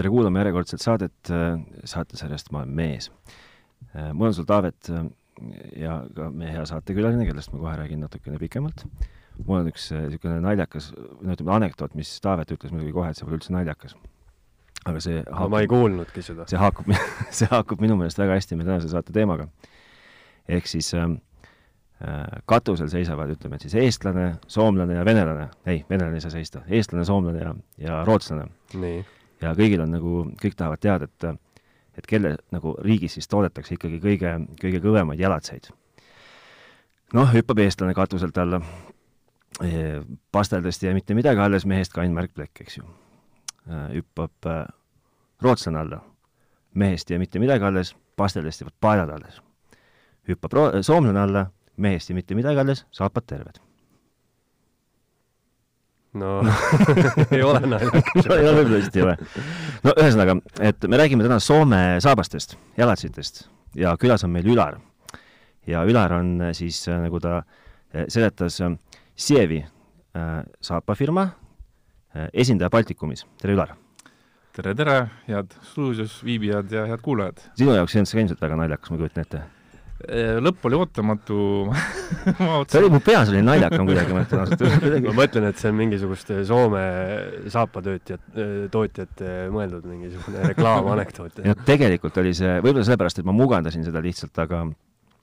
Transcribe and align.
tere 0.00 0.08
kuulama 0.12 0.40
järjekordset 0.40 0.80
saadet 0.80 1.30
saatesarjast 1.84 2.48
Ma 2.54 2.62
olen 2.62 2.76
mees. 2.76 3.10
mul 4.14 4.30
on 4.30 4.34
sul, 4.34 4.46
Taavet, 4.48 4.88
ja 5.76 5.98
ka 6.16 6.28
meie 6.32 6.54
hea 6.54 6.62
saatekülaline, 6.68 7.26
kellest 7.28 7.52
ma 7.52 7.60
kohe 7.60 7.74
räägin 7.82 8.00
natukene 8.04 8.38
pikemalt. 8.40 8.86
mul 9.46 9.60
on 9.60 9.68
üks 9.68 9.90
niisugune 9.92 10.40
naljakas, 10.44 10.90
no 10.96 11.34
ütleme, 11.34 11.52
anekdoot, 11.58 11.94
mis 11.98 12.14
Taavet 12.24 12.52
ütles 12.56 12.72
muidugi 12.72 12.96
kohe, 12.96 13.10
et 13.10 13.20
see 13.20 13.28
pole 13.28 13.36
üldse 13.40 13.52
naljakas. 13.52 13.96
aga 14.86 15.04
see 15.04 15.20
haakub, 15.20 15.44
no, 15.44 15.52
ma 15.52 15.60
ei 15.60 15.68
kuulnudki 15.68 16.24
seda. 16.24 16.48
see 16.48 16.60
haakub, 16.60 16.88
see 17.42 17.50
haakub 17.52 17.84
minu 17.84 18.00
meelest 18.00 18.24
väga 18.24 18.40
hästi 18.40 18.56
meie 18.56 18.72
tänase 18.72 18.88
saate 18.88 19.12
teemaga. 19.12 19.50
ehk 20.48 20.66
siis 20.70 20.92
äh, 20.96 21.12
katusel 22.48 22.88
seisavad, 22.88 23.36
ütleme, 23.36 23.60
et 23.60 23.68
siis 23.68 23.76
eestlane, 23.84 24.32
soomlane 24.48 24.96
ja 24.96 25.04
venelane, 25.04 25.50
ei, 25.66 25.84
venelane 25.90 26.16
ei 26.16 26.24
saa 26.24 26.32
seista, 26.32 26.64
eestlane, 26.68 27.04
soomlane 27.04 27.44
ja, 27.44 27.56
ja 27.84 28.04
rootslane. 28.08 28.48
Ja 29.42 29.54
kõigil 29.56 29.82
on 29.84 29.94
nagu, 29.94 30.24
kõik 30.40 30.56
tahavad 30.56 30.82
teada, 30.82 31.08
et 31.08 31.40
et 31.98 32.06
kelle 32.06 32.36
nagu 32.54 32.74
riigis 32.84 33.18
siis 33.18 33.28
toodetakse 33.28 33.74
ikkagi 33.74 33.98
kõige, 34.00 34.34
kõige 34.60 34.80
kõvemaid 34.80 35.20
jalatseid. 35.20 35.70
noh, 37.12 37.32
hüppab 37.34 37.58
eestlane 37.58 37.94
katuselt 37.94 38.38
alla, 38.38 38.60
pasteldest 40.32 40.82
ei 40.82 40.88
jää 40.88 40.94
mitte 40.94 41.14
midagi 41.14 41.40
alles, 41.40 41.66
mehest 41.66 41.92
kain 41.92 42.14
märkplekk, 42.14 42.60
eks 42.60 42.78
ju. 42.78 42.84
hüppab 43.68 44.46
äh, 44.46 44.66
rootslane 45.42 45.78
alla, 45.78 46.00
mehest 46.74 47.10
ei 47.10 47.14
jää 47.14 47.24
mitte 47.26 47.38
midagi 47.38 47.64
alles, 47.64 47.96
pasteldest 48.16 48.60
jäävad 48.60 48.76
paelad 48.80 49.16
alles. 49.16 49.42
hüppab 50.28 50.82
soomlane 50.82 51.20
alla, 51.20 51.50
mehest 51.76 52.10
ei 52.10 52.14
jää 52.14 52.22
mitte 52.22 52.34
midagi 52.34 52.58
alles, 52.58 52.86
saapad 52.90 53.26
terved 53.26 53.69
no 56.18 56.40
ei 57.34 57.42
ole 57.42 57.60
naljakas 57.66 58.26
no 58.26 58.36
ei 58.36 58.48
ole, 58.48 58.54
võib-olla 58.60 58.78
vist 58.80 58.96
ei 58.96 59.04
ole. 59.06 59.16
no 59.86 59.94
ühesõnaga, 59.94 60.36
et 60.70 60.86
me 60.90 60.98
räägime 61.00 61.26
täna 61.26 61.38
Soome 61.42 61.82
saabastest, 62.02 62.56
jalatsitest 62.80 63.44
ja 63.78 63.94
külas 64.00 64.24
on 64.26 64.32
meil 64.34 64.48
Ülar. 64.50 64.80
ja 65.66 65.84
Ülar 65.86 66.16
on 66.18 66.32
äh, 66.48 66.54
siis, 66.56 66.82
äh, 66.88 66.98
nagu 67.04 67.20
ta 67.22 67.42
äh, 67.42 68.08
seletas, 68.08 68.60
Sievi 69.20 69.60
saapafirma 70.64 71.28
esindaja 72.32 72.70
Baltikumis. 72.70 73.26
tere, 73.38 73.54
Ülar! 73.54 73.76
tere, 74.56 74.74
tere, 74.74 74.96
head 75.28 75.54
stuudios 75.62 76.18
viibijad 76.24 76.72
ja 76.72 76.86
head 76.90 77.04
kuulajad! 77.04 77.44
sinu 77.54 77.76
jaoks 77.76 77.94
ei 77.94 78.00
olnud 78.00 78.10
see 78.10 78.18
ka 78.18 78.24
ilmselt 78.24 78.42
väga 78.42 78.58
naljakas, 78.58 78.90
ma 78.90 78.98
kujutan 78.98 79.28
ette 79.28 79.42
lõpp 80.44 80.66
oli 80.68 80.78
ootamatu 80.78 81.38
see 82.70 82.80
oli 82.80 82.90
mu 82.92 83.00
peas 83.04 83.30
oli 83.32 83.42
naljakam 83.44 83.88
kuidagi, 83.88 84.14
ma 84.16 84.24
ütlen 84.24 84.42
ausalt 84.44 84.64
öeldes. 84.66 85.02
ma 85.08 85.16
mõtlen, 85.18 85.48
et 85.50 85.60
see 85.60 85.72
on 85.72 85.78
mingisuguste 85.78 86.38
Soome 86.48 86.84
saapatöötjad, 87.52 88.22
tootjate 88.72 89.34
mõeldud 89.54 89.88
mingisugune 89.90 90.44
reklaamanekdoot. 90.52 91.42
ja 91.46 91.56
tegelikult 91.66 92.20
oli 92.22 92.32
see, 92.36 92.58
võib-olla 92.64 92.86
sellepärast, 92.88 93.20
et 93.20 93.28
ma 93.28 93.36
mugandasin 93.36 93.84
seda 93.86 94.02
lihtsalt, 94.04 94.36
aga 94.40 94.64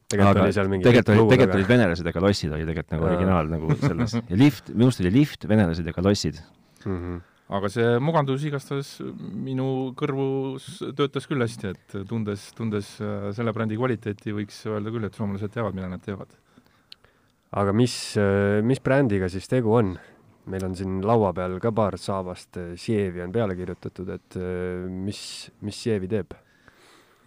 tegelikult 0.08 0.38
aga 0.38 0.46
oli 0.46 0.56
seal 0.56 0.70
mingi 0.72 0.88
tegelikult 0.88 1.14
oli, 1.16 1.32
tegelikult 1.34 1.60
olid 1.60 1.72
venelased 1.74 2.08
ja 2.08 2.14
kalossid 2.16 2.54
oli 2.54 2.68
tegelikult 2.68 2.94
nagu 2.96 3.10
originaal 3.10 3.50
nagu 3.52 3.80
selles 3.82 4.14
ja 4.20 4.38
lift, 4.40 4.70
minu 4.72 4.92
arust 4.92 5.04
oli 5.04 5.16
lift, 5.18 5.50
venelased 5.50 5.90
ja 5.90 5.96
kalossid 5.96 6.40
mm. 6.86 6.94
-hmm 6.94 7.26
aga 7.48 7.70
see 7.72 8.00
mugandus 8.04 8.44
igastahes 8.48 8.90
minu 9.18 9.94
kõrvus 9.98 10.82
töötas 10.98 11.28
küll 11.30 11.44
hästi, 11.44 11.72
et 11.72 11.96
tundes, 12.10 12.50
tundes 12.58 12.90
äh, 13.04 13.30
selle 13.36 13.54
brändi 13.56 13.78
kvaliteeti, 13.80 14.36
võiks 14.36 14.60
öelda 14.68 14.92
küll, 14.92 15.08
et 15.08 15.16
soomlased 15.16 15.54
teavad, 15.54 15.78
mida 15.78 15.88
nad 15.92 16.04
teevad. 16.04 16.34
aga 17.56 17.74
mis, 17.74 17.96
äh, 18.20 18.60
mis 18.64 18.84
brändiga 18.84 19.32
siis 19.32 19.48
tegu 19.48 19.76
on? 19.80 19.96
meil 20.48 20.64
on 20.64 20.76
siin 20.80 21.02
laua 21.04 21.34
peal 21.36 21.58
ka 21.60 21.74
paar 21.76 21.98
saabast, 22.00 22.60
äh, 22.60 22.76
Sievi 22.80 23.24
on 23.24 23.32
peale 23.36 23.56
kirjutatud, 23.56 24.12
et 24.16 24.38
mis, 24.92 25.22
mis 25.64 25.80
Sievi 25.86 26.12
teeb? 26.12 26.36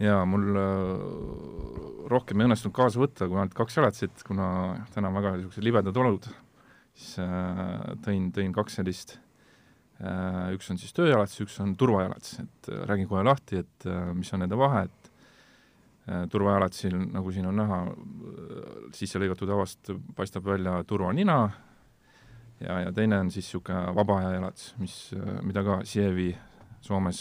jaa, 0.01 0.21
mul 0.29 0.47
rohkem 2.09 2.41
ei 2.41 2.49
õnnestunud 2.49 2.77
kaasa 2.77 3.01
võtta 3.01 3.29
kui 3.29 3.41
ainult 3.41 3.57
kaks 3.57 3.77
jalatsit, 3.77 4.23
kuna 4.25 4.47
täna 4.93 5.09
on 5.09 5.17
väga 5.21 5.35
niisugused 5.39 5.65
libedad 5.65 5.97
olud, 6.01 6.29
siis 6.97 7.19
tõin, 8.05 8.31
tõin 8.37 8.57
kaks 8.57 8.81
sellist 8.81 9.19
üks 10.55 10.71
on 10.73 10.79
siis 10.81 10.95
tööjalats, 10.97 11.37
üks 11.45 11.59
on 11.61 11.75
turvajalats, 11.79 12.39
et 12.41 12.71
äh, 12.73 12.85
räägin 12.89 13.09
kohe 13.11 13.25
lahti, 13.27 13.61
et 13.65 13.87
äh, 13.89 14.13
mis 14.17 14.31
on 14.35 14.45
nende 14.45 14.59
vahe, 14.61 14.87
et 14.89 14.97
turvajalatsil, 16.33 16.95
nagu 17.13 17.31
siin 17.31 17.45
on 17.47 17.55
näha, 17.61 17.77
sisse 18.97 19.21
lõigatud 19.21 19.51
havast 19.53 19.93
paistab 20.17 20.49
välja 20.49 20.73
turvanina 20.89 21.37
ja, 22.59 22.79
ja 22.87 22.89
teine 22.97 23.21
on 23.23 23.31
siis 23.31 23.47
niisugune 23.47 23.93
vaba 23.95 24.17
aja 24.19 24.33
jalats, 24.33 24.73
mis, 24.81 24.97
mida 25.47 25.63
ka 25.63 25.77
Sievi 25.87 26.33
Soomes 26.83 27.21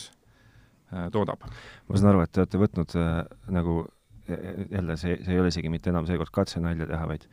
toodab. 1.13 1.45
ma 1.85 1.99
saan 1.99 2.15
aru, 2.15 2.23
et 2.25 2.33
te 2.33 2.41
olete 2.41 2.63
võtnud 2.63 2.95
äh, 2.97 3.19
nagu 3.53 3.75
jälle 4.29 4.97
see, 4.99 5.17
see 5.25 5.35
ei 5.35 5.41
ole 5.41 5.51
isegi 5.53 5.71
mitte 5.71 5.91
enam 5.93 6.07
seekord 6.09 6.31
katsenalja 6.35 6.87
teha, 6.89 7.07
vaid 7.09 7.25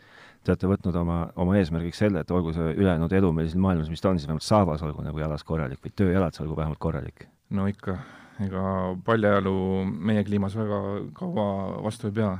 te 0.47 0.55
olete 0.55 0.71
võtnud 0.71 0.99
oma, 1.01 1.19
oma 1.43 1.57
eesmärgiks 1.61 2.03
selle, 2.05 2.23
et 2.23 2.31
olgu 2.35 2.55
see 2.57 2.75
ülejäänud 2.77 3.13
elu 3.19 3.33
meil 3.35 3.49
siin 3.51 3.65
maailmas, 3.65 3.91
mis 3.93 4.03
ta 4.03 4.13
on, 4.13 4.21
siis 4.21 4.29
vähemalt 4.29 4.47
saabas 4.47 4.85
olgu 4.87 5.05
nagu 5.05 5.21
jalas 5.21 5.45
korralik 5.47 5.83
või 5.85 5.95
tööjalats 5.99 6.43
olgu 6.45 6.59
vähemalt 6.59 6.81
korralik. 6.83 7.27
no 7.57 7.67
ikka, 7.71 7.99
ega 8.47 8.63
paljajalu 9.07 9.57
meie 10.11 10.25
kliimas 10.27 10.57
väga 10.59 10.81
kaua 11.19 11.47
vastu 11.85 12.11
ei 12.11 12.17
pea. 12.21 12.33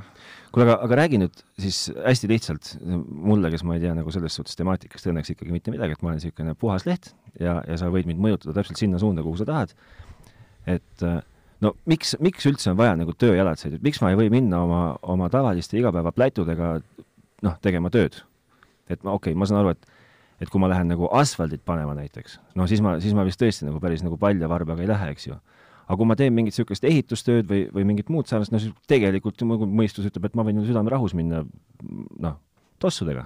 kuule, 0.51 0.67
aga, 0.69 0.79
aga 0.87 0.99
räägi 1.01 1.21
nüüd 1.23 1.43
siis 1.59 1.87
hästi 1.97 2.31
lihtsalt 2.31 2.73
mulle, 3.07 3.51
kes 3.53 3.65
ma 3.67 3.77
ei 3.77 3.83
tea 3.83 3.95
nagu 3.97 4.13
selles 4.15 4.39
suhtes 4.39 4.59
temaatikast 4.59 5.09
õnneks 5.11 5.33
ikkagi 5.35 5.55
mitte 5.55 5.73
midagi, 5.75 5.97
et 5.97 6.03
ma 6.05 6.13
olen 6.13 6.21
niisugune 6.21 6.55
puhas 6.59 6.87
leht 6.87 7.11
ja, 7.39 7.59
ja 7.67 7.79
sa 7.79 7.91
võid 7.93 8.07
mind 8.09 8.23
mõjutada 8.23 8.55
täpselt 8.59 8.79
sinna 8.79 9.01
suunda, 9.01 9.25
kuhu 9.25 9.39
sa 9.41 9.49
tahad, 9.49 9.75
et 10.67 11.09
no 11.63 11.73
miks, 11.89 12.15
miks 12.23 12.47
üldse 12.49 12.71
on 12.71 12.79
vaja 12.79 12.95
nagu 12.99 13.13
tööjalatseid, 13.17 13.77
et 13.77 13.85
miks 13.85 14.01
ma 14.03 14.13
ei 14.13 14.19
või 14.19 14.31
minna 14.33 14.61
oma, 14.65 14.81
oma 15.01 15.29
tavaliste 15.33 15.77
igapäevaplätudega 15.79 16.73
noh, 17.45 17.59
tegema 17.61 17.91
tööd. 17.93 18.21
et 18.87 19.03
ma, 19.03 19.13
okei 19.13 19.33
okay,, 19.33 19.39
ma 19.39 19.47
saan 19.49 19.61
aru, 19.63 19.75
et 19.75 19.93
et 20.37 20.49
kui 20.53 20.61
ma 20.61 20.69
lähen 20.69 20.91
nagu 20.91 21.07
asfaldit 21.17 21.63
panema 21.65 21.95
näiteks, 21.97 22.37
no 22.57 22.67
siis 22.69 22.81
ma, 22.85 22.97
siis 23.01 23.15
ma 23.17 23.25
vist 23.25 23.41
tõesti 23.41 23.65
nagu 23.65 23.81
päris 23.81 24.03
nagu 24.05 24.19
palja 24.21 24.49
varbaga 24.49 24.83
ei 24.83 24.89
lähe, 24.89 25.13
eks 25.15 25.29
ju. 25.31 25.37
aga 25.87 25.97
kui 25.97 26.09
ma 26.09 26.17
teen 26.19 26.35
mingit 26.35 26.53
niisugust 26.53 26.85
ehitustööd 26.85 27.47
või, 27.49 27.63
või 27.73 27.87
mingit 27.89 28.11
muud 28.13 28.29
sarnast, 28.29 28.53
no 28.53 28.61
siis 28.61 28.75
tegelikult 28.89 29.41
mu 29.47 29.57
mõistus 29.65 30.05
ütleb, 30.09 30.29
et 30.29 30.37
ma 30.37 30.45
võin 30.45 30.61
südame 30.67 30.93
rahus 30.93 31.15
minna 31.17 31.41
noh, 32.21 32.37
tossudega. 32.83 33.25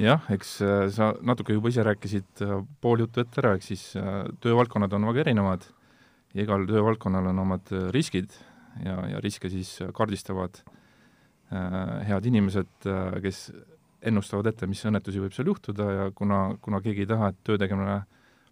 jah, 0.00 0.24
eks 0.32 0.54
äh, 0.64 0.86
sa 0.94 1.12
natuke 1.20 1.52
juba 1.52 1.68
ise 1.68 1.84
rääkisid 1.84 2.46
äh, 2.46 2.62
pool 2.80 3.04
juttu 3.04 3.20
ette 3.20 3.44
ära, 3.44 3.52
ehk 3.58 3.66
siis 3.66 3.90
äh, 4.00 4.24
töövaldkonnad 4.40 4.96
on 4.96 5.10
väga 5.12 5.26
erinevad 5.26 5.68
ja 6.34 6.42
igal 6.44 6.66
töövaldkonnal 6.68 7.32
on 7.32 7.38
omad 7.42 7.72
riskid 7.94 8.30
ja, 8.84 8.96
ja 9.10 9.20
riske 9.20 9.50
siis 9.50 9.78
kaardistavad 9.96 10.62
äh, 10.62 10.76
Äh, 11.50 12.06
head 12.06 12.26
inimesed, 12.30 12.68
äh, 12.86 13.16
kes 13.24 13.48
ennustavad 14.06 14.46
ette, 14.52 14.68
mis 14.70 14.84
õnnetusi 14.86 15.18
võib 15.18 15.32
seal 15.34 15.48
juhtuda 15.50 15.86
ja 15.90 16.04
kuna, 16.14 16.52
kuna 16.62 16.78
keegi 16.84 17.02
ei 17.02 17.08
taha, 17.10 17.32
et 17.32 17.40
töö 17.42 17.58
tegemine 17.58 17.96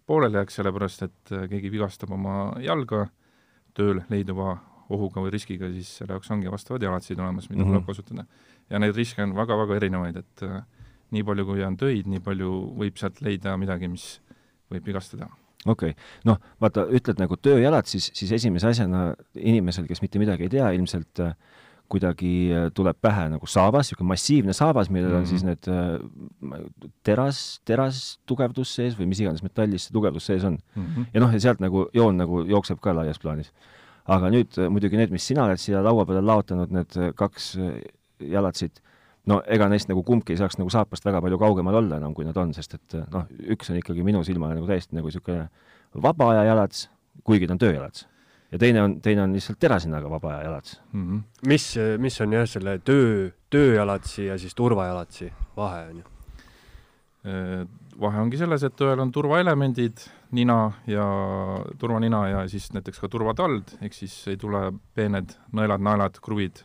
pooleli 0.09 0.35
jääks, 0.35 0.57
sellepärast 0.59 1.05
et 1.07 1.31
äh, 1.31 1.45
keegi 1.47 1.71
vigastab 1.71 2.11
oma 2.11 2.57
jalga 2.59 3.05
tööl 3.77 4.01
leiduva 4.11 4.57
ohuga 4.91 5.23
või 5.23 5.31
riskiga, 5.31 5.69
siis 5.71 5.93
selle 6.01 6.17
jaoks 6.17 6.33
ongi 6.35 6.51
vastavad 6.51 6.83
jalatsid 6.83 7.21
olemas, 7.23 7.47
mida 7.47 7.61
mm 7.61 7.69
-hmm. 7.69 7.77
tuleb 7.77 7.87
kasutada. 7.87 8.25
ja 8.69 8.79
neid 8.83 8.95
riske 8.95 9.23
on 9.23 9.35
väga-väga 9.35 9.79
erinevaid, 9.79 10.17
et 10.17 10.43
äh, 10.43 10.61
nii 11.15 11.23
palju, 11.23 11.45
kui 11.45 11.63
on 11.63 11.77
töid, 11.77 12.07
nii 12.07 12.19
palju 12.19 12.51
võib 12.83 12.99
sealt 12.99 13.21
leida 13.21 13.55
midagi, 13.57 13.87
mis 13.87 14.19
võib 14.69 14.91
vigastada 14.91 15.29
okei 15.65 15.93
okay., 15.93 16.09
noh, 16.29 16.39
vaata, 16.61 16.85
ütled 16.95 17.19
nagu 17.21 17.37
tööjalad, 17.37 17.87
siis, 17.89 18.11
siis 18.15 18.31
esimese 18.39 18.69
asjana 18.71 19.13
inimesel, 19.35 19.87
kes 19.89 20.03
mitte 20.03 20.21
midagi 20.21 20.47
ei 20.47 20.53
tea, 20.53 20.69
ilmselt 20.77 21.23
äh, 21.23 21.33
kuidagi 21.89 22.33
äh, 22.53 22.67
tuleb 22.75 22.97
pähe 23.01 23.25
nagu 23.33 23.49
saabas, 23.49 23.89
niisugune 23.89 24.11
massiivne 24.13 24.55
saabas, 24.55 24.91
millel 24.93 25.13
on 25.13 25.23
mm 25.23 25.25
-hmm. 25.25 25.29
siis 25.29 25.43
need 25.43 25.67
äh, 25.67 26.91
teras, 27.03 27.61
terastugevdus 27.65 28.75
sees 28.75 28.97
või 28.99 29.09
mis 29.09 29.21
iganes 29.23 29.43
metallis 29.43 29.87
see 29.87 29.95
tugevdus 29.95 30.29
sees 30.29 30.45
on 30.45 30.57
mm. 30.75 30.85
-hmm. 30.85 31.09
ja 31.13 31.23
noh, 31.23 31.33
ja 31.33 31.39
sealt 31.39 31.59
nagu 31.59 31.87
joon 31.93 32.17
nagu 32.17 32.43
jookseb 32.45 32.79
ka 32.79 32.95
laias 32.95 33.19
plaanis. 33.19 33.51
aga 34.05 34.29
nüüd 34.29 34.57
äh, 34.57 34.69
muidugi 34.69 34.97
need, 34.97 35.11
mis 35.11 35.27
sina 35.27 35.45
oled 35.45 35.57
siia 35.57 35.83
laua 35.83 36.05
peale 36.05 36.21
laotanud, 36.21 36.71
need 36.71 37.13
kaks 37.15 37.57
jalatsit, 38.19 38.81
no 39.29 39.39
ega 39.47 39.69
neist 39.71 39.89
nagu 39.91 40.03
kumbki 40.05 40.35
ei 40.35 40.41
saaks 40.41 40.59
nagu 40.59 40.71
saapast 40.73 41.05
väga 41.05 41.21
palju 41.25 41.39
kaugemal 41.41 41.79
olla 41.81 41.99
enam, 42.01 42.13
kui 42.17 42.27
nad 42.27 42.37
on, 42.41 42.53
sest 42.57 42.77
et 42.79 42.99
noh, 43.13 43.27
üks 43.55 43.71
on 43.71 43.79
ikkagi 43.81 44.05
minu 44.05 44.23
silmale 44.27 44.57
nagu 44.57 44.69
täiesti 44.69 44.97
nagu 44.97 45.11
niisugune 45.11 45.49
vaba 46.03 46.31
aja 46.33 46.47
jalats, 46.51 46.87
kuigi 47.25 47.47
ta 47.47 47.55
on 47.57 47.61
tööjalats 47.61 48.07
ja 48.51 48.59
teine 48.61 48.81
on, 48.81 48.95
teine 49.01 49.23
on 49.23 49.33
lihtsalt 49.33 49.59
terasinaga 49.61 50.09
vaba 50.09 50.33
aja 50.35 50.43
jalats 50.49 50.79
mm. 50.91 51.09
-hmm. 51.09 51.47
mis, 51.47 51.75
mis 51.97 52.21
on 52.21 52.33
jah, 52.33 52.47
selle 52.47 52.79
töö, 52.79 53.29
tööjalatsi 53.49 54.25
ja 54.25 54.37
siis 54.37 54.55
turvajalatsi 54.55 55.33
vahe, 55.57 55.83
on 55.89 55.97
ju? 55.97 56.03
Äh, 57.25 57.67
vahe 57.99 58.21
ongi 58.21 58.37
selles, 58.37 58.63
et 58.63 58.81
ühel 58.81 58.99
on 58.99 59.11
turvaelemendid, 59.11 60.05
nina 60.31 60.71
ja 60.87 61.05
turvanina 61.77 62.27
ja 62.27 62.47
siis 62.47 62.71
näiteks 62.73 62.99
ka 62.99 63.09
turvatald, 63.09 63.75
ehk 63.81 63.93
siis 63.93 64.15
ei 64.27 64.37
tule 64.37 64.71
peened 64.95 65.35
nõelad, 65.51 65.83
naelad, 65.83 66.19
kruvid, 66.23 66.63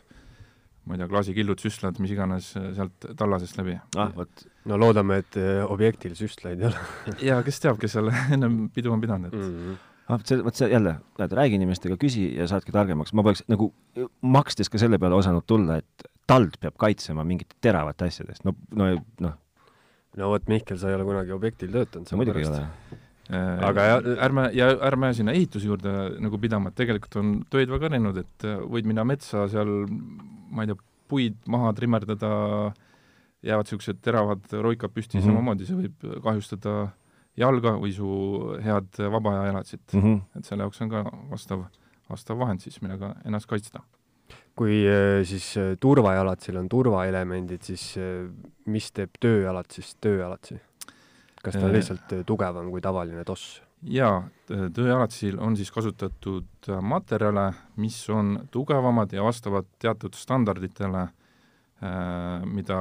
ma 0.85 0.95
ei 0.95 1.01
tea, 1.01 1.09
klaasikillud, 1.09 1.61
süstlad, 1.61 1.97
mis 2.03 2.13
iganes 2.13 2.51
sealt 2.53 3.09
tallasest 3.17 3.57
läbi. 3.59 3.77
ah, 4.01 4.13
vot. 4.15 4.45
no 4.69 4.79
loodame, 4.81 5.19
et 5.23 5.39
äh, 5.41 5.63
objektil 5.65 6.15
süstlaid 6.17 6.61
ei 6.61 6.69
ole 6.69 6.85
jaa, 7.31 7.41
kes 7.45 7.61
teab, 7.63 7.81
kes 7.81 7.97
seal 7.97 8.11
ennem 8.35 8.65
pidu 8.73 8.93
on 8.95 9.03
pidanud, 9.03 9.33
et 9.33 9.41
mm 9.41 9.59
-hmm 9.59 9.83
ah, 10.09 10.19
see, 10.21 10.41
vot 10.45 10.57
see 10.57 10.69
jälle, 10.71 10.97
näed, 11.19 11.37
räägi 11.39 11.57
inimestega, 11.59 11.97
küsi 12.01 12.27
ja 12.35 12.47
saadki 12.47 12.73
targemaks. 12.75 13.13
ma 13.13 13.23
poleks 13.25 13.45
nagu 13.51 13.71
makstes 14.21 14.69
ka 14.69 14.81
selle 14.81 14.99
peale 15.01 15.17
osanud 15.17 15.47
tulla, 15.47 15.79
et 15.81 16.09
tald 16.27 16.59
peab 16.61 16.77
kaitsema 16.77 17.23
mingit 17.23 17.57
teravat 17.61 18.01
asjadest. 18.01 18.45
no, 18.45 18.53
no, 18.71 18.91
noh. 19.19 19.33
no 20.17 20.29
vot, 20.29 20.47
Mihkel, 20.47 20.77
sa 20.77 20.89
ei 20.89 20.99
ole 20.99 21.07
kunagi 21.07 21.31
objektil 21.31 21.73
töötanud. 21.73 22.11
no 22.11 22.21
muidugi 22.21 22.45
ei 22.45 22.51
ole 22.51 22.61
Äh, 22.65 23.04
aga 23.33 23.85
ja, 23.87 23.95
ärme, 24.21 24.49
ja 24.53 24.67
ärme 24.85 25.09
sinna 25.17 25.33
ehituse 25.33 25.65
juurde 25.65 25.93
nagu 26.21 26.37
pidama, 26.41 26.69
et 26.69 26.77
tegelikult 26.77 27.15
on 27.21 27.31
töid 27.49 27.71
väga 27.73 27.89
erinevad, 27.89 28.19
et 28.21 28.45
äh, 28.45 28.59
võid 28.69 28.89
minna 28.89 29.05
metsa 29.07 29.47
seal, 29.49 29.71
ma 30.53 30.65
ei 30.65 30.69
tea, 30.69 30.77
puid 31.09 31.39
maha 31.49 31.71
trimmerdada, 31.77 32.29
jäävad 33.45 33.67
niisugused 33.67 33.99
teravad 34.05 34.45
roikad 34.53 34.93
püsti 34.93 35.17
mm, 35.17 35.21
-hmm. 35.21 35.33
samamoodi 35.33 35.67
see 35.67 35.77
võib 35.77 36.21
kahjustada 36.25 36.75
jalga 37.37 37.75
või 37.77 37.91
su 37.93 38.07
head 38.65 39.01
vaba 39.13 39.35
aja 39.35 39.51
elatsit 39.53 39.83
mm. 39.93 40.01
-hmm. 40.01 40.39
et 40.39 40.45
selle 40.49 40.65
jaoks 40.65 40.81
on 40.81 40.89
ka 40.89 41.03
vastav, 41.29 41.65
vastav 42.09 42.39
vahend 42.41 42.65
siis, 42.65 42.81
millega 42.81 43.15
ennast 43.25 43.49
kaitsta. 43.49 43.83
kui 44.55 44.85
äh, 44.85 45.21
siis 45.25 45.53
turvajalatsil 45.79 46.57
on 46.57 46.69
turvaelemendid, 46.69 47.61
siis 47.61 47.97
mis 48.65 48.91
teeb 48.91 49.17
tööjalatsist 49.19 49.97
tööjalatsi? 50.01 50.61
Kas 51.45 51.57
ta 51.57 51.65
on 51.65 51.71
äh. 51.71 51.77
lihtsalt 51.77 52.13
äh, 52.13 52.25
tugevam 52.27 52.69
kui 52.73 52.83
tavaline 52.83 53.25
toss? 53.27 53.61
jaa, 53.85 54.23
tööjalatsil 54.47 55.37
on 55.43 55.57
siis 55.59 55.69
kasutatud 55.73 56.69
äh, 56.71 56.81
materjale, 56.81 57.51
mis 57.81 57.99
on 58.09 58.39
tugevamad 58.51 59.13
ja 59.13 59.25
vastavad 59.25 59.69
teatud 59.79 60.17
standarditele, 60.17 61.07
mida 62.49 62.77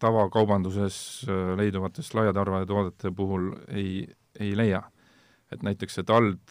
tavakaubanduses 0.00 0.96
leiduvatest 1.60 2.14
laiatarvetoodete 2.16 3.10
puhul 3.14 3.50
ei, 3.68 4.06
ei 4.40 4.56
leia. 4.56 4.80
et 5.52 5.62
näiteks 5.62 5.98
see 5.98 6.06
tald 6.08 6.50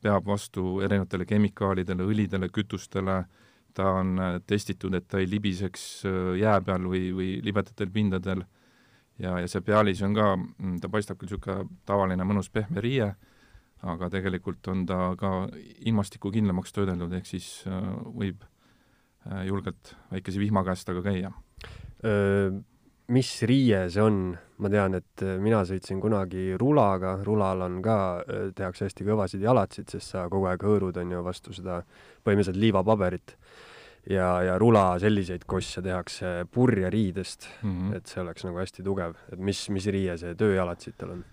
peab 0.00 0.30
vastu 0.30 0.78
erinevatele 0.86 1.26
kemikaalidele, 1.28 2.06
õlidele, 2.06 2.48
kütustele, 2.48 3.18
ta 3.74 3.90
on 3.98 4.14
testitud, 4.46 4.94
et 4.94 5.08
ta 5.10 5.18
ei 5.20 5.28
libiseks 5.28 6.06
jää 6.40 6.60
peal 6.64 6.86
või, 6.88 7.10
või 7.18 7.28
libedatel 7.44 7.90
pindadel 7.92 8.46
ja, 9.22 9.38
ja 9.40 9.48
see 9.50 9.64
pealis 9.64 10.02
on 10.06 10.14
ka, 10.16 10.34
mm, 10.36 10.76
ta 10.82 10.90
paistab 10.92 11.18
küll 11.20 11.30
niisugune 11.30 11.80
tavaline 11.88 12.26
mõnus 12.28 12.50
pehme 12.52 12.82
riie, 12.84 13.10
aga 13.86 14.10
tegelikult 14.12 14.68
on 14.72 14.84
ta 14.88 15.10
ka 15.20 15.32
ilmastikukindlamaks 15.88 16.74
töödeldud, 16.76 17.12
ehk 17.18 17.28
siis 17.28 17.50
äh, 17.68 17.90
võib 18.06 18.44
äh, 18.44 19.44
julgelt 19.48 19.94
väikese 20.12 20.42
vihma 20.42 20.64
käest 20.66 20.88
taga 20.88 21.04
käia. 21.06 21.34
Mis 23.06 23.30
riie 23.46 23.86
see 23.92 24.02
on? 24.02 24.18
ma 24.56 24.70
tean, 24.72 24.96
et 24.96 25.22
äh, 25.24 25.36
mina 25.42 25.60
sõitsin 25.68 26.00
kunagi 26.00 26.54
rulaga, 26.60 27.18
rulal 27.26 27.60
on 27.66 27.80
ka, 27.84 27.96
tehakse 28.56 28.86
hästi 28.88 29.04
kõvasid 29.04 29.44
jalatsid, 29.44 29.90
sest 29.92 30.14
sa 30.14 30.26
kogu 30.32 30.48
aeg 30.48 30.64
hõõrud, 30.64 30.96
on 31.02 31.12
ju, 31.12 31.20
vastu 31.24 31.52
seda 31.56 31.82
põhimõtteliselt 32.24 32.62
liivapaberit 32.62 33.36
ja, 34.10 34.28
ja 34.42 34.58
rula 34.58 34.98
selliseid 35.02 35.46
kosse 35.48 35.82
tehakse 35.82 36.46
purjeriidest 36.52 37.48
mm, 37.62 37.72
-hmm. 37.72 37.96
et 37.96 38.06
see 38.06 38.22
oleks 38.22 38.44
nagu 38.46 38.60
hästi 38.60 38.84
tugev, 38.86 39.16
et 39.32 39.38
mis, 39.38 39.68
mis 39.70 39.86
riie 39.86 40.18
see 40.18 40.34
tööjalatsitel 40.34 41.16
on? 41.16 41.24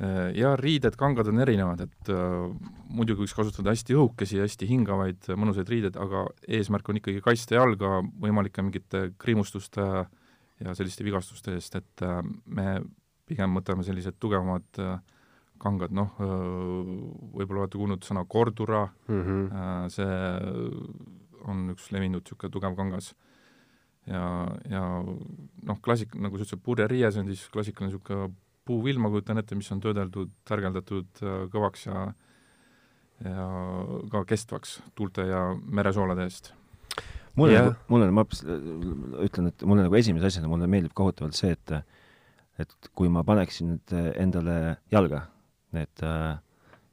Äh, 0.00 0.30
ja 0.36 0.54
riided, 0.56 0.96
kangad 0.96 1.28
on 1.28 1.42
erinevad, 1.44 1.80
et 1.86 2.12
äh, 2.12 2.70
muidugi 2.88 3.24
võiks 3.24 3.36
kasutada 3.36 3.74
hästi 3.74 3.94
õhukesi, 3.98 4.40
hästi 4.40 4.68
hingavaid, 4.68 5.28
mõnusaid 5.36 5.68
riideid, 5.68 5.96
aga 6.00 6.26
eesmärk 6.48 6.88
on 6.88 7.02
ikkagi 7.02 7.20
kaitsta 7.20 7.58
jalga 7.60 8.00
võimalike 8.20 8.62
mingite 8.62 9.10
kriimustuste 9.18 10.06
ja 10.64 10.74
selliste 10.76 11.04
vigastuste 11.06 11.54
eest, 11.56 11.78
et 11.80 12.04
äh, 12.04 12.20
me 12.46 12.80
pigem 13.30 13.54
võtame 13.56 13.84
sellised 13.86 14.18
tugevamad 14.20 14.82
äh, 14.82 14.98
kangad, 15.60 15.94
noh, 15.94 16.12
äh, 16.20 16.34
võib-olla 17.36 17.66
olete 17.66 17.80
kuulnud 17.80 18.06
sõna 18.06 18.24
kordura 18.28 18.86
mm, 19.08 19.22
-hmm. 19.24 19.90
see 19.92 20.14
on 21.48 21.70
üks 21.74 21.90
levinud 21.94 22.24
niisugune 22.24 22.52
tugev 22.52 22.76
kangas. 22.78 23.14
ja, 24.06 24.22
ja 24.70 24.84
noh, 25.02 25.80
klassik, 25.84 26.14
nagu 26.16 26.38
sa 26.38 26.46
ütlesid, 26.46 26.62
purjeriie, 26.64 27.10
see 27.12 27.22
on 27.22 27.30
siis 27.30 27.44
klassikaline 27.52 27.92
niisugune 27.92 28.32
puuvill, 28.68 29.00
ma 29.02 29.10
kujutan 29.12 29.40
ette, 29.40 29.58
mis 29.58 29.70
on 29.74 29.82
töödeldud, 29.82 30.32
tärgeldatud 30.48 31.22
äh, 31.24 31.44
kõvaks 31.52 31.86
ja 31.88 32.10
ja 33.20 33.46
ka 34.08 34.22
kestvaks 34.24 34.78
tuulte 34.96 35.26
ja 35.28 35.42
meresoolade 35.60 36.24
eest. 36.24 36.54
mulle 37.36 37.52
yeah., 37.52 37.66
nagu, 37.66 37.82
mulle, 37.92 38.06
ma 38.16 38.24
ütlen, 39.26 39.50
et 39.50 39.64
mulle 39.68 39.84
nagu 39.84 39.98
esimese 39.98 40.30
asjana, 40.30 40.48
mulle 40.48 40.68
meeldib 40.70 40.94
kohutavalt 40.96 41.36
see, 41.36 41.52
et 41.52 41.76
et 42.60 42.88
kui 42.96 43.08
ma 43.12 43.22
paneksin 43.24 43.74
nüüd 43.74 43.92
endale 44.20 44.56
jalga 44.92 45.26
need 45.76 46.02
äh, 46.04 46.40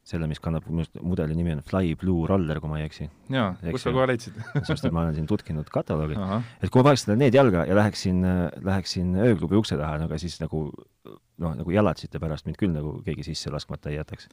selle, 0.08 0.28
mis 0.30 0.40
kannab, 0.40 0.66
mudeli 1.04 1.36
nimi 1.36 1.52
on 1.52 1.62
Fly 1.66 1.94
Blue 2.00 2.26
Roller, 2.28 2.60
kui 2.62 2.70
ma 2.70 2.80
ei 2.80 2.86
eksi. 2.88 3.08
jaa, 3.32 3.50
kus 3.74 3.84
sa 3.84 3.92
kohe 3.94 4.06
leidsid? 4.08 4.36
sest 4.68 4.88
et 4.88 4.94
ma 4.94 5.04
olen 5.04 5.16
siin 5.18 5.28
tutkinud 5.28 5.68
kataloogi. 5.72 6.18
et 6.62 6.70
kui 6.72 6.80
ma 6.80 6.90
paneks 6.90 7.08
need 7.12 7.36
jalga 7.36 7.66
ja 7.68 7.76
läheksin, 7.76 8.22
läheksin 8.64 9.16
ööklubi 9.28 9.58
ukse 9.60 9.76
taha, 9.80 10.00
no 10.00 10.08
aga 10.08 10.20
siis 10.20 10.38
nagu 10.42 10.64
noh, 10.72 11.56
nagu 11.60 11.74
jalatsite 11.74 12.20
pärast 12.22 12.48
mind 12.48 12.60
küll 12.60 12.72
nagu 12.74 12.98
keegi 13.04 13.26
sisse 13.30 13.52
laskmata 13.52 13.92
ei 13.92 13.98
jätaks. 13.98 14.30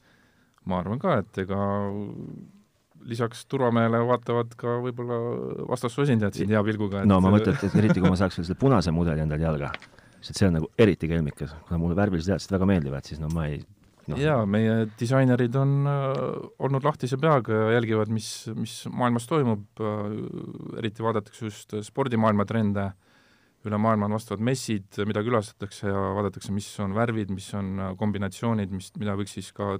ma 0.66 0.80
arvan 0.82 1.02
ka, 1.02 1.20
et 1.24 1.44
ega 1.44 1.60
lisaks 3.06 3.46
turvamehele 3.52 4.00
vaatavad 4.08 4.56
ka 4.58 4.80
võib-olla 4.82 5.20
vastassu 5.70 6.06
esindajad 6.06 6.40
sind 6.40 6.56
hea 6.56 6.64
pilguga 6.66 7.04
et.... 7.04 7.10
no 7.10 7.20
ma 7.22 7.34
mõtlen, 7.36 7.58
et 7.60 7.80
eriti 7.84 8.02
kui 8.02 8.10
ma 8.10 8.18
saaks 8.20 8.40
veel 8.40 8.48
selle 8.48 8.62
punase 8.62 8.96
mudeli 8.96 9.26
endale 9.26 9.46
jalga, 9.46 9.74
sest 10.22 10.40
see 10.40 10.48
on 10.50 10.62
nagu 10.62 10.72
eriti 10.80 11.12
kelmikas, 11.12 11.54
kuna 11.68 11.82
mulle 11.82 11.98
värvilised 12.00 12.34
jäätised 12.34 12.56
väga 12.56 12.70
meeldivad, 12.72 13.06
siis 13.06 13.22
no 13.22 13.30
ma 13.34 13.50
ei 13.52 13.60
no.. 14.12 14.18
jaa, 14.20 14.44
meie 14.50 14.86
disainerid 15.00 15.56
on 15.60 15.74
äh, 15.90 16.12
olnud 16.66 16.86
lahtise 16.86 17.18
peaga 17.22 17.62
ja 17.64 17.72
jälgivad, 17.78 18.12
mis, 18.14 18.30
mis 18.58 18.78
maailmas 18.92 19.28
toimub 19.30 19.82
äh,, 19.82 20.06
eriti 20.82 21.06
vaadatakse 21.06 21.50
just 21.50 21.76
spordimaailma 21.88 22.46
trende, 22.50 22.90
üle 23.66 23.80
maailma 23.82 24.10
on 24.10 24.18
vastavad 24.18 24.44
messid, 24.46 25.00
mida 25.10 25.24
külastatakse 25.26 25.90
ja 25.90 26.04
vaadatakse, 26.18 26.54
mis 26.54 26.68
on 26.84 26.94
värvid, 26.98 27.34
mis 27.34 27.50
on 27.58 27.74
äh, 27.80 27.96
kombinatsioonid, 28.00 28.74
mis, 28.76 28.92
mida 29.02 29.18
võiks 29.18 29.38
siis 29.40 29.52
ka 29.56 29.76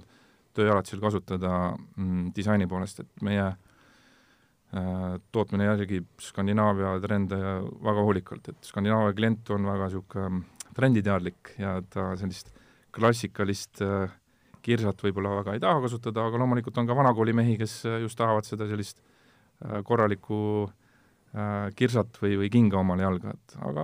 tööjalatsil 0.56 1.00
kasutada 1.02 1.52
mm, 1.76 2.32
disaini 2.36 2.66
poolest, 2.70 3.04
et 3.04 3.24
meie 3.26 3.46
äh, 3.46 5.16
tootmine 5.32 5.70
jälgib 5.70 6.08
Skandinaavia 6.22 6.96
trende 7.04 7.40
väga 7.84 8.06
hoolikalt, 8.08 8.52
et 8.52 8.70
Skandinaavia 8.70 9.16
klient 9.18 9.54
on 9.54 9.68
väga 9.68 9.90
niisugune 9.90 10.44
trenditeadlik 10.76 11.54
ja 11.56 11.78
ta 11.88 12.10
sellist 12.20 12.50
klassikalist 12.94 13.82
äh, 13.84 14.08
kirsat 14.66 15.04
võib-olla 15.04 15.36
väga 15.40 15.54
ei 15.56 15.62
taha 15.62 15.82
kasutada, 15.84 16.26
aga 16.26 16.40
loomulikult 16.42 16.78
on 16.80 16.88
ka 16.88 16.96
vanakooli 16.98 17.34
mehi, 17.36 17.56
kes 17.60 17.78
äh, 17.88 18.00
just 18.04 18.18
tahavad 18.18 18.48
seda 18.48 18.68
sellist 18.70 19.00
äh, 19.00 19.80
korralikku 19.86 20.68
kirsat 21.76 22.16
või, 22.22 22.30
või 22.40 22.46
kinga 22.48 22.78
omale 22.80 23.02
jalga, 23.02 23.34
et 23.34 23.54
aga 23.60 23.82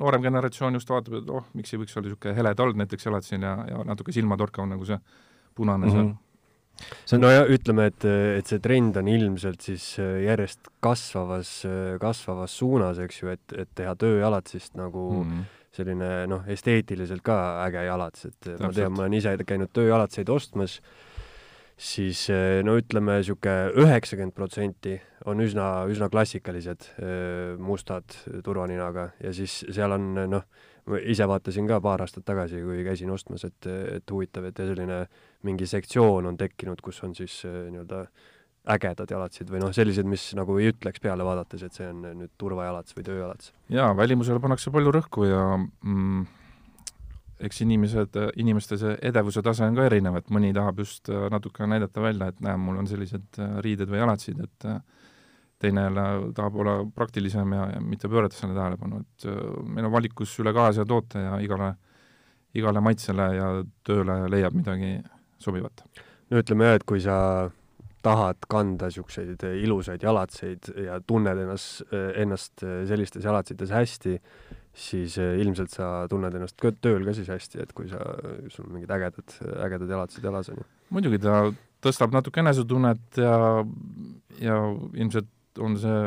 noorem 0.00 0.22
generatsioon 0.24 0.78
just 0.78 0.88
vaatab, 0.88 1.18
et 1.18 1.26
oh, 1.28 1.42
miks 1.52 1.74
ei 1.74 1.80
võiks 1.82 1.98
olla 1.98 2.06
niisugune 2.06 2.32
hele 2.38 2.52
tald 2.56 2.78
näiteks 2.80 3.04
jalatsil 3.04 3.42
ja, 3.44 3.50
ja 3.68 3.82
natuke 3.84 4.14
silmatorkav 4.14 4.70
nagu 4.70 4.86
see 4.88 4.96
punane 5.58 5.90
mm 5.90 5.92
-hmm. 5.92 6.14
seal 6.14 6.94
see 7.04 7.18
on 7.18 7.22
no 7.26 7.32
ja 7.34 7.42
ütleme, 7.44 7.90
et, 7.90 8.06
et 8.38 8.46
see 8.46 8.62
trend 8.62 8.96
on 8.96 9.10
ilmselt 9.10 9.60
siis 9.60 9.98
järjest 9.98 10.70
kasvavas, 10.80 11.50
kasvavas 12.00 12.56
suunas, 12.56 13.02
eks 13.04 13.20
ju, 13.20 13.28
et, 13.36 13.52
et 13.52 13.68
teha 13.74 13.92
tööjalatsist 14.00 14.78
nagu 14.80 15.10
mm 15.18 15.30
-hmm 15.30 15.63
selline 15.74 16.10
noh, 16.30 16.44
esteetiliselt 16.50 17.24
ka 17.26 17.38
äge 17.64 17.84
jalats, 17.88 18.28
et 18.28 18.38
Täpselt. 18.38 18.62
ma 18.62 18.72
tean, 18.76 18.94
ma 18.94 19.04
olen 19.04 19.18
ise 19.18 19.34
käinud 19.46 19.72
tööjalatseid 19.74 20.30
ostmas, 20.30 20.78
siis 21.74 22.28
eh, 22.30 22.60
no 22.66 22.76
ütleme, 22.78 23.18
niisugune 23.20 23.72
üheksakümmend 23.82 24.36
protsenti 24.36 24.98
on 25.30 25.42
üsna, 25.42 25.70
üsna 25.90 26.10
klassikalised, 26.12 26.86
eh, 27.02 27.56
mustad 27.58 28.14
turvaninaga 28.46 29.10
ja 29.22 29.34
siis 29.34 29.62
seal 29.74 29.96
on 29.96 30.12
noh, 30.14 30.46
ma 30.90 31.00
ise 31.00 31.26
vaatasin 31.28 31.66
ka 31.70 31.80
paar 31.82 32.04
aastat 32.04 32.26
tagasi, 32.28 32.62
kui 32.62 32.84
käisin 32.86 33.10
ostmas, 33.10 33.46
et, 33.48 33.70
et 33.98 34.14
huvitav, 34.14 34.46
et 34.50 34.62
selline 34.62 35.04
mingi 35.44 35.66
sektsioon 35.68 36.30
on 36.30 36.38
tekkinud, 36.38 36.80
kus 36.84 37.02
on 37.06 37.16
siis 37.18 37.40
eh, 37.48 37.64
nii-öelda 37.72 38.04
äh, 38.04 38.32
ägedad 38.64 39.10
jalatsid 39.10 39.50
või 39.52 39.60
noh, 39.60 39.72
sellised, 39.76 40.06
mis 40.08 40.30
nagu 40.38 40.56
ei 40.60 40.70
ütleks 40.72 41.02
peale 41.04 41.24
vaadates, 41.26 41.66
et 41.66 41.76
see 41.76 41.88
on 41.90 42.00
nüüd 42.22 42.32
turvajalats 42.40 42.96
või 42.96 43.04
tööjalats? 43.04 43.52
jaa, 43.72 43.90
välimusele 43.96 44.40
pannakse 44.40 44.72
palju 44.72 44.94
rõhku 44.94 45.26
ja 45.28 45.42
mm, 45.58 46.24
eks 47.44 47.60
inimesed, 47.64 48.18
inimeste 48.40 48.78
see 48.80 48.94
edevuse 49.10 49.42
tase 49.44 49.66
on 49.66 49.76
ka 49.76 49.88
erinev, 49.88 50.18
et 50.20 50.30
mõni 50.32 50.52
tahab 50.56 50.80
just 50.80 51.10
äh, 51.12 51.26
natuke 51.32 51.66
näidata 51.68 52.02
välja, 52.04 52.30
et 52.30 52.40
näe, 52.44 52.56
mul 52.60 52.78
on 52.80 52.88
sellised 52.88 53.40
äh, 53.42 53.58
riided 53.64 53.90
või 53.90 54.00
jalatsid, 54.00 54.40
et 54.46 54.68
äh, 54.70 54.78
teine 55.60 55.86
jälle 55.86 56.06
tahab 56.36 56.56
olla 56.62 56.76
praktilisem 56.94 57.52
ja, 57.56 57.66
ja 57.74 57.82
mitte 57.82 58.08
pöörata 58.08 58.36
sellele 58.36 58.58
tähelepanu, 58.58 59.00
et 59.02 59.26
meil 59.76 59.88
on 59.88 59.92
valikus 59.94 60.32
üle 60.42 60.52
kahesaja 60.56 60.86
toote 60.88 61.22
ja 61.22 61.36
igale, 61.40 61.70
igale 62.56 62.82
maitsele 62.84 63.28
ja 63.36 63.50
tööle 63.86 64.18
leiab 64.32 64.56
midagi 64.56 64.96
sobivat. 65.40 65.84
no 66.30 66.40
ütleme 66.42 66.68
jah, 66.68 66.80
et 66.80 66.84
kui 66.88 67.00
sa 67.00 67.16
tahad 68.04 68.44
kanda 68.50 68.90
niisuguseid 68.90 69.44
ilusaid 69.62 70.02
jalatseid 70.04 70.70
ja 70.84 70.98
tunned 71.06 71.40
ennast, 71.40 71.82
ennast 72.20 72.64
sellistes 72.88 73.24
jalatsites 73.24 73.72
hästi, 73.74 74.18
siis 74.74 75.18
eh, 75.22 75.36
ilmselt 75.42 75.72
sa 75.72 75.90
tunned 76.10 76.34
ennast 76.34 76.58
tööl 76.82 77.06
ka 77.06 77.14
siis 77.16 77.30
hästi, 77.30 77.62
et 77.62 77.72
kui 77.76 77.88
sa, 77.90 78.00
sul 78.52 78.68
mingid 78.72 78.90
ägedad, 78.90 79.36
ägedad 79.66 79.94
jalatsid 79.96 80.26
jalas, 80.26 80.50
on 80.50 80.60
ju. 80.60 80.66
muidugi 80.94 81.20
ta 81.22 81.44
tõstab 81.84 82.14
natuke 82.16 82.42
enesetunnet 82.42 83.20
ja, 83.20 83.36
ja 84.42 84.58
ilmselt 84.96 85.62
on 85.62 85.78
see 85.78 86.00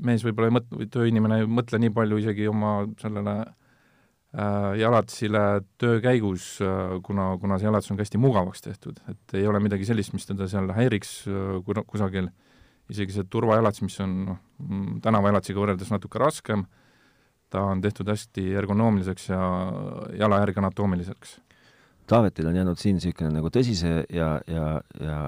mees 0.00 0.24
võib-olla 0.24 0.50
ei 0.50 0.56
mõtle, 0.56 0.80
või 0.80 0.90
tööinimene 0.90 1.42
ei 1.42 1.48
mõtle 1.60 1.78
nii 1.80 1.92
palju 1.94 2.18
isegi 2.22 2.48
oma 2.50 2.72
sellele 3.00 3.36
äh, 3.44 3.56
jalatsile 4.78 5.62
töö 5.78 5.98
käigus 6.02 6.60
äh,, 6.62 7.00
kuna, 7.02 7.32
kuna 7.42 7.58
see 7.58 7.66
jalats 7.66 7.90
on 7.90 7.98
ka 7.98 8.04
hästi 8.04 8.20
mugavaks 8.22 8.62
tehtud, 8.62 9.00
et 9.10 9.34
ei 9.34 9.46
ole 9.50 9.58
midagi 9.62 9.88
sellist, 9.88 10.14
mis 10.14 10.28
teda 10.28 10.46
seal 10.50 10.70
häiriks 10.76 11.24
äh, 11.26 11.82
kusagil, 11.86 12.30
isegi 12.90 13.16
see 13.16 13.26
turvajalats, 13.30 13.82
mis 13.82 13.98
on 14.04 14.14
noh, 14.28 14.38
mm, 14.62 15.00
tänavajalatsiga 15.02 15.62
võrreldes 15.62 15.90
natuke 15.90 16.22
raskem, 16.22 16.62
ta 17.50 17.64
on 17.72 17.82
tehtud 17.82 18.06
hästi 18.06 18.52
ergonoomiliseks 18.62 19.30
ja 19.32 19.40
jala 20.18 20.38
järgi 20.44 20.62
anatoomiliseks. 20.62 21.40
Taavetil 22.10 22.46
on 22.50 22.56
jäänud 22.58 22.78
siin 22.78 22.98
niisugune 22.98 23.30
nagu 23.34 23.50
tõsise 23.54 24.04
ja, 24.14 24.32
ja, 24.50 24.66
ja 24.98 25.18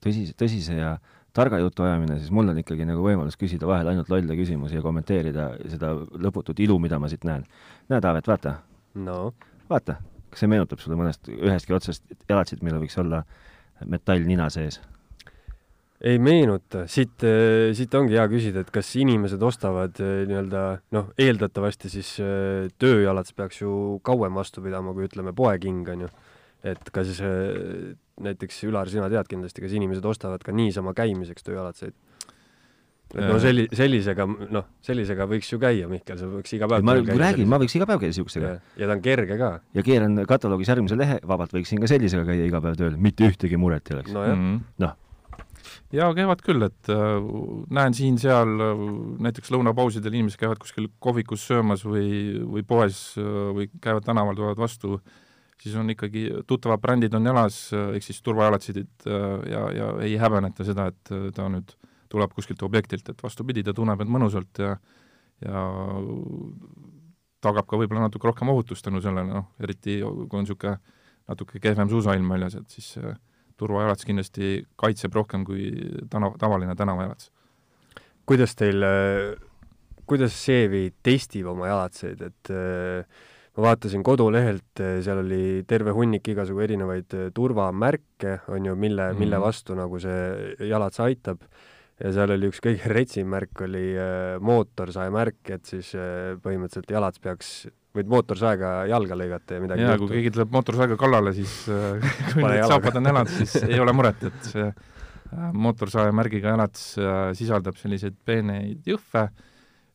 tõsise, 0.00 0.32
tõsise 0.40 0.76
ja 0.76 0.96
targa 1.36 1.60
jutu 1.62 1.84
ajamine, 1.86 2.18
siis 2.18 2.32
mul 2.34 2.50
on 2.52 2.58
ikkagi 2.62 2.86
nagu 2.88 3.04
võimalus 3.04 3.38
küsida 3.38 3.68
vahel 3.68 3.92
ainult 3.92 4.10
lolle 4.12 4.36
küsimusi 4.38 4.78
ja 4.78 4.84
kommenteerida 4.84 5.50
seda 5.70 5.92
lõputut 5.96 6.60
ilu, 6.64 6.78
mida 6.82 6.98
ma 6.98 7.10
siit 7.10 7.26
näen. 7.28 7.44
näe, 7.88 8.00
Taavet, 8.00 8.28
vaata 8.28 8.58
no.. 8.94 9.18
vaata, 9.70 9.98
kas 10.30 10.44
see 10.44 10.50
meenutab 10.50 10.82
sulle 10.82 10.98
mõnest, 10.98 11.30
ühestki 11.32 11.76
otsast 11.76 12.04
jalatsit, 12.28 12.62
millel 12.62 12.82
võiks 12.84 12.98
olla 13.00 13.24
metall 13.86 14.26
nina 14.26 14.48
sees? 14.50 14.80
ei 15.98 16.18
meenuta, 16.22 16.84
siit, 16.90 17.24
siit 17.74 17.94
ongi 17.98 18.14
hea 18.14 18.24
küsida, 18.30 18.62
et 18.62 18.70
kas 18.74 18.90
inimesed 19.00 19.42
ostavad 19.42 19.98
eh, 20.02 20.22
nii-öelda 20.30 20.64
noh, 20.94 21.08
eeldatavasti 21.18 21.90
siis 21.90 22.12
eh, 22.22 22.68
tööjalats 22.78 23.34
peaks 23.34 23.62
ju 23.64 23.72
kauem 24.06 24.38
vastu 24.38 24.62
pidama 24.62 24.94
kui 24.94 25.08
ütleme 25.08 25.34
poeking 25.34 25.88
on 25.94 26.06
ju. 26.06 26.12
Et 26.66 26.90
kas 26.94 27.18
eh, 27.22 27.94
näiteks 28.24 28.62
Ülar, 28.66 28.90
sina 28.90 29.08
tead 29.12 29.30
kindlasti, 29.30 29.62
kas 29.64 29.74
inimesed 29.78 30.04
ostavad 30.08 30.42
ka 30.44 30.54
niisama 30.54 30.94
käimiseks 30.98 31.46
tööjalatseid? 31.46 31.96
et 33.14 33.24
no 33.24 33.38
selli-, 33.40 33.68
sellisega, 33.72 34.26
noh, 34.52 34.66
sellisega 34.84 35.24
võiks 35.30 35.48
ju 35.48 35.58
käia, 35.62 35.88
Mihkel, 35.88 36.18
sa 36.20 36.28
võiks 36.28 36.52
iga 36.52 36.68
päev 36.68 36.84
ma 36.84 36.98
räägin, 36.98 37.48
ma 37.48 37.60
võiks 37.62 37.76
iga 37.78 37.88
päev 37.88 38.02
käia 38.02 38.12
niisugusega. 38.12 38.54
ja 38.76 38.88
ta 38.88 38.96
on 38.96 39.04
kerge 39.04 39.38
ka. 39.40 39.52
ja 39.78 39.84
keeran 39.86 40.24
kataloogis 40.28 40.68
järgmise 40.74 40.98
lehe, 40.98 41.16
vabalt 41.26 41.54
võiksin 41.56 41.80
ka 41.80 41.88
sellisega 41.88 42.26
käia 42.28 42.48
iga 42.50 42.60
päev 42.64 42.76
tööl, 42.80 42.98
mitte 43.00 43.28
ühtegi 43.30 43.60
muret 43.60 43.88
ei 43.88 43.96
oleks. 43.96 44.12
nojah 44.12 44.36
mm 44.36 44.48
-hmm.. 44.48 44.64
noh 44.84 44.96
jaa, 45.94 46.10
käivad 46.16 46.42
küll, 46.44 46.64
et 46.66 46.90
äh, 46.92 47.30
näen 47.74 47.96
siin-seal 47.96 48.52
äh, 48.64 48.82
näiteks 49.28 49.52
lõunapausidel 49.54 50.14
inimesed 50.14 50.40
käivad 50.40 50.60
kuskil 50.62 50.90
kohvikus 51.02 51.46
söömas 51.48 51.84
või, 51.86 52.10
või 52.44 52.64
poes 52.68 53.00
äh, 53.20 53.48
või 53.56 53.70
käivad 53.80 54.06
tänaval, 54.06 54.36
tulevad 54.36 54.60
vastu, 54.60 55.00
siis 55.62 55.76
on 55.78 55.90
ikkagi 55.90 56.28
tuttavad 56.46 56.80
brändid 56.82 57.14
on 57.14 57.26
jalas, 57.26 57.58
äh, 57.74 57.92
ehk 57.98 58.06
siis 58.06 58.22
turvajalatsid 58.22 58.80
äh, 58.82 59.26
ja, 59.52 59.62
ja 59.74 59.90
ei 60.04 60.16
häbeneta 60.20 60.66
seda, 60.66 60.88
et 60.92 61.12
äh, 61.14 61.28
ta 61.34 61.48
nüüd 61.52 61.74
tuleb 62.08 62.32
kuskilt 62.36 62.62
objektilt, 62.64 63.08
et 63.10 63.22
vastupidi, 63.22 63.64
ta 63.64 63.74
tunneb 63.76 64.00
end 64.00 64.12
mõnusalt 64.12 64.62
ja 64.64 64.76
ja 65.38 65.60
tagab 67.44 67.68
ka 67.70 67.78
võib-olla 67.78 68.08
natuke 68.08 68.26
rohkem 68.26 68.48
ohutust 68.50 68.82
tänu 68.82 68.98
sellele, 69.02 69.30
noh, 69.30 69.52
eriti 69.62 70.00
kui 70.02 70.40
on 70.40 70.42
niisugune 70.42 70.78
natuke 71.30 71.60
kehvem 71.62 71.90
suusailm 71.92 72.32
väljas, 72.32 72.56
et 72.58 72.74
siis 72.74 72.96
äh, 72.98 73.14
turvajalats 73.60 74.06
kindlasti 74.08 74.64
kaitseb 74.80 75.14
rohkem 75.14 75.44
kui 75.46 75.68
tänav, 76.10 76.34
tavaline 76.40 76.74
tänavajalats. 76.78 77.30
kuidas 78.26 78.54
teil, 78.58 78.84
kuidas 80.06 80.34
Seevi 80.44 80.90
testib 81.02 81.46
oma 81.48 81.70
jalatseid, 81.70 82.22
et 82.22 82.50
ma 83.58 83.72
vaatasin 83.72 84.04
kodulehelt, 84.06 84.80
seal 85.02 85.24
oli 85.24 85.64
terve 85.66 85.90
hunnik 85.96 86.28
igasugu 86.30 86.62
erinevaid 86.62 87.16
turvamärke, 87.34 88.36
on 88.54 88.68
ju, 88.70 88.76
mille 88.78 89.10
mm, 89.10 89.18
mille 89.18 89.40
vastu 89.42 89.74
nagu 89.78 89.98
see 90.02 90.54
jalats 90.70 91.02
aitab. 91.02 91.42
Ja 91.98 92.12
seal 92.14 92.30
oli 92.30 92.46
üks 92.52 92.62
kõige 92.62 92.92
retsim 92.94 93.26
märk 93.34 93.64
oli 93.66 93.88
mootorsae 94.46 95.10
märk, 95.10 95.42
et 95.56 95.66
siis 95.66 95.90
põhimõtteliselt 96.44 96.94
jalats 96.94 97.18
peaks 97.24 97.50
võid 97.98 98.10
mootorsaega 98.12 98.70
jalga 98.92 99.18
lõigata 99.18 99.56
ja 99.56 99.64
midagi 99.64 99.82
jaa, 99.82 99.98
kui 99.98 100.12
keegi 100.12 100.30
tuleb 100.36 100.54
mootorsaega 100.54 100.98
kallale, 101.00 101.32
siis 101.34 101.56
kui 102.30 102.44
need 102.44 102.62
saapad 102.70 103.00
on 103.00 103.10
jalad, 103.10 103.34
siis 103.40 103.58
ei 103.72 103.82
ole 103.82 103.94
muret, 103.96 104.22
et 104.30 104.48
see 104.52 104.70
mootorsae 105.66 106.14
märgiga 106.14 106.54
jalats 106.54 106.84
sisaldab 107.36 107.76
selliseid 107.80 108.14
peeneid 108.24 108.86
jõhve, 108.88 109.26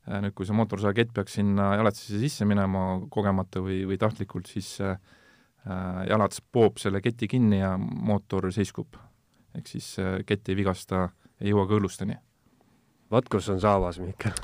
nüüd 0.08 0.34
kui 0.36 0.48
see 0.48 0.56
mootorsaekett 0.58 1.14
peaks 1.16 1.38
sinna 1.40 1.74
jalatsisse 1.80 2.20
sisse 2.20 2.48
minema 2.50 3.00
kogemata 3.12 3.62
või, 3.64 3.84
või 3.88 3.98
tahtlikult, 4.02 4.50
siis 4.52 4.76
jalats 6.10 6.42
poob 6.52 6.82
selle 6.82 7.00
keti 7.00 7.30
kinni 7.32 7.62
ja 7.62 7.78
mootor 7.80 8.50
seiskub. 8.52 8.98
ehk 9.56 9.70
siis 9.70 9.96
kett 10.28 10.50
ei 10.50 10.58
vigasta, 10.60 11.06
ei 11.40 11.54
jõua 11.54 11.64
ka 11.70 11.80
õlusteni. 11.80 12.18
vaat 13.12 13.32
kus 13.32 13.48
on 13.50 13.62
saavas, 13.64 14.02
Mihkel 14.04 14.36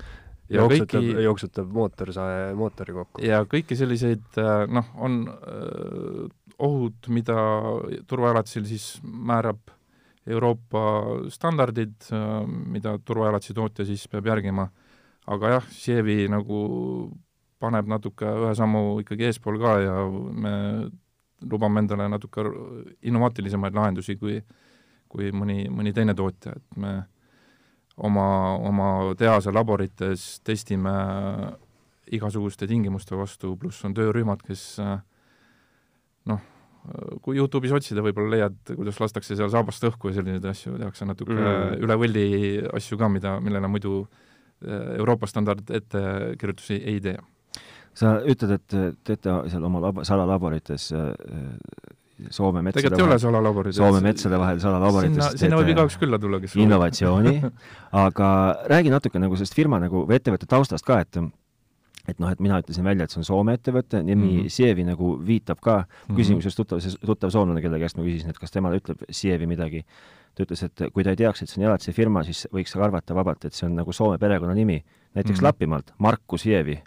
jooksutab 0.49 1.03
kõiki..., 1.03 1.23
jooksutab 1.25 1.73
mootor, 1.73 2.11
mootori 2.57 2.95
kokku. 2.95 3.23
ja 3.25 3.41
kõiki 3.49 3.77
selliseid 3.77 4.39
äh, 4.41 4.63
noh, 4.71 4.89
on 4.97 5.21
öö, 5.29 6.25
äh, 6.25 6.37
ohud, 6.59 7.09
mida 7.13 7.37
turvajalatsil 8.09 8.65
siis 8.67 8.97
määrab 9.03 9.71
Euroopa 10.29 10.81
standardid, 11.33 11.95
äh, 12.13 12.41
mida 12.47 12.97
turvajalatsi 13.05 13.55
tootja 13.57 13.87
siis 13.87 14.07
peab 14.11 14.27
järgima, 14.29 14.67
aga 15.29 15.53
jah, 15.55 15.69
Sievi 15.73 16.23
nagu 16.31 16.61
paneb 17.59 17.89
natuke 17.91 18.25
ühe 18.25 18.55
sammu 18.55 19.01
ikkagi 19.03 19.29
eespool 19.29 19.59
ka 19.61 19.75
ja 19.83 19.95
me 20.09 20.53
lubame 21.49 21.83
endale 21.83 22.07
natuke 22.11 22.43
innovaatilisemaid 23.07 23.75
lahendusi 23.75 24.15
kui, 24.19 24.39
kui 25.11 25.31
mõni, 25.35 25.65
mõni 25.71 25.93
teine 25.95 26.15
tootja, 26.15 26.55
et 26.55 26.79
me 26.79 26.93
äh, 26.97 27.07
oma, 27.99 28.27
oma 28.67 29.15
tehase 29.19 29.51
laborites 29.53 30.39
testime 30.45 30.93
igasuguste 32.09 32.67
tingimuste 32.69 33.17
vastu, 33.17 33.53
pluss 33.59 33.83
on 33.85 33.93
töörühmad, 33.97 34.41
kes 34.45 34.63
noh, 36.29 36.39
kui 37.21 37.37
Youtube'is 37.37 37.75
otsida, 37.75 38.03
võib-olla 38.05 38.37
leiad, 38.37 38.57
kuidas 38.71 38.97
lastakse 39.01 39.37
seal 39.37 39.51
saabast 39.53 39.85
õhku 39.91 40.09
ja 40.09 40.17
selliseid 40.17 40.47
asju, 40.49 40.77
tehakse 40.79 41.05
natuke 41.05 41.35
mm. 41.35 41.77
üle 41.85 41.99
võlli 42.01 42.25
asju 42.79 42.97
ka, 42.97 43.11
mida, 43.13 43.35
millele 43.43 43.69
muidu 43.69 44.01
eh, 44.05 44.28
Euroopa 44.67 45.27
standard 45.27 45.69
ettekirjutusi 45.71 46.81
ei 46.83 46.99
tee. 47.03 47.17
sa 47.99 48.19
ütled, 48.21 48.51
et 48.55 48.99
teete 49.03 49.37
seal 49.51 49.63
oma 49.65 49.81
lab-, 49.83 50.03
salalaborites 50.07 50.91
Soome 52.29 52.61
metsade 52.61 52.83
tegelikult 52.83 52.99
ei 52.99 53.07
ole 53.07 53.17
salalaborid. 53.21 53.75
Soome 53.77 53.99
metsade 54.03 54.39
vahel 54.39 54.57
salalaborid. 54.59 55.13
sinna, 55.15 55.27
sinna 55.39 55.59
võib 55.61 55.71
igaüks 55.71 55.95
külla 56.01 56.19
tulla, 56.19 56.41
kes 56.43 56.55
innovatsiooni 56.59 57.35
aga 57.95 58.31
räägi 58.67 58.91
natuke 58.91 59.21
nagu 59.23 59.37
sellest 59.39 59.55
firma 59.55 59.79
nagu 59.79 60.03
või 60.09 60.17
ettevõtte 60.19 60.49
taustast 60.49 60.85
ka, 60.87 60.99
et 61.05 61.21
et 62.09 62.19
noh, 62.21 62.31
et 62.31 62.39
mina 62.43 62.59
ütlesin 62.61 62.85
välja, 62.85 63.05
et 63.05 63.13
see 63.13 63.21
on 63.21 63.27
Soome 63.27 63.55
ettevõte, 63.57 64.03
nimi 64.03 64.25
mm 64.25 64.37
-hmm. 64.43 64.53
Sievi 64.53 64.85
nagu 64.87 65.15
viitab 65.25 65.61
ka, 65.61 65.83
küsimus 66.15 66.45
just 66.45 66.57
tuttav, 66.57 66.81
see 66.83 66.95
tuttav 67.05 67.33
soomlane, 67.33 67.61
kelle 67.61 67.79
käest 67.79 67.97
ma 67.97 68.03
küsisin, 68.03 68.29
et 68.29 68.39
kas 68.39 68.51
temale 68.51 68.79
ütleb 68.81 69.03
Sievi 69.09 69.47
midagi, 69.47 69.83
ta 70.35 70.43
ütles, 70.43 70.63
et 70.65 70.93
kui 70.93 71.03
ta 71.03 71.09
ei 71.09 71.15
teaks, 71.15 71.41
et 71.41 71.49
see 71.49 71.61
on 71.61 71.69
Jalatsi 71.69 71.93
firma, 71.93 72.23
siis 72.23 72.47
võiks 72.53 72.75
arvata 72.77 73.15
vabalt, 73.15 73.45
et 73.45 73.53
see 73.53 73.67
on 73.67 73.75
nagu 73.75 73.93
Soome 73.93 74.17
perekonnanimi. 74.17 74.83
näiteks 75.15 75.39
mm 75.39 75.39
-hmm. 75.39 75.43
Lapimaalt 75.43 75.93
Markus 75.97 76.41
Sievi 76.41 76.81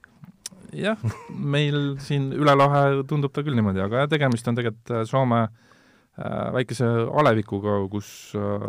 jah, 0.73 1.01
meil 1.29 1.97
siin 2.03 2.31
üle 2.37 2.55
lahe 2.57 3.03
tundub 3.09 3.33
ta 3.35 3.45
küll 3.45 3.57
niimoodi, 3.59 3.83
aga 3.85 4.03
jah, 4.03 4.11
tegemist 4.11 4.49
on 4.49 4.59
tegelikult 4.59 4.93
äh, 4.95 5.05
Soome 5.09 5.43
äh, 5.45 6.49
väikese 6.57 6.89
alevikuga, 7.21 7.79
kus 7.93 8.33
äh,, 8.39 8.69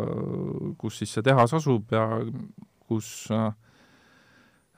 kus 0.80 1.00
siis 1.00 1.14
see 1.16 1.24
tehas 1.26 1.54
asub 1.56 1.94
ja 1.94 2.06
kus 2.88 3.30
äh, 3.32 3.50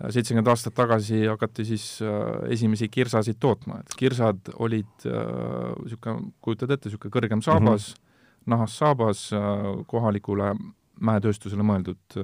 seitsekümmend 0.01 0.49
aastat 0.53 0.75
tagasi 0.77 1.23
hakati 1.27 1.65
siis 1.65 1.85
äh, 2.05 2.51
esimesi 2.53 2.89
kirsasid 2.93 3.39
tootma, 3.41 3.81
et 3.81 3.95
kirsad 3.99 4.51
olid 4.61 5.07
niisugune 5.07 6.17
äh,, 6.17 6.33
kujutad 6.45 6.75
ette, 6.75 6.91
niisugune 6.91 7.15
kõrgem 7.15 7.45
saabas 7.45 7.93
mm, 7.93 8.01
-hmm. 8.03 8.51
nahast 8.53 8.83
saabas 8.83 9.31
äh, 9.33 9.71
kohalikule 9.87 10.55
mäetööstusele 10.97 11.61
mõeldud 11.61 12.15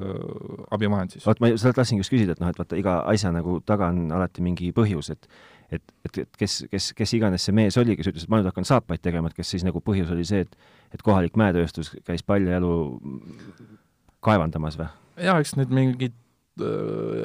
abivahend 0.72 1.12
siis. 1.12 1.26
vot 1.26 1.40
ma 1.44 1.50
seda 1.60 1.74
tahtsingi 1.76 2.00
just 2.00 2.12
küsida, 2.12 2.32
et 2.32 2.40
noh, 2.40 2.48
et 2.48 2.56
vaata 2.58 2.76
iga 2.80 3.02
asja 3.10 3.28
nagu 3.32 3.58
taga 3.60 3.90
on 3.92 4.06
alati 4.16 4.44
mingi 4.44 4.70
põhjus, 4.72 5.10
et 5.12 5.28
et, 5.72 5.82
et, 6.04 6.18
et 6.18 6.36
kes, 6.38 6.64
kes, 6.70 6.92
kes 6.96 7.14
iganes 7.16 7.44
see 7.46 7.54
mees 7.56 7.76
oli, 7.80 7.96
kes 7.96 8.08
ütles, 8.10 8.24
et 8.24 8.32
ma 8.32 8.40
nüüd 8.40 8.48
hakkan 8.48 8.64
saapaid 8.68 9.00
tegema, 9.04 9.28
et 9.28 9.36
kas 9.36 9.52
siis 9.54 9.64
nagu 9.64 9.80
põhjus 9.84 10.10
oli 10.12 10.24
see, 10.28 10.44
et 10.46 10.56
et 10.92 11.02
kohalik 11.02 11.36
mäetööstus 11.40 11.94
käis 12.04 12.22
paljajalu 12.22 12.72
kaevandamas 14.20 14.76
või? 14.80 14.88
jaa, 15.20 15.38
eks 15.40 15.56
need 15.56 15.72
mingid 15.72 16.16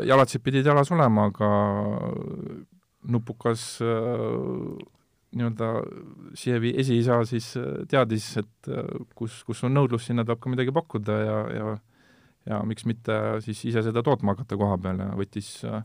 jalatsid 0.07 0.43
pidid 0.43 0.67
jalas 0.67 0.91
olema, 0.95 1.27
aga 1.31 1.49
nupukas 3.07 3.79
äh, 3.83 4.77
nii-öelda 5.37 5.71
Sievi 6.37 6.73
esiisa 6.79 7.19
siis 7.27 7.51
äh, 7.59 7.83
teadis, 7.89 8.29
et 8.41 8.71
äh, 8.71 8.87
kus, 9.15 9.41
kus 9.47 9.63
on 9.67 9.75
nõudlus, 9.75 10.07
sinna 10.07 10.25
tuleb 10.25 10.41
ka 10.43 10.51
midagi 10.51 10.73
pakkuda 10.75 11.19
ja, 11.23 11.37
ja 11.57 11.77
ja 12.47 12.61
miks 12.63 12.85
mitte 12.87 13.13
siis 13.43 13.59
ise 13.67 13.81
seda 13.83 13.99
tootma 14.03 14.31
hakata 14.31 14.55
koha 14.55 14.77
peal 14.79 15.01
ja 15.03 15.09
võttis 15.19 15.49
äh, 15.67 15.81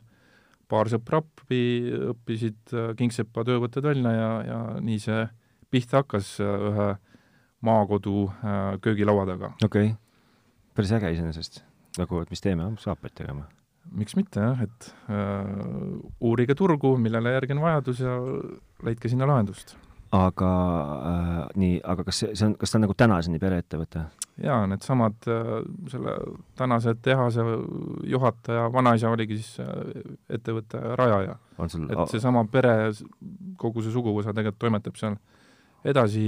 paar 0.71 0.87
sõpra 0.89 1.19
appi, 1.19 1.91
õppisid 2.13 2.75
kingsepa 2.97 3.43
töövõtted 3.49 3.85
välja 3.85 4.13
ja, 4.15 4.29
ja 4.47 4.61
nii 4.81 5.01
see 5.03 5.25
pihta 5.73 6.05
hakkas 6.05 6.37
ühe 6.45 6.93
maakodu 7.67 8.29
äh, 8.29 8.79
köögilaua 8.85 9.27
taga. 9.27 9.53
okei 9.65 9.93
okay., 9.93 9.99
päris 10.75 10.95
äge 10.99 11.13
iseenesest. 11.17 11.63
Nagu, 11.99 12.23
et 12.23 12.31
mis 12.33 12.41
teeme, 12.41 12.71
saab 12.81 13.03
pead 13.03 13.19
tegema 13.23 13.49
miks 13.91 14.17
mitte 14.17 14.43
jah, 14.43 14.61
et 14.63 14.91
äh, 15.11 16.03
uurige 16.23 16.55
turgu, 16.59 16.95
millele 17.01 17.35
järgi 17.37 17.57
on 17.57 17.63
vajadus 17.65 18.03
ja 18.05 18.19
leidke 18.87 19.11
sinna 19.11 19.27
lahendust. 19.29 19.75
aga 20.13 20.51
äh, 21.09 21.39
nii, 21.57 21.79
aga 21.89 22.05
kas 22.05 22.23
see, 22.23 22.35
see 22.37 22.51
on, 22.51 22.57
kas 22.61 22.73
ta 22.73 22.79
on 22.79 22.85
nagu 22.87 22.97
tänaseni 22.99 23.41
pereettevõte? 23.43 24.05
jaa, 24.43 24.61
needsamad 24.71 25.29
äh,, 25.29 25.53
selle 25.93 26.17
tänase 26.59 26.95
tehase 27.03 27.45
juhataja 28.09 28.69
vanaisa 28.73 29.13
oligi 29.13 29.41
siis 29.41 29.61
äh, 29.65 30.05
ettevõtte 30.39 30.81
rajaja. 30.99 31.39
Sul... 31.67 31.89
et 31.91 32.05
seesama 32.15 32.45
pere, 32.53 32.93
kogu 33.61 33.85
see 33.85 33.95
suguvõsa 33.95 34.35
tegelikult 34.37 34.63
toimetab 34.63 35.01
seal 35.01 35.19
edasi, 35.85 36.23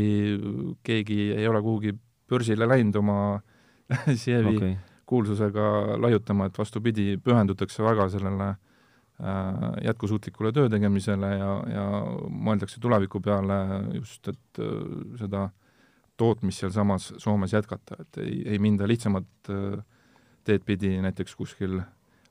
keegi 0.82 1.30
ei 1.36 1.46
ole 1.48 1.62
kuhugi 1.62 1.94
börsile 2.30 2.66
läinud 2.66 2.98
oma 2.98 3.20
Sievi 4.24 4.56
okay 4.56 4.74
kuulsusega 5.06 5.98
laiutama, 6.00 6.48
et 6.48 6.58
vastupidi, 6.58 7.16
pühendutakse 7.24 7.84
väga 7.84 8.08
sellele 8.12 8.48
äh, 8.50 9.66
jätkusuutlikule 9.84 10.52
töö 10.52 10.70
tegemisele 10.72 11.32
ja, 11.38 11.50
ja 11.72 11.88
mõeldakse 12.28 12.80
tuleviku 12.80 13.20
peale 13.24 13.58
just, 13.98 14.28
et 14.28 14.62
äh, 14.62 14.78
seda 15.20 15.48
tootmist 16.16 16.62
sealsamas 16.62 17.12
Soomes 17.18 17.52
jätkata, 17.52 17.98
et 18.00 18.22
ei, 18.22 18.42
ei 18.54 18.62
minda 18.62 18.88
lihtsamat 18.88 19.50
äh, 19.50 19.82
teed 20.44 20.64
pidi 20.66 20.96
näiteks 21.02 21.36
kuskil 21.36 21.80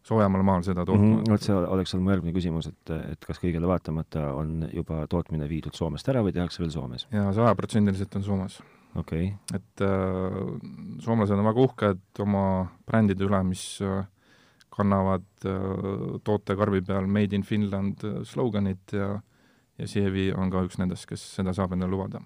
soojemal 0.03 0.44
maal 0.44 0.63
seda 0.68 0.86
tootma 0.86 1.06
mm. 1.06 1.20
-hmm. 1.20 1.32
vot 1.32 1.42
see 1.42 1.56
oleks 1.56 1.94
olnud 1.96 2.06
mu 2.06 2.12
järgmine 2.12 2.36
küsimus, 2.36 2.68
et, 2.68 2.94
et 3.13 3.25
kas 3.25 3.39
kõigele 3.39 3.68
vaatamata 3.68 4.30
on 4.36 4.68
juba 4.74 5.06
tootmine 5.08 5.50
viidud 5.50 5.75
Soomest 5.75 6.10
ära 6.12 6.24
või 6.24 6.36
tehakse 6.36 6.63
veel 6.63 6.72
Soomes? 6.72 7.08
jaa, 7.12 7.34
sajaprotsendiliselt 7.34 8.15
on 8.20 8.24
Soomes 8.24 8.62
okay.. 8.95 9.33
et 9.53 9.81
äh, 9.81 10.39
soomlased 11.03 11.35
on 11.35 11.45
väga 11.47 11.67
uhked 11.67 12.23
oma 12.23 12.45
brändide 12.88 13.27
üle, 13.27 13.43
mis 13.47 13.65
äh, 13.81 14.03
kannavad 14.73 15.25
äh, 15.45 16.19
tootekarbi 16.25 16.83
peal 16.85 17.07
Made 17.07 17.35
in 17.35 17.43
Finland 17.43 18.03
äh, 18.03 18.21
sloganit 18.27 18.93
ja 18.93 19.15
ja 19.77 19.88
Sievi 19.89 20.27
on 20.38 20.51
ka 20.53 20.62
üks 20.67 20.77
nendest, 20.77 21.07
kes 21.09 21.21
seda 21.39 21.53
saab 21.53 21.73
endale 21.73 21.91
lubada. 21.95 22.21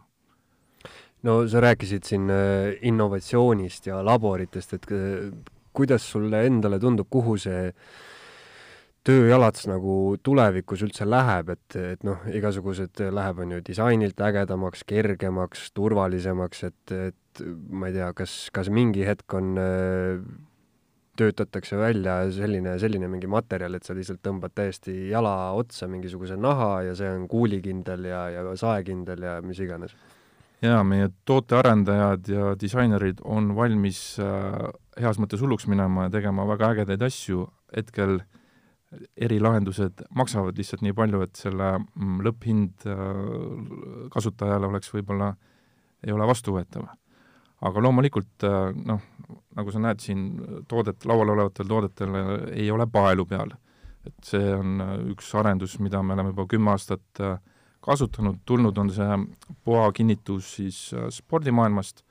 no 1.23 1.39
sa 1.47 1.61
rääkisid 1.63 2.03
siin 2.03 2.29
äh, 2.29 2.75
innovatsioonist 2.81 3.87
ja 3.87 4.01
laboritest, 4.03 4.73
et 4.73 4.91
äh, 4.91 5.31
kuidas 5.73 6.03
sulle 6.11 6.45
endale 6.45 6.79
tundub, 6.79 7.07
kuhu 7.09 7.37
see 7.37 7.67
äh, 7.67 7.73
tööjalats 9.07 9.67
nagu 9.69 10.17
tulevikus 10.23 10.83
üldse 10.87 11.07
läheb, 11.07 11.53
et, 11.55 11.77
et 11.93 12.03
noh, 12.07 12.25
igasugused 12.33 12.99
läheb, 13.13 13.39
on 13.43 13.55
ju, 13.55 13.61
disainilt 13.69 14.19
ägedamaks, 14.19 14.83
kergemaks, 14.87 15.69
turvalisemaks, 15.77 16.65
et, 16.67 16.95
et 17.11 17.45
ma 17.71 17.87
ei 17.87 17.95
tea, 17.95 18.11
kas, 18.17 18.35
kas 18.53 18.71
mingi 18.73 19.05
hetk 19.07 19.37
on, 19.37 19.55
töötatakse 21.17 21.79
välja 21.79 22.19
selline, 22.33 22.75
selline 22.81 23.09
mingi 23.09 23.29
materjal, 23.31 23.77
et 23.77 23.87
sa 23.87 23.95
lihtsalt 23.97 24.21
tõmbad 24.25 24.53
täiesti 24.57 25.07
jala 25.09 25.53
otsa 25.57 25.89
mingisuguse 25.89 26.37
naha 26.37 26.83
ja 26.89 26.93
see 26.97 27.09
on 27.09 27.25
kuulikindel 27.31 28.05
ja, 28.11 28.27
ja 28.35 28.43
saekindel 28.59 29.25
ja 29.25 29.37
mis 29.41 29.61
iganes. 29.63 29.95
jaa, 30.61 30.83
meie 30.85 31.09
tootearendajad 31.25 32.29
ja 32.33 32.53
disainerid 32.59 33.23
on 33.25 33.55
valmis 33.57 34.01
äh, 34.21 34.67
heas 35.01 35.17
mõttes 35.21 35.41
hulluks 35.41 35.65
minema 35.69 36.07
ja 36.07 36.13
tegema 36.19 36.45
väga 36.49 36.73
ägedaid 36.75 37.07
asju, 37.09 37.47
hetkel 37.73 38.19
äh, 38.19 38.36
erilahendused 39.17 40.05
maksavad 40.15 40.57
lihtsalt 40.57 40.83
nii 40.85 40.95
palju, 40.95 41.21
et 41.25 41.35
selle 41.39 41.73
mm, 41.79 42.21
lõpphind 42.27 42.87
äh, 42.87 44.07
kasutajale 44.13 44.69
oleks 44.69 44.93
võib-olla, 44.93 45.33
ei 46.05 46.13
ole 46.13 46.27
vastuvõetav. 46.29 46.87
aga 47.67 47.83
loomulikult 47.83 48.47
äh, 48.47 48.71
noh, 48.87 49.03
nagu 49.57 49.73
sa 49.73 49.81
näed 49.83 50.03
siin 50.03 50.27
toodet, 50.69 51.05
laual 51.05 51.33
olevatel 51.35 51.67
toodetel 51.67 52.15
äh, 52.15 52.33
ei 52.63 52.71
ole 52.71 52.87
paelu 52.87 53.25
peal. 53.25 53.51
et 54.07 54.23
see 54.23 54.53
on 54.55 54.79
üks 55.11 55.33
arendus, 55.35 55.79
mida 55.83 55.99
me 56.01 56.15
oleme 56.15 56.31
juba 56.31 56.45
kümme 56.47 56.71
aastat 56.71 57.23
kasutanud, 57.83 58.39
tulnud 58.45 58.77
on 58.77 58.89
see 58.91 59.17
poa 59.67 59.91
kinnitus 59.91 60.53
siis 60.55 60.77
spordimaailmast 61.11 62.06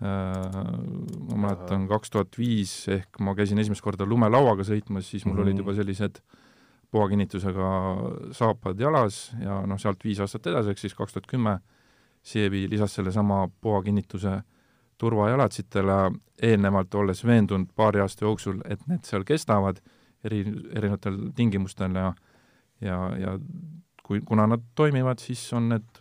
ma 0.00 1.36
mäletan, 1.38 1.86
kaks 1.88 2.10
tuhat 2.10 2.38
viis 2.38 2.72
ehk 2.92 3.20
ma 3.22 3.34
käisin 3.38 3.60
esimest 3.62 3.84
korda 3.84 4.06
lumelauaga 4.06 4.66
sõitmas, 4.66 5.06
siis 5.08 5.24
mul 5.24 5.34
mm 5.34 5.38
-hmm. 5.38 5.46
olid 5.46 5.58
juba 5.62 5.74
sellised 5.74 6.18
puhakinnitusega 6.90 7.68
saapad 8.32 8.80
jalas 8.80 9.32
ja 9.40 9.62
noh, 9.66 9.78
sealt 9.78 10.04
viis 10.04 10.20
aastat 10.20 10.46
edasi, 10.46 10.70
ehk 10.70 10.78
siis 10.78 10.94
kaks 10.94 11.12
tuhat 11.12 11.26
kümme 11.26 11.58
Sievi 12.24 12.70
lisas 12.70 12.94
sellesama 12.94 13.48
puhakinnituse 13.60 14.42
turvajalatsitele, 14.98 16.12
eelnevalt 16.42 16.94
olles 16.94 17.24
veendunud 17.26 17.68
paari 17.76 18.00
aasta 18.00 18.24
jooksul, 18.24 18.62
et 18.64 18.80
need 18.86 19.04
seal 19.04 19.24
kestavad 19.24 19.80
eri, 20.24 20.44
erinevatel 20.72 21.18
tingimustel 21.36 21.94
ja 21.94 22.14
ja, 22.80 22.96
ja 23.18 23.38
kui, 24.02 24.20
kuna 24.20 24.46
nad 24.46 24.62
toimivad, 24.74 25.18
siis 25.18 25.52
on 25.52 25.68
need, 25.68 26.00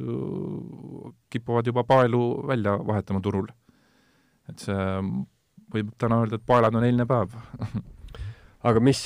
kipuvad 1.29 1.67
juba 1.67 1.84
paelu 1.84 2.47
välja 2.47 2.77
vahetama 2.88 3.21
turul 3.21 3.47
et 4.51 4.63
see 4.63 4.77
võib 5.73 5.91
täna 6.01 6.21
öelda, 6.21 6.38
et 6.38 6.45
paelad 6.47 6.77
on 6.77 6.86
eilne 6.86 7.08
päev. 7.10 7.34
Aga 8.63 8.79
mis, 8.79 8.99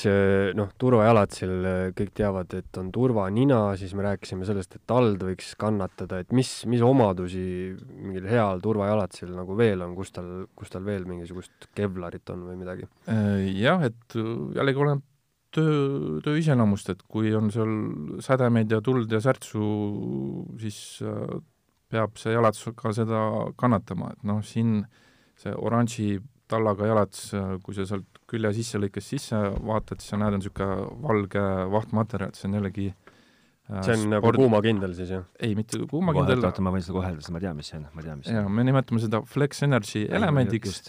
noh, 0.54 0.68
turvajalatsil 0.78 1.64
kõik 1.98 2.12
teavad, 2.14 2.52
et 2.60 2.78
on 2.78 2.92
turvanina, 2.94 3.56
siis 3.80 3.90
me 3.98 4.04
rääkisime 4.04 4.46
sellest, 4.46 4.76
et 4.76 4.84
tald 4.86 5.24
võiks 5.26 5.48
kannatada, 5.58 6.20
et 6.22 6.30
mis, 6.36 6.52
mis 6.70 6.84
omadusi 6.86 7.42
mingil 7.88 8.28
heal 8.30 8.62
turvajalatsil 8.62 9.32
nagu 9.34 9.56
veel 9.58 9.82
on, 9.82 9.96
kus 9.98 10.14
tal, 10.14 10.28
kus 10.54 10.70
tal 10.70 10.86
veel 10.86 11.08
mingisugust 11.10 11.66
kevlarit 11.74 12.30
on 12.30 12.46
või 12.46 12.60
midagi? 12.60 12.86
Äh, 13.10 13.48
jah, 13.58 13.82
et 13.88 14.14
jällegi 14.14 14.82
oleneb 14.84 15.02
töö, 15.58 16.20
töö 16.22 16.38
iseloomust, 16.38 16.94
et 16.94 17.02
kui 17.10 17.34
on 17.34 17.50
seal 17.50 17.74
sädemeid 18.22 18.70
ja 18.70 18.78
tuld 18.84 19.10
ja 19.10 19.18
särtsu, 19.24 19.72
siis 20.62 21.02
peab 21.90 22.14
see 22.20 22.36
jalats 22.36 22.62
ka 22.78 22.94
seda 22.94 23.26
kannatama, 23.58 24.14
et 24.14 24.22
noh, 24.28 24.38
siin 24.46 24.84
äh, 24.84 25.04
see 25.38 25.54
oranži 25.54 26.18
tallaga 26.48 26.88
jalats, 26.88 27.28
kui 27.64 27.76
sa 27.76 27.84
sealt 27.88 28.18
külje 28.28 28.52
sisse 28.58 28.80
lõikes 28.80 29.10
sisse 29.14 29.40
vaatad, 29.64 30.02
siis 30.02 30.12
sa 30.12 30.20
näed, 30.20 30.36
on 30.36 30.42
niisugune 30.42 30.88
valge 31.04 31.44
vahtmaterjal, 31.74 32.34
see 32.36 32.48
on 32.48 32.56
jällegi 32.58 32.86
äh, 32.90 33.82
see 33.84 33.96
on 33.96 34.04
sport... 34.04 34.12
nagu 34.14 34.32
kuumakindel 34.36 34.94
siis, 34.96 35.12
jah? 35.16 35.26
ei, 35.40 35.56
mitte 35.58 35.80
kuumakindel. 35.90 36.44
oota, 36.44 36.64
ma 36.64 36.72
võin 36.74 36.84
seda 36.84 36.96
kohe 36.98 37.10
öelda, 37.12 37.24
sest 37.24 37.34
ma 37.36 37.42
tean, 37.44 37.58
mis 37.58 37.72
see 37.72 37.80
on, 37.80 37.90
ma 37.92 38.06
tean, 38.06 38.22
mis 38.22 38.30
see 38.30 38.36
on. 38.36 38.40
jaa, 38.42 38.54
me 38.60 38.64
nimetame 38.68 39.04
seda 39.04 39.22
Flex 39.28 39.62
Energy 39.68 40.04
elemendiks, 40.20 40.82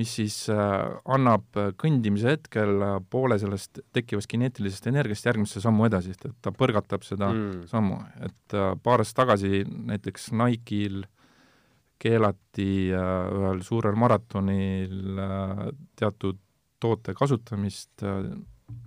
mis 0.00 0.16
siis 0.20 0.36
äh, 0.52 0.74
annab 1.16 1.60
kõndimise 1.80 2.36
hetkel 2.36 2.84
äh, 2.86 2.98
poole 3.12 3.40
sellest 3.42 3.82
tekkivast 3.96 4.30
kineetilisest 4.30 4.90
energiast 4.92 5.26
järgmisse 5.26 5.62
sammu 5.64 5.88
edasi, 5.88 6.16
et 6.16 6.28
ta 6.44 6.52
põrgatab 6.54 7.06
seda 7.06 7.32
mm. 7.32 7.64
sammu, 7.72 8.02
et 8.28 8.58
äh, 8.58 8.74
paar 8.84 9.04
aastat 9.04 9.24
tagasi 9.24 9.64
näiteks 9.68 10.30
Nike'il 10.36 11.02
äh, 11.04 11.16
keelati 12.00 12.70
äh, 12.94 13.02
ühel 13.36 13.60
suurel 13.64 13.98
maratonil 14.00 15.20
äh, 15.20 15.66
teatud 15.98 16.40
toote 16.80 17.14
kasutamist 17.16 18.04
äh, 18.06 18.30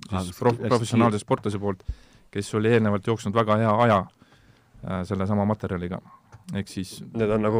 siis 0.09 0.33
prof-, 0.39 0.59
professionaalse 0.65 1.21
sportlase 1.21 1.61
poolt, 1.61 1.85
kes 2.33 2.49
oli 2.57 2.73
eelnevalt 2.73 3.07
jooksnud 3.07 3.35
väga 3.35 3.59
hea 3.61 3.77
aja 3.85 4.03
sellesama 5.07 5.45
materjaliga. 5.47 6.01
ehk 6.59 6.67
siis 6.67 6.97
Need 7.13 7.29
on 7.31 7.45
nagu 7.45 7.59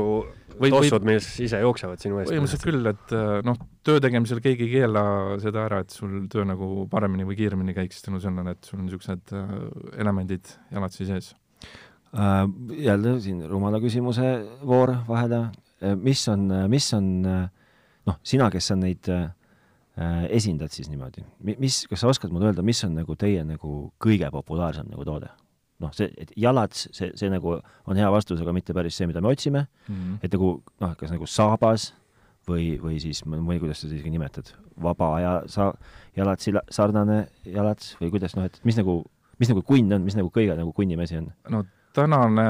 või, 0.59 0.71
tossud, 0.73 1.05
mis 1.07 1.27
ise 1.45 1.61
jooksevad 1.61 2.01
sinu 2.03 2.17
eest? 2.19 2.33
põhimõtteliselt 2.33 2.65
küll, 2.67 2.89
et 2.89 3.13
noh, 3.47 3.61
töö 3.87 4.01
tegemisel 4.03 4.41
keegi 4.43 4.67
ei 4.67 4.73
keela 4.73 5.05
seda 5.39 5.63
ära, 5.69 5.79
et 5.85 5.95
sul 5.95 6.25
töö 6.31 6.43
nagu 6.49 6.83
paremini 6.91 7.23
või 7.29 7.37
kiiremini 7.39 7.77
käiks 7.77 8.03
tänu 8.03 8.19
sellele, 8.23 8.57
et 8.57 8.67
sul 8.67 8.81
on 8.81 8.89
niisugused 8.89 9.31
elemendid 10.03 10.51
jalatsi 10.73 11.07
sees 11.07 11.31
Äh, 11.63 11.92
jälle 12.77 13.19
siin 13.21 13.43
rumala 13.49 13.79
küsimuse 13.81 14.45
voor 14.65 14.95
vahele, 15.07 15.47
äh, 15.81 15.95
mis 15.95 16.27
on, 16.29 16.49
mis 16.69 16.93
on 16.93 17.07
noh, 17.23 18.19
sina, 18.23 18.49
kes 18.53 18.67
sa 18.71 18.77
neid 18.77 19.09
äh, 19.09 19.29
esindad 20.33 20.73
siis 20.73 20.89
niimoodi, 20.91 21.23
mis, 21.41 21.83
kas 21.89 22.03
sa 22.03 22.11
oskad 22.11 22.33
mulle 22.33 22.51
öelda, 22.51 22.65
mis 22.65 22.83
on 22.85 22.95
nagu 22.97 23.15
teie 23.19 23.43
nagu 23.47 23.79
kõige 24.03 24.29
populaarsem 24.33 24.89
nagu 24.91 25.05
toode? 25.07 25.31
noh, 25.83 25.91
see, 25.95 26.07
et 26.21 26.29
jalats, 26.39 26.85
see, 26.95 27.09
see 27.19 27.27
nagu 27.33 27.57
on 27.89 27.99
hea 27.99 28.07
vastus, 28.13 28.39
aga 28.39 28.53
mitte 28.55 28.75
päris 28.77 28.95
see, 28.95 29.07
mida 29.09 29.19
me 29.21 29.33
otsime 29.33 29.65
mm, 29.65 29.95
-hmm. 29.95 30.17
et 30.23 30.31
nagu 30.31 30.53
noh, 30.79 30.95
kas 30.95 31.11
nagu 31.11 31.27
saabas 31.27 31.91
või, 32.47 32.77
või 32.79 32.99
siis, 33.03 33.23
tea, 33.23 33.59
kuidas 33.59 33.81
sa 33.81 33.89
seda 33.89 34.11
nimetad, 34.13 34.53
vaba 34.81 35.15
aja 35.17 35.33
sa-, 35.47 35.73
jalatsi 36.15 36.53
sarnane 36.69 37.27
jalats 37.45 37.97
või 37.99 38.13
kuidas 38.15 38.37
noh, 38.37 38.45
et 38.47 38.59
mis 38.63 38.77
nagu, 38.79 39.01
mis 39.39 39.49
nagu 39.49 39.61
kunn 39.61 39.93
on, 39.93 40.03
mis 40.05 40.15
nagu 40.15 40.31
kõige 40.31 40.55
nagu 40.55 40.71
kunnimesi 40.73 41.17
on? 41.19 41.31
no 41.49 41.65
tänane 41.93 42.45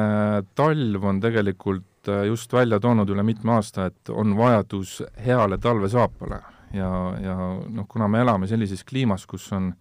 talv 0.56 1.06
on 1.06 1.20
tegelikult 1.24 2.10
äh, 2.10 2.26
just 2.30 2.54
välja 2.54 2.80
toonud 2.80 3.10
üle 3.12 3.24
mitme 3.24 3.58
aasta, 3.58 3.90
et 3.92 4.10
on 4.10 4.36
vajadus 4.38 5.02
heale 5.26 5.58
talvesaapale 5.62 6.40
ja, 6.74 6.92
ja 7.22 7.38
noh, 7.70 7.88
kuna 7.90 8.08
me 8.12 8.24
elame 8.24 8.50
sellises 8.50 8.84
kliimas, 8.88 9.26
kus 9.30 9.50
on, 9.56 9.72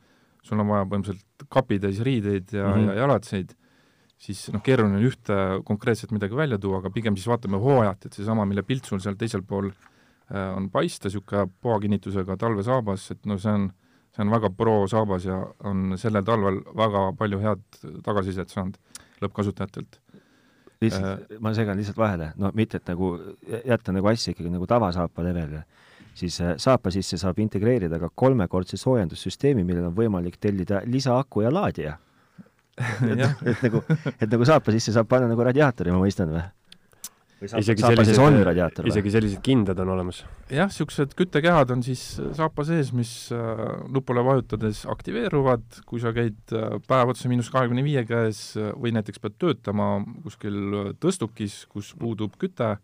sul 0.45 0.63
on 0.63 0.71
vaja 0.71 0.87
põhimõtteliselt 0.91 1.47
kapitäis 1.53 2.01
riideid 2.05 2.55
ja 2.55 2.69
mm, 2.69 2.75
-hmm. 2.75 2.89
ja 2.91 2.99
jalatseid, 3.05 3.55
siis 4.23 4.45
noh, 4.55 4.63
keeruline 4.63 4.99
on 5.01 5.07
ühte 5.09 5.39
konkreetselt 5.65 6.13
midagi 6.13 6.37
välja 6.37 6.59
tuua, 6.59 6.83
aga 6.83 6.91
pigem 6.91 7.17
siis 7.17 7.31
vaatame 7.31 7.61
hooajat, 7.63 8.07
et 8.07 8.19
seesama, 8.19 8.47
mille 8.47 8.63
pilt 8.63 8.85
sul 8.85 9.01
seal 9.01 9.17
teisel 9.19 9.43
pool 9.43 9.71
äh, 9.71 10.57
on 10.57 10.71
paista, 10.71 11.09
niisugune 11.09 11.49
poakinnitusega 11.61 12.37
talvesaabas, 12.37 13.11
et 13.11 13.27
no 13.27 13.39
see 13.39 13.53
on, 13.53 13.71
see 14.13 14.27
on 14.27 14.35
väga 14.35 14.51
pro 14.51 14.83
saabas 14.91 15.25
ja 15.25 15.39
on 15.65 15.95
sellel 15.97 16.25
talvel 16.25 16.61
väga 16.77 17.13
palju 17.19 17.41
head 17.41 17.65
tagasisidet 18.05 18.51
saanud 18.51 18.77
lõppkasutajatelt 19.23 20.01
lihtsalt 20.83 21.31
äh,, 21.31 21.41
ma 21.43 21.53
segan 21.57 21.79
lihtsalt 21.79 21.99
vahele, 21.99 22.33
no 22.41 22.51
mitte, 22.59 22.81
et 22.81 22.91
nagu 22.91 23.13
jätta 23.63 23.95
nagu 23.95 24.11
asja 24.11 24.35
ikkagi 24.35 24.53
nagu 24.53 24.67
tavasaapa 24.71 25.25
levelile, 25.27 25.65
siis 26.19 26.39
äh, 26.43 26.55
saapa 26.63 26.93
sisse 26.95 27.19
saab 27.21 27.39
integreerida 27.45 28.01
ka 28.03 28.11
kolmekordse 28.15 28.79
soojendussüsteemi, 28.81 29.65
millel 29.67 29.91
on 29.91 29.97
võimalik 29.97 30.41
tellida 30.43 30.83
lisaaku 30.87 31.47
ja 31.47 31.53
laadija. 31.55 31.99
et, 33.13 33.21
et 33.21 33.65
nagu, 33.67 33.83
et 34.17 34.29
nagu 34.33 34.49
saapa 34.49 34.73
sisse 34.75 34.95
saab 34.95 35.11
panna 35.11 35.29
nagu 35.31 35.45
radiaatori, 35.45 35.93
ma 35.93 36.01
mõistan 36.03 36.33
või? 36.33 36.45
Isegi 37.43 37.83
sellised, 37.83 38.81
isegi 38.89 39.13
sellised 39.13 39.43
kindad 39.45 39.79
on 39.83 39.93
olemas? 39.95 40.23
jah, 40.53 40.71
niisugused 40.71 41.15
küttekehad 41.19 41.73
on 41.75 41.83
siis 41.87 42.03
saapa 42.37 42.65
sees, 42.69 42.93
mis 42.97 43.13
äh, 43.35 43.63
nupule 43.93 44.25
vajutades 44.27 44.85
aktiveeruvad, 44.93 45.83
kui 45.89 46.03
sa 46.03 46.15
käid 46.17 46.55
äh, 46.57 46.79
päev 46.89 47.15
otsa 47.15 47.31
miinus 47.33 47.51
kahekümne 47.55 47.85
viie 47.87 48.05
käes 48.09 48.53
äh, 48.61 48.71
või 48.79 48.95
näiteks 48.97 49.23
pead 49.23 49.39
töötama 49.43 49.91
kuskil 50.27 50.95
tõstukis, 51.03 51.63
kus 51.73 51.93
puudub 51.99 52.37
küte, 52.41 52.77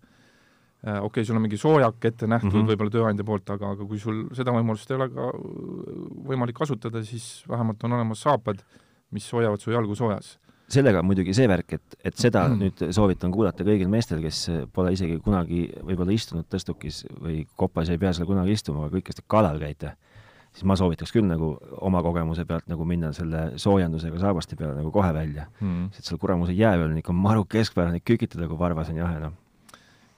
okei 0.78 1.06
okay,, 1.08 1.26
sul 1.26 1.38
on 1.38 1.44
mingi 1.44 1.58
soojak 1.60 2.04
ette 2.10 2.28
nähtud 2.30 2.52
mm 2.52 2.60
-hmm. 2.60 2.72
võib-olla 2.72 2.94
tööandja 2.94 3.26
poolt, 3.26 3.50
aga, 3.50 3.72
aga 3.76 3.86
kui 3.86 3.98
sul 3.98 4.26
seda 4.36 4.54
võimalust 4.54 4.90
ei 4.90 4.98
ole 4.98 5.08
ka 5.14 5.30
võimalik 6.32 6.58
kasutada, 6.58 7.02
siis 7.04 7.44
vähemalt 7.48 7.82
on 7.84 7.98
olemas 7.98 8.22
saapad, 8.22 8.62
mis 9.10 9.26
hoiavad 9.32 9.60
su 9.60 9.74
jalgu 9.74 9.96
soojas 9.98 10.36
sellega 10.68 11.00
on 11.00 11.08
muidugi 11.08 11.34
see 11.36 11.48
värk, 11.48 11.78
et, 11.78 11.96
et 12.10 12.18
seda 12.18 12.44
mm. 12.48 12.58
nüüd 12.62 12.94
soovitan 12.94 13.32
kuulata 13.32 13.64
kõigil 13.66 13.88
meestel, 13.92 14.20
kes 14.24 14.44
pole 14.74 14.92
isegi 14.94 15.16
kunagi 15.24 15.64
võib-olla 15.80 16.14
istunud 16.14 16.48
tõstukis 16.52 17.02
või 17.16 17.40
kopas 17.58 17.88
ja 17.88 17.96
ei 17.96 18.02
pea 18.02 18.12
seal 18.16 18.28
kunagi 18.28 18.56
istuma, 18.56 18.84
aga 18.84 18.98
kõik, 18.98 19.08
kes 19.08 19.20
te 19.20 19.24
kalal 19.32 19.60
käite, 19.62 19.94
siis 20.52 20.68
ma 20.68 20.76
soovitaks 20.78 21.12
küll 21.14 21.28
nagu 21.28 21.54
oma 21.84 22.02
kogemuse 22.04 22.44
pealt 22.48 22.68
nagu 22.70 22.84
minna 22.88 23.14
selle 23.16 23.50
soojendusega 23.60 24.20
saabaste 24.20 24.58
peale 24.60 24.76
nagu 24.76 24.92
kohe 24.92 25.10
välja 25.16 25.48
mm.. 25.60 25.90
sest 25.96 26.10
seal 26.10 26.20
kuramuse 26.20 26.56
jää 26.56 26.76
peal 26.76 26.90
on 26.90 27.00
ikka 27.00 27.16
maru 27.16 27.44
keskpärane 27.48 28.02
kükitada, 28.04 28.48
kui 28.50 28.60
varvas 28.60 28.92
on 28.92 29.00
jahe, 29.00 29.20
noh. 29.24 29.36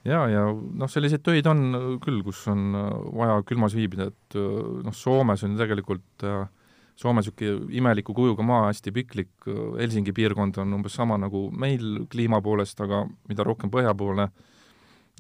ja, 0.02 0.24
ja 0.32 0.46
noh, 0.50 0.90
selliseid 0.90 1.22
töid 1.26 1.46
on 1.50 1.66
küll, 2.02 2.24
kus 2.26 2.42
on 2.50 2.72
vaja 3.14 3.38
külmas 3.46 3.78
viibida, 3.78 4.10
et 4.10 4.40
noh, 4.40 4.96
Soomes 4.96 5.46
on 5.46 5.54
tegelikult 5.60 6.26
äh, 6.26 6.48
Soome 7.00 7.22
niisugune 7.22 7.72
imeliku 7.72 8.12
kujuga 8.12 8.44
maa, 8.44 8.66
hästi 8.68 8.92
piklik, 8.92 9.30
Helsingi 9.78 10.12
piirkond 10.12 10.58
on 10.60 10.74
umbes 10.76 10.98
sama 10.98 11.16
nagu 11.20 11.46
meil 11.50 12.04
kliima 12.12 12.42
poolest, 12.44 12.80
aga 12.84 13.06
mida 13.30 13.46
rohkem 13.46 13.72
põhja 13.72 13.94
poole, 13.96 14.26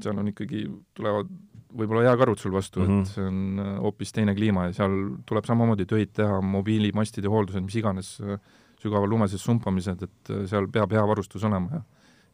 seal 0.00 0.20
on 0.20 0.28
ikkagi, 0.28 0.66
tulevad 0.96 1.30
võib-olla 1.76 2.08
jääkarud 2.08 2.40
sul 2.40 2.52
vastu 2.52 2.82
mm, 2.82 2.86
-hmm. 2.86 3.00
et 3.00 3.06
mhm. 3.06 3.12
see 3.14 3.26
on 3.26 3.64
äh, 3.64 3.78
hoopis 3.84 4.12
teine 4.12 4.34
kliima 4.34 4.66
ja 4.68 4.72
seal 4.80 4.96
tuleb 5.26 5.46
samamoodi 5.46 5.86
töid 5.86 6.12
teha, 6.16 6.40
mobiilimastide 6.40 7.30
hooldused, 7.30 7.62
mis 7.64 7.76
iganes, 7.80 8.16
äh, 8.20 8.40
sügaval 8.82 9.08
lume 9.08 9.28
sees 9.28 9.44
sumpamised, 9.44 10.02
et 10.02 10.30
äh, 10.34 10.44
seal 10.50 10.68
peab 10.68 10.92
hea 10.92 11.06
varustus 11.06 11.44
olema 11.44 11.80
ja 11.80 11.82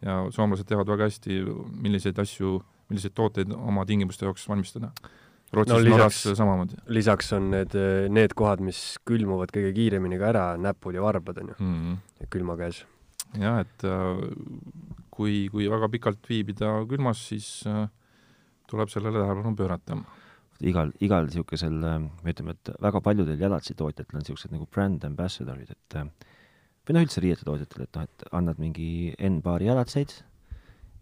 ja 0.05 0.27
soomlased 0.31 0.69
teavad 0.69 0.91
väga 0.93 1.07
hästi, 1.09 1.39
milliseid 1.83 2.19
asju, 2.21 2.59
milliseid 2.91 3.15
tooteid 3.17 3.53
oma 3.57 3.87
tingimuste 3.89 4.27
jaoks 4.27 4.49
valmistada 4.49 4.91
Rootsis 5.57 5.73
no, 5.73 5.81
lisaks, 5.85 6.19
samamoodi. 6.37 6.79
lisaks 6.93 7.33
on 7.37 7.49
need, 7.55 7.77
need 8.13 8.35
kohad, 8.37 8.61
mis 8.65 8.81
külmuvad 9.09 9.53
kõige 9.55 9.73
kiiremini 9.77 10.19
ka 10.21 10.29
ära, 10.33 10.45
näpud 10.61 10.97
ja 10.97 11.05
varbad 11.05 11.41
on 11.43 11.53
ju 11.53 11.57
mm, 11.59 11.79
-hmm. 11.81 12.29
külma 12.33 12.57
käes. 12.61 12.85
jah, 13.41 13.61
et 13.65 13.85
äh, 13.85 14.21
kui, 15.11 15.49
kui 15.53 15.69
väga 15.73 15.89
pikalt 15.89 16.29
viibida 16.29 16.77
külmas, 16.89 17.25
siis 17.33 17.49
äh, 17.67 17.89
tuleb 18.69 18.93
sellele 18.93 19.19
tähelepanu 19.19 19.57
pöörata. 19.57 19.99
igal, 20.61 20.93
igal 21.01 21.27
niisugusel, 21.27 21.83
äh, 21.85 22.09
ütleme, 22.25 22.57
et 22.57 22.71
väga 22.81 23.01
paljudel 23.01 23.41
jalatsitootjatel 23.41 24.17
on 24.17 24.25
niisugused 24.25 24.53
nagu 24.53 24.67
brand 24.67 25.05
ambassadorid, 25.05 25.71
et 25.71 26.01
või 26.87 26.95
noh, 26.95 27.03
üldse 27.03 27.21
riietetootjatel, 27.21 27.83
et 27.83 27.97
noh, 27.97 28.03
et 28.03 28.25
annad 28.33 28.59
mingi 28.63 29.15
N-paari 29.19 29.67
jalatseid 29.67 30.23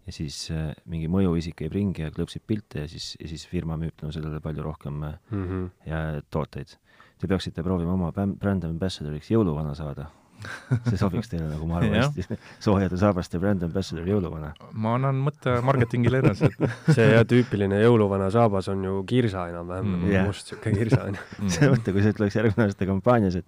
ja 0.05 0.13
siis 0.13 0.39
äh, 0.53 0.73
mingi 0.85 1.09
mõjuisik 1.11 1.57
käib 1.61 1.73
ringi 1.75 2.05
ja 2.05 2.11
klõpsib 2.13 2.45
pilte 2.47 2.85
ja 2.85 2.89
siis, 2.91 3.13
ja 3.19 3.29
siis 3.31 3.45
firma 3.49 3.77
müüb 3.81 3.95
tänu 3.97 4.13
sellele 4.15 4.41
palju 4.43 4.63
rohkem 4.63 4.99
mm 5.01 5.15
-hmm. 5.31 5.69
ja 5.89 6.21
tooteid. 6.29 6.77
Te 7.19 7.27
peaksite 7.27 7.63
proovima 7.63 7.93
oma 7.93 8.11
brand 8.11 8.63
ambassadoriks 8.63 9.31
jõuluvana 9.31 9.75
saada 9.75 10.09
see 10.89 10.97
sobiks 10.99 11.29
teile 11.31 11.47
nagu 11.49 11.67
ma 11.69 11.79
arvan 11.79 11.95
hästi 11.99 12.37
soojade 12.63 12.97
saabaste 13.01 13.39
brand 13.41 13.63
ambassador 13.67 14.07
jõuluvana. 14.09 14.51
ma 14.73 14.95
annan 14.99 15.21
mõtte 15.27 15.55
marketingile 15.65 16.21
edasi, 16.23 16.49
et 16.49 16.75
see 16.97 17.07
jah, 17.13 17.25
tüüpiline 17.29 17.79
jõuluvana 17.83 18.29
saabas 18.33 18.69
on 18.73 18.83
ju 18.87 18.99
kirsa 19.09 19.47
enam-vähem 19.51 19.87
mm, 19.91 20.03
-hmm. 20.03 20.27
must 20.27 20.51
siuke 20.53 20.75
kirsa 20.75 21.03
on 21.07 21.19
ju. 21.19 21.49
see 21.57 21.71
mõte, 21.71 21.95
kui 21.95 22.05
see 22.05 22.17
tuleks 22.19 22.39
järgmine 22.39 22.69
aasta 22.69 22.89
kampaanias, 22.89 23.39
et 23.41 23.45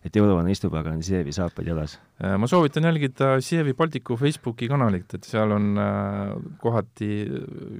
et 0.00 0.16
jõuluvana 0.16 0.52
istub, 0.52 0.74
aga 0.78 0.94
on 0.94 1.02
Sievi 1.04 1.32
saapad 1.36 1.66
jalas. 1.68 1.98
Äh, 2.22 2.36
ma 2.40 2.48
soovitan 2.48 2.86
jälgida 2.88 3.34
Sievi 3.44 3.74
Balticu 3.76 4.16
Facebooki 4.20 4.68
kanalit, 4.70 5.12
et 5.16 5.28
seal 5.28 5.52
on 5.56 5.68
äh, 5.80 6.32
kohati, 6.62 7.10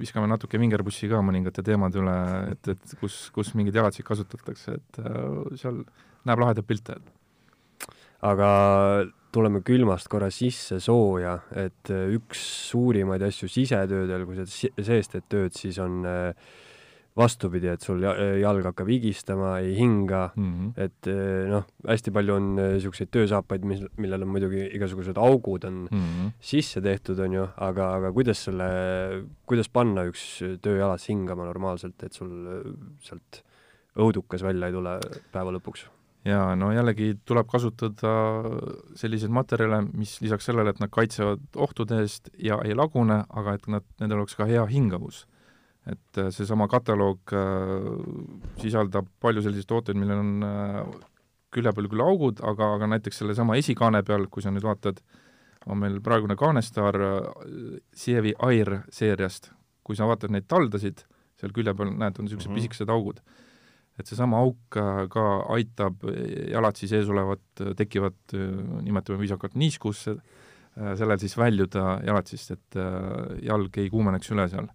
viskame 0.01 0.29
natuke 0.29 0.61
vingerpussi 0.61 1.09
ka 1.11 1.23
mõningate 1.25 1.65
teemade 1.65 2.01
üle, 2.01 2.17
et, 2.53 2.73
et 2.75 2.95
kus, 3.01 3.23
kus 3.33 3.55
mingeid 3.57 3.81
jalatsid 3.81 4.05
kasutatakse, 4.07 4.77
et 4.77 5.01
äh, 5.01 5.57
seal 5.61 5.81
näeb 6.29 6.45
lahedaid 6.45 6.69
pilte. 6.69 6.99
aga 8.21 8.47
tuleme 9.33 9.63
külmast 9.65 10.09
korra 10.11 10.27
sisse 10.29 10.77
sooja, 10.83 11.39
et 11.57 11.89
üks 11.89 12.41
suurimaid 12.69 13.23
asju 13.25 13.49
sisetöödel, 13.49 14.27
kui 14.27 14.37
sa 14.37 14.45
sees 14.45 15.09
teed 15.09 15.25
tööd, 15.31 15.55
siis 15.57 15.79
on 15.81 16.03
äh, 16.05 16.51
vastupidi, 17.17 17.67
et 17.67 17.83
sul 17.83 18.03
jalg 18.03 18.65
hakkab 18.69 18.89
higistama, 18.89 19.57
ei 19.59 19.73
hinga 19.75 20.31
mm, 20.35 20.51
-hmm. 20.51 20.71
et 20.85 21.07
eh, 21.11 21.49
noh, 21.51 21.65
hästi 21.87 22.11
palju 22.15 22.35
on 22.37 22.49
niisuguseid 22.55 23.09
eh, 23.09 23.13
töösaapaid, 23.17 23.65
mis, 23.67 23.83
millel 23.99 24.23
on 24.23 24.31
muidugi 24.31 24.63
igasugused 24.77 25.17
augud 25.19 25.65
on 25.67 25.87
mm 25.91 26.03
-hmm. 26.03 26.33
sisse 26.39 26.81
tehtud, 26.81 27.19
on 27.19 27.33
ju, 27.33 27.47
aga, 27.57 27.93
aga 27.99 28.11
kuidas 28.11 28.43
selle, 28.47 28.67
kuidas 29.45 29.69
panna 29.69 30.05
üks 30.07 30.43
tööjalas 30.61 31.07
hingama 31.09 31.45
normaalselt, 31.45 32.03
et 32.03 32.13
sul 32.13 32.31
eh, 32.31 32.69
sealt 33.01 33.43
õudukas 33.95 34.43
välja 34.43 34.67
ei 34.67 34.73
tule 34.73 34.99
päeva 35.31 35.51
lõpuks? 35.51 35.89
jaa, 36.25 36.55
no 36.55 36.71
jällegi 36.71 37.17
tuleb 37.25 37.47
kasutada 37.47 38.13
selliseid 38.95 39.31
materjale, 39.31 39.81
mis 39.93 40.21
lisaks 40.21 40.45
sellele, 40.45 40.69
et 40.69 40.79
nad 40.79 40.89
kaitsevad 40.89 41.41
ohtude 41.55 41.99
eest 41.99 42.29
ja 42.37 42.61
ei 42.63 42.75
lagune, 42.75 43.25
aga 43.29 43.53
et 43.57 43.67
nad, 43.67 43.83
nendel 43.99 44.21
oleks 44.21 44.35
ka 44.35 44.45
hea 44.45 44.65
hingavus 44.65 45.25
et 45.89 46.17
äh, 46.21 46.29
seesama 46.33 46.67
kataloog 46.69 47.33
äh, 47.33 47.87
sisaldab 48.61 49.07
palju 49.21 49.41
selliseid 49.45 49.69
tooteid, 49.69 49.97
millel 49.97 50.21
on 50.21 50.45
äh, 50.45 50.81
külje 51.51 51.73
peal 51.75 51.89
küll 51.91 52.03
augud, 52.05 52.41
aga, 52.47 52.75
aga 52.77 52.89
näiteks 52.93 53.23
sellesama 53.23 53.57
esikaane 53.59 54.03
peal, 54.07 54.27
kui 54.31 54.45
sa 54.45 54.53
nüüd 54.53 54.65
vaatad, 54.65 55.01
on 55.69 55.77
meil 55.77 55.99
praegune 56.01 56.33
kaanestaar 56.39 56.95
Sievi 57.93 58.31
Air 58.47 58.79
seeriast, 58.93 59.51
kui 59.85 59.97
sa 59.97 60.07
vaatad 60.09 60.33
neid 60.33 60.47
taldasid, 60.49 61.03
seal 61.37 61.53
külje 61.53 61.73
peal 61.77 61.91
näed, 61.91 62.17
on 62.17 62.25
niisugused 62.25 62.49
mm 62.49 62.55
-hmm. 62.55 62.61
pisikesed 62.61 62.89
augud. 62.89 63.21
et 63.99 64.07
seesama 64.07 64.37
auk 64.39 64.57
ka 65.13 65.23
aitab 65.53 65.95
jalatsi 66.49 66.87
sees 66.87 67.09
olevat 67.09 67.75
tekkivat, 67.77 68.33
nimetame 68.81 69.19
viisakalt 69.19 69.55
niiskusse, 69.55 70.15
sellel 70.73 71.19
siis 71.19 71.37
väljuda 71.37 71.99
jalatsist, 72.05 72.51
et 72.51 72.79
jalg 73.43 73.77
ei 73.77 73.89
kuumeneks 73.89 74.31
üle 74.31 74.47
seal 74.49 74.71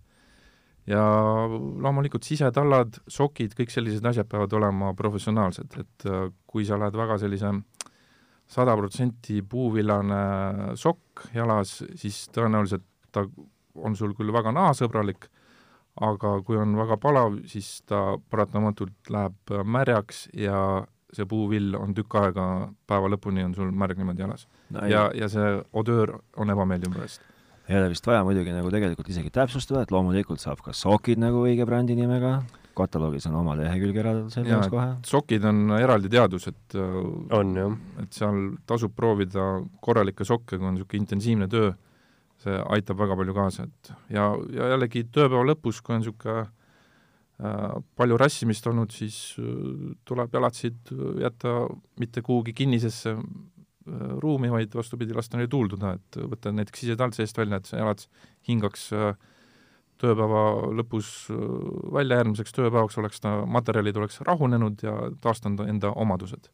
ja 0.86 1.02
loomulikult 1.82 2.26
sisetallad, 2.26 3.00
sokid, 3.10 3.56
kõik 3.58 3.72
sellised 3.74 4.06
asjad 4.06 4.28
peavad 4.30 4.52
olema 4.58 4.92
professionaalsed, 4.98 5.78
et 5.82 6.08
äh, 6.10 6.28
kui 6.46 6.66
sa 6.68 6.78
lähed 6.80 6.96
väga 6.96 7.18
sellise 7.22 7.52
sada 8.46 8.76
protsenti 8.78 9.40
puuvillane 9.42 10.76
sokk 10.78 11.26
jalas, 11.34 11.80
siis 11.98 12.26
tõenäoliselt 12.34 12.86
ta 13.12 13.26
on 13.76 13.96
sul 13.98 14.14
küll 14.16 14.30
väga 14.32 14.52
nahasõbralik, 14.54 15.26
aga 16.06 16.36
kui 16.46 16.58
on 16.60 16.76
väga 16.78 16.98
palav, 17.00 17.40
siis 17.50 17.80
ta 17.88 18.18
paratamatult 18.30 19.10
läheb 19.10 19.56
märjaks 19.64 20.26
ja 20.36 20.84
see 21.16 21.26
puuvill 21.28 21.74
on 21.78 21.94
tükk 21.96 22.18
aega, 22.20 22.44
päeva 22.86 23.08
lõpuni 23.10 23.44
on 23.46 23.54
sul 23.56 23.72
märg 23.72 23.98
niimoodi 23.98 24.22
jalas. 24.22 24.46
No,. 24.70 24.84
ja, 24.90 25.08
ja 25.14 25.30
see 25.32 25.56
odöör 25.72 26.18
on 26.36 26.52
ebameeldiv 26.52 26.94
pärast 26.94 27.24
ei 27.68 27.78
ole 27.78 27.90
vist 27.90 28.06
vaja 28.06 28.22
muidugi 28.26 28.54
nagu 28.54 28.70
tegelikult 28.70 29.08
isegi 29.10 29.32
täpsustada, 29.34 29.82
et 29.82 29.92
loomulikult 29.94 30.42
saab 30.42 30.62
ka 30.64 30.74
sokid 30.76 31.18
nagu 31.22 31.42
õige 31.46 31.66
brändi 31.66 31.96
nimega, 31.98 32.38
kataloogis 32.76 33.26
on 33.30 33.38
oma 33.40 33.56
lehekülg 33.58 33.96
eraldatud 34.02 34.34
selle 34.34 34.52
jaoks 34.52 34.70
kohe. 34.72 34.88
sokid 35.08 35.46
on 35.48 35.72
eraldi 35.78 36.10
teadus, 36.12 36.48
et 36.52 36.76
äh, 36.78 36.98
on 37.38 37.54
jah. 37.56 37.78
et 38.02 38.18
seal 38.20 38.42
tasub 38.68 38.94
proovida 38.96 39.46
korralikke 39.82 40.26
sokke, 40.28 40.58
kui 40.58 40.66
on 40.66 40.76
niisugune 40.76 41.02
intensiivne 41.02 41.48
töö, 41.52 41.72
see 42.42 42.58
aitab 42.76 43.00
väga 43.00 43.16
palju 43.18 43.36
kaasa, 43.36 43.66
et 43.66 43.92
ja, 44.12 44.28
ja 44.54 44.70
jällegi 44.74 45.06
tööpäeva 45.08 45.46
lõpus, 45.52 45.80
kui 45.82 45.96
on 45.96 46.04
niisugune 46.04 46.44
äh, 46.44 47.74
palju 47.98 48.20
rassimist 48.20 48.70
olnud, 48.70 48.94
siis 48.94 49.18
äh, 49.40 49.90
tuleb 50.06 50.38
jalatsid 50.38 50.94
jätta 51.24 51.58
mitte 52.02 52.22
kuhugi 52.22 52.54
kinnisesse, 52.56 53.16
ruumi, 54.22 54.50
vaid 54.52 54.74
vastupidi, 54.74 55.14
lasta 55.16 55.38
neil 55.38 55.50
tuulduda, 55.52 55.94
et 55.98 56.20
võtta 56.32 56.52
näiteks 56.54 56.84
sisetald 56.84 57.16
seest 57.16 57.38
välja, 57.38 57.60
et 57.60 57.70
see 57.70 57.80
jalad 57.80 58.04
hingaks 58.48 58.90
tööpäeva 60.02 60.42
lõpus 60.76 61.10
välja, 61.94 62.20
järgmiseks 62.20 62.54
tööpäevaks 62.56 62.98
oleks 63.00 63.22
ta, 63.24 63.38
materjalid 63.48 63.96
oleks 63.96 64.20
rahunenud 64.26 64.84
ja 64.84 64.96
taastanud 65.24 65.64
enda 65.68 65.92
omadused. 65.96 66.50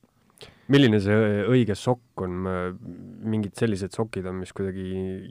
Milline 0.72 0.98
see 1.02 1.42
õige 1.50 1.74
sokk 1.78 2.22
on, 2.24 2.46
mingid 3.28 3.58
sellised 3.58 3.94
sokid 3.94 4.26
on, 4.30 4.38
mis 4.42 4.54
kuidagi 4.54 4.86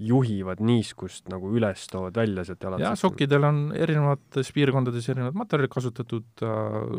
juhivad 0.07 0.59
niiskust 0.63 1.31
nagu 1.31 1.49
üles, 1.55 1.85
toovad 1.91 2.19
välja 2.19 2.45
sealt 2.47 2.67
jalad? 2.67 2.83
jah, 2.83 2.97
sokkidel 2.99 3.47
on 3.47 3.61
erinevates 3.75 4.51
piirkondades 4.55 5.07
erinevad 5.11 5.39
materjalid 5.39 5.73
kasutatud 5.73 6.45
äh,, 6.45 6.93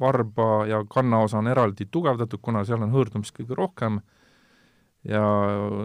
varba 0.00 0.66
ja 0.68 0.80
kannaosa 0.90 1.38
on 1.38 1.48
eraldi 1.52 1.86
tugevdatud, 1.92 2.40
kuna 2.42 2.64
seal 2.68 2.82
on 2.84 2.92
hõõrdumist 2.92 3.36
kõige 3.36 3.56
rohkem, 3.56 4.00
ja 5.06 5.22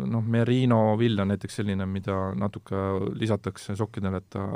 noh, 0.10 0.26
merino 0.26 0.98
vill 0.98 1.20
on 1.22 1.30
näiteks 1.34 1.60
selline, 1.62 1.86
mida 1.86 2.34
natuke 2.40 2.80
lisatakse 3.20 3.76
sokkidele, 3.78 4.24
et 4.24 4.30
ta 4.34 4.48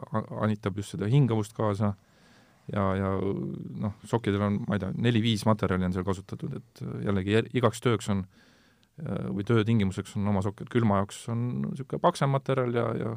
anitab 0.41 0.80
just 0.82 0.96
seda 0.96 1.10
hingavust 1.12 1.54
kaasa 1.58 1.93
ja, 2.74 2.88
ja 2.98 3.13
noh, 3.84 3.96
sokkidel 4.08 4.48
on, 4.50 4.60
ma 4.67 4.78
ei 4.78 4.84
tea, 4.84 4.91
neli-viis 4.98 5.46
materjali 5.48 5.88
on 5.88 5.96
seal 5.96 6.08
kasutatud, 6.08 6.58
et 6.60 6.84
jällegi 7.06 7.41
igaks 7.60 7.84
tööks 7.84 8.10
on 8.13 8.26
või 8.98 9.46
töötingimuseks 9.46 10.15
on 10.17 10.28
oma 10.32 10.41
sokk, 10.41 10.63
et 10.63 10.72
külma 10.74 11.02
jaoks 11.02 11.28
on 11.30 11.43
niisugune 11.67 12.02
paksem 12.02 12.32
materjal 12.34 12.74
ja, 12.74 12.88
ja 12.98 13.12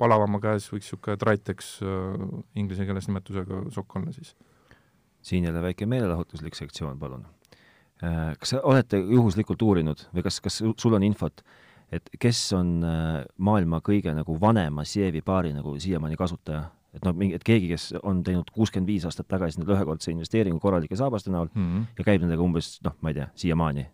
palavama 0.00 0.40
käes 0.42 0.70
võiks 0.72 0.88
niisugune 0.88 1.18
Tritex 1.20 1.74
äh, 1.84 2.24
inglise 2.58 2.88
keeles 2.88 3.08
nimetusega 3.10 3.66
sokk 3.74 4.00
olla 4.00 4.14
siis. 4.16 4.34
siin 5.22 5.44
jälle 5.44 5.62
väike 5.62 5.86
meelelahutuslik 5.86 6.56
sektsioon, 6.58 6.98
palun 6.98 7.26
äh,. 7.26 7.41
Kas 8.02 8.50
olete 8.58 8.98
juhuslikult 8.98 9.62
uurinud 9.62 10.00
või 10.10 10.24
kas, 10.26 10.40
kas 10.42 10.56
sul 10.58 10.96
on 10.96 11.04
infot, 11.06 11.44
et 11.92 12.12
kes 12.20 12.40
on 12.56 12.78
äh, 12.86 13.24
maailma 13.38 13.82
kõige 13.84 14.14
nagu 14.16 14.36
vanema 14.40 14.84
Sievi 14.88 15.22
paari 15.24 15.52
nagu 15.54 15.76
siiamaani 15.80 16.18
kasutaja? 16.18 16.70
et 16.92 17.06
noh, 17.06 17.14
mingi, 17.16 17.38
et 17.38 17.44
keegi, 17.46 17.70
kes 17.72 17.86
on 18.04 18.20
teinud 18.24 18.50
kuuskümmend 18.52 18.90
viis 18.90 19.06
aastat 19.08 19.24
tagasi 19.30 19.60
nüüd 19.60 19.70
ühekordse 19.72 20.12
investeeringu 20.12 20.60
korralike 20.60 20.96
saabaste 20.98 21.32
näol 21.32 21.48
mm 21.48 21.62
-hmm. 21.62 21.84
ja 21.98 22.04
käib 22.04 22.20
nendega 22.20 22.44
umbes 22.44 22.74
noh, 22.84 22.96
ma 23.00 23.12
ei 23.12 23.16
tea, 23.16 23.28
siiamaani. 23.34 23.86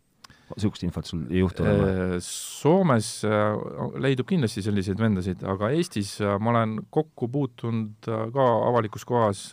niisugust 0.48 0.82
infot 0.82 1.06
sul 1.06 1.22
ei 1.30 1.44
juhtu 1.44 1.62
olema? 1.62 1.86
Äh, 1.86 2.16
Soomes 2.24 3.22
äh, 3.24 4.00
leidub 4.02 4.26
kindlasti 4.26 4.62
selliseid 4.62 4.98
vendasid, 4.98 5.44
aga 5.44 5.70
Eestis 5.70 6.20
äh, 6.20 6.38
ma 6.40 6.50
olen 6.50 6.80
kokku 6.90 7.28
puutunud 7.28 8.08
ka 8.34 8.46
avalikus 8.68 9.04
kohas 9.04 9.52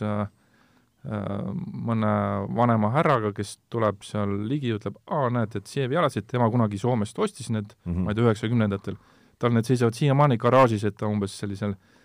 mõne 1.06 2.12
vanema 2.56 2.90
härraga, 2.90 3.32
kes 3.32 3.58
tuleb 3.70 4.02
seal 4.02 4.32
ligi, 4.48 4.72
ütleb, 4.74 4.96
aa, 5.06 5.28
näed, 5.30 5.54
et 5.54 5.66
Sievi 5.70 5.94
jalasid, 5.94 6.26
tema 6.26 6.48
kunagi 6.50 6.78
Soomest 6.78 7.18
ostis 7.18 7.50
need 7.50 7.74
mm, 7.84 7.92
-hmm. 7.92 8.04
ma 8.04 8.10
ei 8.10 8.14
tea, 8.14 8.24
üheksakümnendatel. 8.24 8.96
tal 9.38 9.52
need 9.52 9.64
seisavad 9.68 9.94
siiamaani 9.94 10.38
garaažis, 10.40 10.84
et 10.84 10.96
ta 10.96 11.06
umbes 11.06 11.38
sellisel 11.38 11.70
äh, 11.70 11.96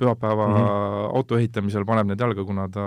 pühapäeva 0.00 0.48
mm 0.48 0.54
-hmm. 0.54 1.16
auto 1.16 1.38
ehitamisel 1.38 1.84
paneb 1.84 2.08
need 2.08 2.20
jalga, 2.24 2.44
kuna 2.44 2.68
ta 2.76 2.86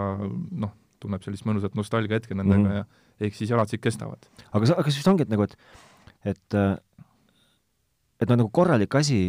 noh, 0.64 0.74
tunneb 1.00 1.26
sellist 1.26 1.46
mõnusat 1.50 1.78
nostalgia 1.80 2.18
hetke 2.18 2.36
nendega 2.36 2.64
mm 2.64 2.72
-hmm. 2.72 2.78
ja 3.20 3.28
ehk 3.28 3.38
siis 3.38 3.50
jalad 3.50 3.70
siit 3.70 3.82
kestavad. 3.82 4.30
aga 4.52 4.66
sa, 4.66 4.76
kas 4.88 4.98
just 4.98 5.08
ongi, 5.12 5.28
et 5.28 5.30
nagu, 5.30 5.44
et 5.44 5.58
et 6.32 6.58
et 8.22 8.30
noh, 8.30 8.38
nagu 8.42 8.50
korralik 8.50 8.96
asi 8.96 9.20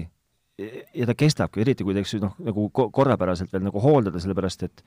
ja 0.95 1.07
ta 1.07 1.15
kestabki, 1.15 1.61
eriti 1.61 1.85
kui 1.85 1.95
ta, 1.95 2.01
eks 2.01 2.15
ju, 2.15 2.21
noh, 2.21 2.35
nagu 2.39 2.71
korrapäraselt 2.71 3.53
veel 3.53 3.65
nagu 3.69 3.81
hooldada, 3.87 4.21
sellepärast 4.21 4.63
et 4.63 4.85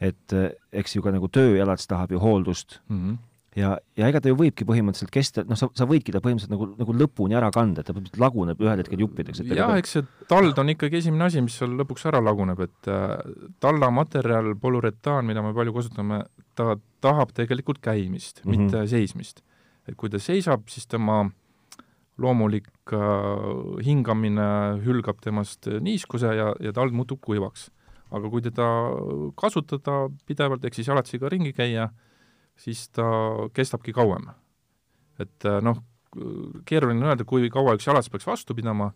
et 0.00 0.34
eks 0.72 0.96
ju 0.96 1.02
ka 1.04 1.12
nagu 1.12 1.28
tööjalad 1.28 1.82
tahab 1.88 2.12
ju 2.12 2.18
hooldust 2.22 2.80
mm. 2.88 3.00
-hmm 3.00 3.18
ja, 3.58 3.70
ja 3.98 4.08
ega 4.10 4.20
ta 4.22 4.30
ju 4.30 4.36
võibki 4.38 4.66
põhimõtteliselt 4.68 5.12
kesta, 5.14 5.44
noh, 5.48 5.58
sa, 5.58 5.68
sa 5.76 5.86
võidki 5.88 6.14
ta 6.14 6.22
põhimõtteliselt 6.22 6.52
nagu, 6.54 6.68
nagu 6.78 6.94
lõpuni 6.96 7.36
ära 7.38 7.50
kanda, 7.54 7.82
et 7.82 7.90
ta 7.90 8.22
laguneb 8.22 8.60
ühel 8.62 8.82
hetkel 8.82 9.02
juppideks. 9.04 9.42
jah, 9.50 9.74
eks 9.80 9.96
see 9.96 10.06
tald 10.30 10.58
on 10.62 10.72
ikkagi 10.74 11.00
esimene 11.00 11.26
asi, 11.26 11.42
mis 11.44 11.56
seal 11.58 11.74
lõpuks 11.80 12.06
ära 12.10 12.22
laguneb, 12.22 12.62
et 12.66 12.90
äh, 12.92 13.16
tallamaterjal, 13.62 14.52
polüretaan, 14.60 15.26
mida 15.26 15.42
me 15.44 15.54
palju 15.56 15.74
kasutame, 15.76 16.22
ta 16.58 16.76
tahab 17.02 17.34
tegelikult 17.36 17.82
käimist 17.82 18.44
mm, 18.44 18.52
-hmm. 18.52 18.70
mitte 18.70 18.86
seismist. 18.90 19.44
et 19.88 19.96
kui 19.98 20.10
ta 20.10 20.20
seisab, 20.22 20.68
siis 20.68 20.86
tema 20.86 21.24
loomulik 22.20 22.68
äh, 22.92 23.82
hingamine 23.84 24.78
hülgab 24.84 25.20
temast 25.24 25.66
niiskuse 25.66 26.34
ja, 26.36 26.54
ja 26.60 26.72
tald 26.72 26.92
muutub 26.92 27.20
kuivaks. 27.20 27.70
Aga 28.10 28.30
kui 28.30 28.42
teda 28.42 28.66
kasutada 29.38 30.08
pidevalt, 30.26 30.64
ehk 30.64 30.76
siis 30.76 30.90
jalatsiga 30.90 31.30
ringi 31.30 31.52
käia, 31.56 31.88
siis 32.58 32.88
ta 32.94 33.06
kestabki 33.54 33.94
kauem. 33.96 34.30
et 35.20 35.44
äh, 35.44 35.60
noh, 35.60 35.82
keeruline 36.66 37.06
öelda, 37.06 37.24
kui 37.28 37.50
kaua 37.52 37.76
üks 37.76 37.86
jalas 37.86 38.08
peaks 38.10 38.26
vastu 38.26 38.54
pidama, 38.56 38.90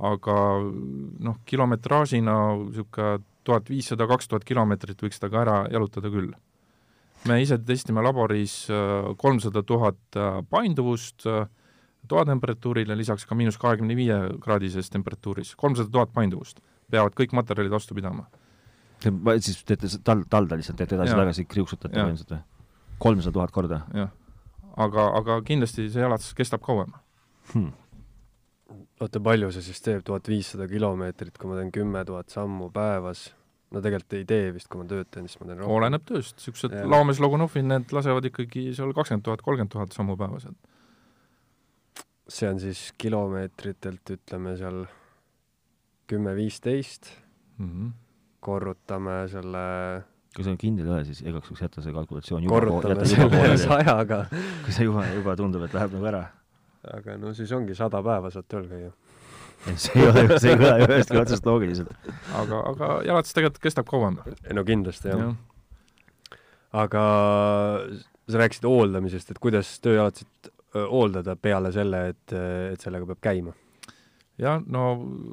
aga 0.00 0.36
noh, 1.20 1.36
kilometraažina 1.46 2.36
niisugune 2.56 3.20
tuhat 3.44 3.70
viissada, 3.70 4.06
kaks 4.08 4.28
tuhat 4.28 4.44
kilomeetrit 4.44 5.00
võiks 5.00 5.20
ta 5.20 5.30
ka 5.32 5.42
ära 5.44 5.56
jalutada 5.72 6.10
küll. 6.12 6.32
me 7.28 7.42
ise 7.42 7.58
testime 7.58 8.02
laboris 8.02 8.70
äh, 8.70 9.14
kolmsada 9.16 9.62
tuhat 9.62 10.16
äh, 10.16 10.40
painduvust 10.48 11.26
toatemperatuurile, 12.08 12.96
lisaks 12.96 13.26
ka 13.28 13.36
miinus 13.36 13.58
kahekümne 13.60 13.96
viie 13.96 14.18
kraadises 14.42 14.90
temperatuuris, 14.90 15.54
kolmsada 15.60 15.90
tuhat 15.92 16.12
painduvust, 16.16 16.62
peavad 16.90 17.16
kõik 17.18 17.34
materjalid 17.36 17.74
vastu 17.74 17.94
pidama. 17.94 18.26
Siis 19.02 19.60
teete 19.64 19.90
tal-, 20.04 20.24
talda 20.30 20.58
lihtsalt, 20.60 20.78
teete 20.80 20.98
edasi-tagasi, 20.98 21.46
kriuksutate 21.50 21.94
põhimõtteliselt 21.94 22.34
või? 22.36 22.42
kolmsada 23.00 23.34
tuhat 23.38 23.54
korda? 23.54 23.82
jah. 23.96 24.10
aga, 24.76 25.06
aga 25.20 25.40
kindlasti 25.46 25.88
see 25.92 26.04
jalatus 26.04 26.34
kestab 26.36 26.64
kauem 26.64 26.92
hmm.. 27.54 27.72
oota, 29.00 29.20
palju 29.20 29.52
see 29.56 29.68
siis 29.70 29.84
teeb, 29.84 30.04
tuhat 30.06 30.28
viissada 30.30 30.68
kilomeetrit, 30.70 31.36
kui 31.38 31.50
ma 31.50 31.60
teen 31.60 31.72
kümme 31.74 32.04
tuhat 32.08 32.32
sammu 32.32 32.70
päevas? 32.74 33.28
no 33.70 33.82
tegelikult 33.84 34.18
ei 34.18 34.26
tee 34.28 34.50
vist, 34.54 34.68
kui 34.70 34.82
ma 34.82 34.88
tööd 34.90 35.08
teen, 35.14 35.28
siis 35.30 35.40
ma 35.40 35.48
teen 35.48 35.62
rohkem. 35.62 35.76
oleneb 35.78 36.06
tööst, 36.08 36.36
niisugused 36.38 36.74
Laames 36.90 37.22
Logunovil, 37.22 37.66
need 37.70 37.94
lasevad 37.94 38.26
ikkagi 38.30 38.70
seal 38.76 38.94
kakskümmend 38.96 39.26
tuhat, 39.26 39.44
kolmkümmend 39.46 39.72
tuhat 39.74 39.96
sammu 39.96 40.18
päevas, 40.20 40.48
et 40.50 42.00
see 42.30 42.48
on 42.50 42.60
siis 42.62 42.90
kilomeetritelt, 43.00 44.14
ütleme 44.16 44.54
seal 44.58 44.84
kümme-viisteist 46.10 47.10
mm, 47.58 47.70
-hmm. 47.70 47.90
Korrutame 48.40 49.22
selle 49.30 49.66
kui 50.36 50.46
sa 50.46 50.54
kindel 50.58 50.86
ei 50.86 50.94
ole, 50.94 51.04
siis 51.08 51.22
igaks 51.24 51.48
juhuks 51.50 51.62
jäta 51.64 51.82
see 51.82 51.94
kalkulatsioon 51.94 52.46
korrutame 52.50 53.06
selle 53.08 53.56
sajaga. 53.58 54.24
kui 54.64 54.74
see 54.74 54.86
juba, 54.86 55.06
juba 55.16 55.36
tundub, 55.38 55.64
et 55.66 55.74
läheb 55.74 55.96
nagu 55.96 56.10
ära. 56.12 56.24
aga 56.96 57.16
no 57.20 57.34
siis 57.36 57.50
ongi 57.52 57.74
sada 57.76 58.00
päeva 58.04 58.30
saad 58.32 58.46
tööl 58.48 58.68
käia. 58.70 58.92
see 59.74 59.98
ei 60.00 60.06
ole, 60.08 60.38
see 60.40 60.54
ei 60.54 60.60
kõla 60.60 60.76
ju 60.80 60.86
ühestki 60.88 61.20
otsast 61.20 61.48
loogiliselt. 61.48 62.12
aga, 62.38 62.62
aga 62.72 62.92
jalatus 63.08 63.36
tegelikult 63.36 63.64
kestab 63.66 63.90
kauem. 63.90 64.20
no 64.54 64.64
kindlasti, 64.68 65.10
jah 65.10 65.24
ja.. 65.24 65.32
aga 66.84 67.04
sa 68.30 68.44
rääkisid 68.44 68.68
hooldamisest, 68.70 69.34
et 69.34 69.42
kuidas 69.42 69.72
tööjalatsit 69.82 70.52
hooldada 70.78 71.34
peale 71.34 71.74
selle, 71.74 72.04
et, 72.14 72.38
et 72.76 72.86
sellega 72.86 73.10
peab 73.10 73.24
käima 73.26 73.56
jah, 74.40 74.60
no 74.66 74.84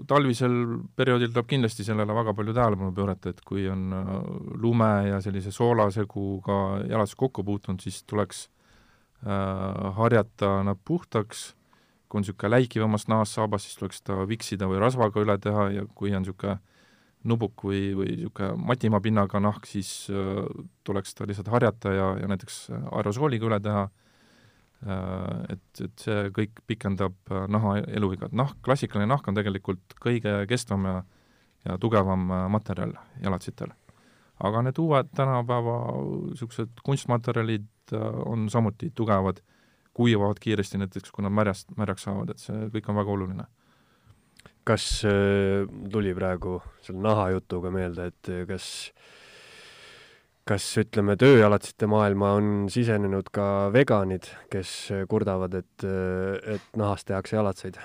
talvisel 0.10 0.54
perioodil 0.98 1.32
tuleb 1.32 1.50
kindlasti 1.50 1.86
sellele 1.88 2.16
väga 2.16 2.34
palju 2.38 2.56
tähelepanu 2.56 2.94
pöörata, 2.96 3.32
et 3.32 3.42
kui 3.48 3.68
on 3.72 3.92
äh, 3.96 4.14
lume 4.62 4.92
ja 5.08 5.20
sellise 5.24 5.54
soolaseguga 5.56 6.60
jalas 6.90 7.16
kokku 7.16 7.46
puutunud, 7.48 7.84
siis 7.84 8.02
tuleks 8.04 8.48
äh, 9.26 9.94
harjata 10.00 10.62
nad 10.68 10.82
puhtaks, 10.86 11.52
kui 12.08 12.20
on 12.20 12.26
niisugune 12.26 12.54
läikivamast 12.56 13.12
nahast 13.12 13.38
saabas, 13.38 13.68
siis 13.68 13.80
tuleks 13.80 14.04
ta 14.08 14.22
viksida 14.28 14.70
või 14.70 14.82
rasvaga 14.84 15.24
üle 15.24 15.38
teha 15.44 15.70
ja 15.76 15.86
kui 15.96 16.14
on 16.16 16.26
niisugune 16.26 16.60
nubuk 17.28 17.64
või, 17.68 17.92
või 17.98 18.12
niisugune 18.16 18.56
matimaa 18.70 19.04
pinnaga 19.04 19.42
nahk, 19.44 19.70
siis 19.70 20.10
äh, 20.12 20.44
tuleks 20.88 21.16
ta 21.16 21.28
lihtsalt 21.28 21.54
harjata 21.54 21.96
ja, 21.96 22.12
ja 22.22 22.34
näiteks 22.34 22.68
aerosooliga 22.92 23.52
üle 23.52 23.64
teha. 23.64 23.88
äh,, 23.88 23.96
Äh, 23.98 24.07
et, 24.86 25.82
et 25.82 26.04
see 26.04 26.30
kõik 26.36 26.62
pikendab 26.70 27.16
äh, 27.32 27.46
naha 27.50 27.80
eluiga, 27.98 28.28
et 28.28 28.38
nahk, 28.38 28.60
klassikaline 28.66 29.10
nahk 29.10 29.28
on 29.28 29.38
tegelikult 29.38 29.98
kõige 30.04 30.40
kestvam 30.50 30.86
ja, 30.86 30.96
ja 31.66 31.78
tugevam 31.82 32.30
äh, 32.30 32.46
materjal 32.54 32.94
jalatsitel. 33.24 33.74
aga 34.38 34.62
need 34.62 34.78
uued 34.78 35.08
tänapäeva 35.18 35.78
niisugused 36.30 36.84
kunstmaterjalid 36.86 37.94
on 38.30 38.50
samuti 38.54 38.92
tugevad, 38.94 39.40
kuivavad 39.98 40.38
kiiresti 40.40 40.78
näiteks, 40.78 41.10
kui 41.12 41.24
nad 41.26 41.34
märjast, 41.34 41.72
märjaks 41.80 42.04
saavad, 42.06 42.30
et 42.30 42.44
see 42.44 42.68
kõik 42.76 42.90
on 42.92 43.00
väga 43.00 43.16
oluline. 43.16 43.48
kas 44.68 45.06
äh, 45.08 45.66
tuli 45.92 46.14
praegu 46.14 46.60
selle 46.86 47.02
nahajutuga 47.02 47.72
meelde, 47.72 48.12
et 48.12 48.34
kas 48.48 48.92
äh, 48.92 49.17
kas 50.48 50.66
ütleme, 50.80 51.18
tööjalatsite 51.20 51.90
maailma 51.92 52.34
on 52.40 52.52
sisenenud 52.72 53.32
ka 53.36 53.70
veganid, 53.76 54.30
kes 54.52 54.76
kurdavad, 55.12 55.58
et, 55.60 55.88
et 56.58 56.78
nahast 56.80 57.10
tehakse 57.10 57.36
jalatseid? 57.38 57.82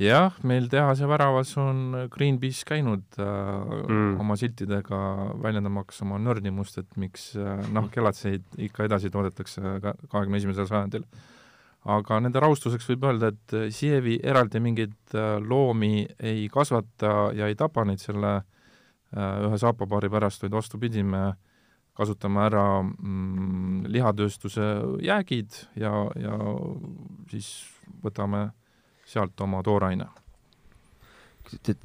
jah, 0.00 0.36
meil 0.48 0.68
tehase 0.72 1.08
väravas 1.08 1.52
on 1.60 2.06
Greenpeace 2.12 2.64
käinud 2.68 3.18
äh, 3.20 3.26
mm. 3.88 4.14
oma 4.22 4.36
siltidega 4.40 5.00
väljendamaks 5.42 6.00
oma 6.06 6.18
nördimust, 6.22 6.78
et 6.80 6.96
miks 7.00 7.34
äh, 7.36 7.60
nahkjalatseid 7.74 8.62
ikka 8.68 8.86
edasi 8.88 9.10
toodetakse 9.12 9.76
kahekümne 9.82 10.40
esimesel 10.40 10.68
sajandil. 10.70 11.04
aga 11.84 12.18
nende 12.20 12.40
rahustuseks 12.40 12.88
võib 12.90 13.04
öelda, 13.08 13.30
et 13.32 13.74
Sievi 13.76 14.18
eraldi 14.22 14.60
mingeid 14.60 14.96
äh, 15.16 15.36
loomi 15.40 16.06
ei 16.18 16.48
kasvata 16.52 17.30
ja 17.36 17.48
ei 17.48 17.56
tapa 17.56 17.84
neid 17.84 18.00
selle 18.00 18.34
äh, 18.40 19.46
ühe 19.46 19.60
saapapaari 19.60 20.10
pärast, 20.12 20.42
vaid 20.44 20.56
vastupidi, 20.56 21.04
me 21.04 21.34
kasutame 21.98 22.44
ära 22.46 22.64
mm, 22.82 23.86
lihatööstuse 23.90 24.66
jäägid 25.04 25.58
ja, 25.80 25.92
ja 26.20 26.38
siis 27.30 27.50
võtame 28.04 28.50
sealt 29.10 29.40
oma 29.40 29.62
tooraine. 29.66 30.06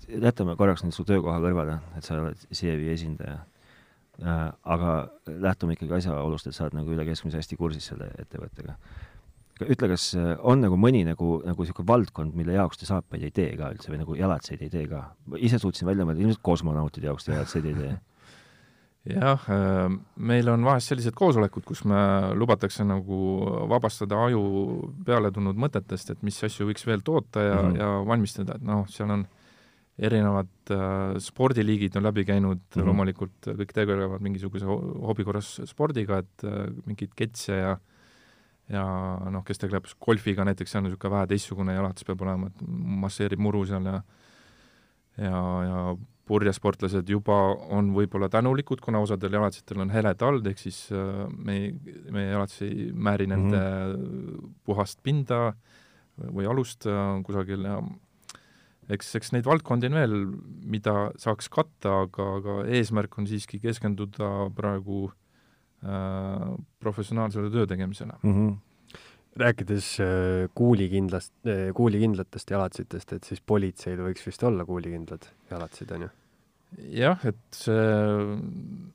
jätame 0.07 0.55
korraks 0.55 0.83
nüüd 0.83 0.93
su 0.93 1.05
töökoha 1.07 1.39
kõrvale, 1.41 1.79
et 1.97 2.05
sa 2.05 2.19
oled 2.19 2.47
Sievi 2.51 2.91
esindaja 2.93 3.39
äh,. 4.21 4.53
aga 4.63 5.09
lähtume 5.25 5.73
ikkagi 5.73 5.97
asjaolust, 5.99 6.47
et 6.47 6.55
sa 6.55 6.67
oled 6.67 6.77
nagu 6.77 6.91
üle 6.93 7.05
keskmise 7.05 7.41
hästi 7.41 7.57
kursis 7.57 7.91
selle 7.91 8.11
ettevõttega 8.21 8.77
ütle, 9.63 9.87
kas 9.87 10.09
äh, 10.19 10.33
on 10.43 10.59
nagu 10.59 10.75
mõni 10.79 11.05
nagu, 11.07 11.39
nagu 11.47 11.63
niisugune 11.63 11.87
valdkond, 11.87 12.35
mille 12.35 12.57
jaoks 12.57 12.81
te 12.81 12.87
saapaid 12.89 13.23
ei 13.23 13.31
tee 13.31 13.53
ka 13.55 13.71
üldse 13.71 13.91
või 13.91 14.01
nagu 14.01 14.17
jalatseid 14.19 14.65
ei 14.65 14.71
tee 14.73 14.83
ka? 14.91 15.05
ise 15.39 15.59
suutsin 15.61 15.87
välja 15.87 16.05
mõelda, 16.07 16.25
ilmselt 16.25 16.43
kosmonautide 16.43 17.07
jaoks 17.07 17.27
te 17.27 17.31
jalatseid 17.35 17.69
ei 17.71 17.77
tee 17.79 17.93
jah, 19.05 19.45
äh, 19.53 19.87
meil 20.17 20.49
on 20.49 20.65
vahest 20.65 20.91
sellised 20.91 21.15
koosolekud, 21.17 21.65
kus 21.67 21.83
me 21.85 21.99
lubatakse 22.33 22.85
nagu 22.87 23.17
vabastada 23.69 24.17
aju 24.25 24.43
peale 25.05 25.31
tulnud 25.33 25.59
mõtetest, 25.61 26.13
et 26.15 26.23
mis 26.25 26.41
asju 26.47 26.69
võiks 26.71 26.85
veel 26.87 27.05
toota 27.05 27.43
ja 27.43 27.57
mm, 27.61 27.71
-hmm. 27.71 27.81
ja 27.81 27.89
valmistada, 28.09 28.55
et 28.57 28.65
noh, 28.65 28.85
seal 28.89 29.11
on 29.13 29.25
erinevad 29.95 30.73
äh, 30.73 31.17
spordiliigid 31.23 31.95
on 31.95 32.03
läbi 32.03 32.25
käinud 32.25 32.57
mm, 32.57 32.71
-hmm. 32.81 32.85
loomulikult 32.85 33.51
kõik 33.61 33.73
tegelevad 33.73 34.21
mingisuguse 34.21 34.65
hobi 34.65 35.23
korras 35.23 35.61
spordiga, 35.65 36.17
et 36.17 36.43
äh, 36.43 36.73
mingeid 36.85 37.13
ketse 37.15 37.53
ja 37.53 37.77
ja 38.69 38.83
noh, 39.29 39.43
kes 39.45 39.61
tegeleb 39.61 39.85
golfiga 40.01 40.43
näiteks, 40.43 40.71
see 40.71 40.79
on 40.79 40.87
niisugune 40.87 41.11
vähe 41.13 41.27
teistsugune 41.29 41.75
jalatis 41.75 42.03
peab 42.03 42.21
olema, 42.25 42.47
et 42.47 42.63
masseerib 43.05 43.39
muru 43.39 43.65
seal 43.65 43.85
ja 43.85 44.01
ja, 45.17 45.41
ja 45.69 45.95
purjesportlased 46.25 47.09
juba 47.09 47.35
on 47.73 47.91
võib-olla 47.95 48.29
tänulikud, 48.33 48.81
kuna 48.81 49.01
osadel 49.03 49.37
jalatsitel 49.37 49.83
on 49.83 49.93
hele 49.93 50.15
tald, 50.17 50.47
ehk 50.47 50.61
siis 50.61 50.87
äh, 50.93 51.25
me 51.37 51.59
ei, 51.59 51.99
meie 52.13 52.31
jalatis 52.31 52.63
ei 52.65 52.89
määri 52.93 53.27
nende 53.29 53.59
mm 53.59 53.99
-hmm. 54.01 54.55
puhast 54.65 55.03
pinda 55.03 55.53
või 56.17 56.49
alust 56.49 56.87
äh, 56.87 57.21
kusagil 57.23 57.65
ja 57.65 57.81
eks, 58.89 59.15
eks 59.15 59.31
neid 59.33 59.45
valdkondi 59.45 59.87
on 59.87 59.93
veel, 59.93 60.15
mida 60.65 61.11
saaks 61.17 61.49
katta, 61.49 62.01
aga, 62.07 62.31
aga 62.39 62.57
eesmärk 62.65 63.17
on 63.17 63.27
siiski 63.27 63.59
keskenduda 63.59 64.49
praegu 64.55 65.11
Äh, 65.85 66.53
professionaalsele 66.79 67.49
töö 67.51 67.67
tegemisele 67.67 68.13
mm. 68.23 68.31
-hmm. 68.33 68.53
Rääkides 69.39 69.87
äh, 69.99 70.49
kuulikindlast, 70.55 71.33
äh, 71.47 71.71
kuulikindlatest 71.75 72.51
jalatsitest, 72.51 73.15
et 73.17 73.27
siis 73.27 73.41
politseil 73.41 73.99
võiks 74.03 74.23
vist 74.27 74.43
olla 74.47 74.65
kuulikindlad 74.67 75.27
jalatsid, 75.51 75.91
on 75.95 76.05
ju? 76.07 76.11
jah, 76.95 77.21
et 77.27 77.55
see 77.55 77.81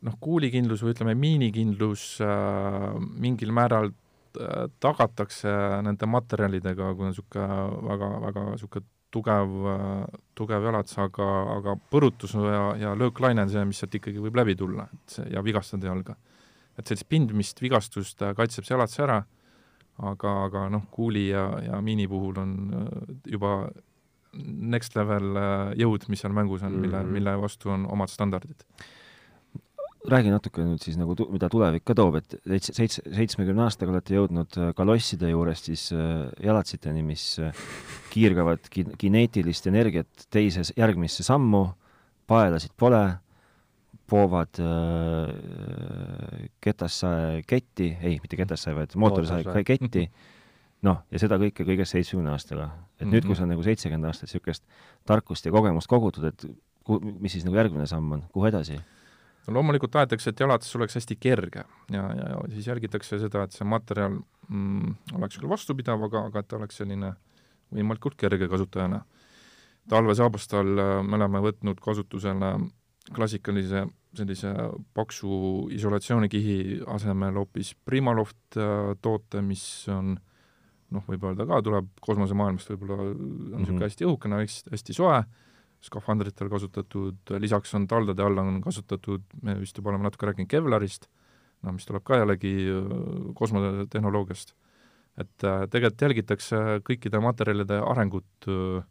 noh, 0.05 0.16
kuulikindlus 0.20 0.85
või 0.85 0.94
ütleme, 0.94 1.16
miinikindlus 1.16 2.07
äh, 2.24 2.87
mingil 2.98 3.53
määral 3.57 3.92
äh, 3.92 4.64
tagatakse 4.83 5.53
nende 5.87 6.09
materjalidega, 6.09 6.94
kui 6.94 7.09
on 7.09 7.14
niisugune 7.14 7.61
väga, 7.90 8.11
väga 8.29 8.48
niisugune 8.55 8.88
tugev, 9.11 9.55
tugev 10.38 10.66
jalats, 10.68 10.94
aga, 11.03 11.29
aga 11.57 11.72
põrutus 11.90 12.37
ja, 12.38 12.66
ja 12.79 12.92
lööklaine 12.94 13.42
on 13.42 13.50
see, 13.50 13.64
mis 13.66 13.81
sealt 13.83 13.96
ikkagi 13.98 14.22
võib 14.22 14.37
läbi 14.38 14.55
tulla, 14.55 14.85
et 14.87 15.16
see 15.16 15.24
ja 15.35 15.42
vigastada 15.42 15.88
jalga 15.90 16.14
et 16.79 16.87
sellist 16.87 17.09
pindmist, 17.11 17.61
vigastust 17.62 18.22
kaitseb 18.38 18.64
see 18.64 18.74
jalatis 18.76 19.00
ära, 19.03 19.18
aga, 19.98 20.35
aga 20.46 20.66
noh, 20.72 20.87
kuuli 20.92 21.29
ja, 21.29 21.46
ja 21.64 21.81
miini 21.85 22.09
puhul 22.09 22.38
on 22.40 22.55
äh, 22.76 22.88
juba 23.35 23.55
next 24.35 24.96
level 24.96 25.37
äh, 25.37 25.74
jõud, 25.81 26.07
mis 26.09 26.22
seal 26.22 26.35
mängus 26.37 26.64
on, 26.66 26.79
mille, 26.79 27.03
mhm. 27.03 27.12
mille 27.18 27.37
vastu 27.42 27.72
on 27.74 27.87
omad 27.90 28.12
standardid. 28.12 28.64
räägi 30.11 30.31
natuke 30.33 30.62
nüüd 30.64 30.81
siis 30.81 30.96
nagu, 30.96 31.12
mida 31.29 31.50
tulevik 31.53 31.85
ka 31.85 31.92
toob, 31.92 32.14
et 32.22 32.38
seitse, 32.48 32.72
seitse, 32.72 33.03
seitsmekümne 33.05 33.66
aastaga 33.66 33.92
olete 33.92 34.14
jõudnud 34.16 34.57
äh, 34.57 34.70
kalosside 34.76 35.29
juurest 35.29 35.68
siis 35.68 35.90
jalatsiteni, 36.40 37.03
mis 37.05 37.24
kiirgavad 38.11 38.70
kineetilist 38.70 39.68
energiat 39.68 40.24
teise, 40.33 40.64
järgmisse 40.79 41.26
sammu, 41.26 41.66
paelasid 42.31 42.72
pole 42.81 43.03
poovad 44.11 44.61
äh, 44.62 45.31
ketassae 46.64 47.42
ketti, 47.49 47.92
ei, 48.03 48.18
mitte 48.23 48.38
ketassae, 48.40 48.75
vaid 48.77 48.96
mootorsae 48.99 49.64
ketti, 49.66 50.07
noh, 50.87 51.03
ja 51.12 51.20
seda 51.23 51.38
kõike 51.40 51.66
kõigest 51.68 51.96
seitsmekümne 51.96 52.33
aastaga. 52.35 52.70
et 52.70 52.70
mm 52.70 53.07
-hmm. 53.07 53.14
nüüd, 53.14 53.27
kui 53.27 53.37
sa 53.37 53.44
on 53.46 53.53
nagu 53.55 53.62
seitsekümmend 53.62 54.11
aastat 54.11 54.29
niisugust 54.29 54.64
tarkust 55.07 55.46
ja 55.46 55.53
kogemust 55.53 55.88
kogutud, 55.88 56.25
et 56.25 56.46
ku-, 56.85 57.01
mis 57.01 57.33
siis 57.33 57.44
nagu 57.44 57.57
järgmine 57.57 57.87
samm 57.87 58.12
on, 58.12 58.25
kuhu 58.33 58.46
edasi? 58.46 58.81
no 59.46 59.55
loomulikult 59.55 59.90
tahetakse, 59.90 60.31
et 60.31 60.40
jalatis 60.40 60.77
oleks 60.77 60.94
hästi 60.94 61.16
kerge 61.16 61.64
ja, 61.90 62.03
ja, 62.03 62.29
ja 62.31 62.42
siis 62.55 62.66
jälgitakse 62.66 63.18
seda, 63.18 63.42
et 63.42 63.53
see 63.57 63.64
materjal 63.64 64.18
mm, 64.49 64.94
oleks 65.14 65.38
küll 65.38 65.49
vastupidav, 65.49 66.03
aga, 66.03 66.27
aga 66.31 66.42
et 66.42 66.49
ta 66.49 66.57
oleks 66.57 66.77
selline 66.83 67.14
võimalikult 67.75 68.16
kerge 68.18 68.49
kasutajana. 68.49 69.05
talvesaabastal 69.88 70.79
äh, 70.79 70.92
me 71.07 71.16
oleme 71.16 71.40
võtnud 71.46 71.81
kasutusele 71.81 72.53
klassikalise 73.14 73.87
sellise 74.16 74.51
paksu 74.94 75.68
isolatsioonikihi 75.75 76.81
asemel 76.90 77.38
hoopis 77.42 77.75
Primaloft 77.85 78.59
äh, 78.59 78.94
toote, 79.03 79.42
mis 79.44 79.62
on 79.92 80.16
noh, 80.90 81.05
võib 81.07 81.29
öelda 81.29 81.46
ka, 81.46 81.61
tuleb 81.62 81.92
kosmosemaailmast, 82.03 82.73
võib-olla 82.73 82.96
on 82.99 83.12
niisugune 83.14 83.61
mm 83.61 83.77
-hmm. 83.77 83.85
hästi 83.87 84.09
õhukene, 84.09 84.40
hästi, 84.73 84.96
soe, 84.96 85.20
skafandritel 85.81 86.51
kasutatud, 86.51 87.35
lisaks 87.38 87.75
on 87.79 87.87
taldade 87.88 88.23
all 88.23 88.38
on 88.42 88.61
kasutatud, 88.61 89.23
me 89.42 89.55
vist 89.61 89.77
juba 89.79 89.90
oleme 89.90 90.09
natuke 90.09 90.27
rääkinud 90.27 90.51
Kevlarist, 90.51 91.07
no 91.62 91.73
mis 91.73 91.87
tuleb 91.87 92.05
ka 92.05 92.18
jällegi 92.18 92.55
äh, 92.66 93.33
kosmotehnoloogiast. 93.35 94.55
et 95.18 95.44
äh, 95.44 95.66
tegelikult 95.70 96.03
jälgitakse 96.03 96.57
kõikide 96.87 97.20
materjalide 97.20 97.81
arengut 97.85 98.49
Äh, 98.49 98.83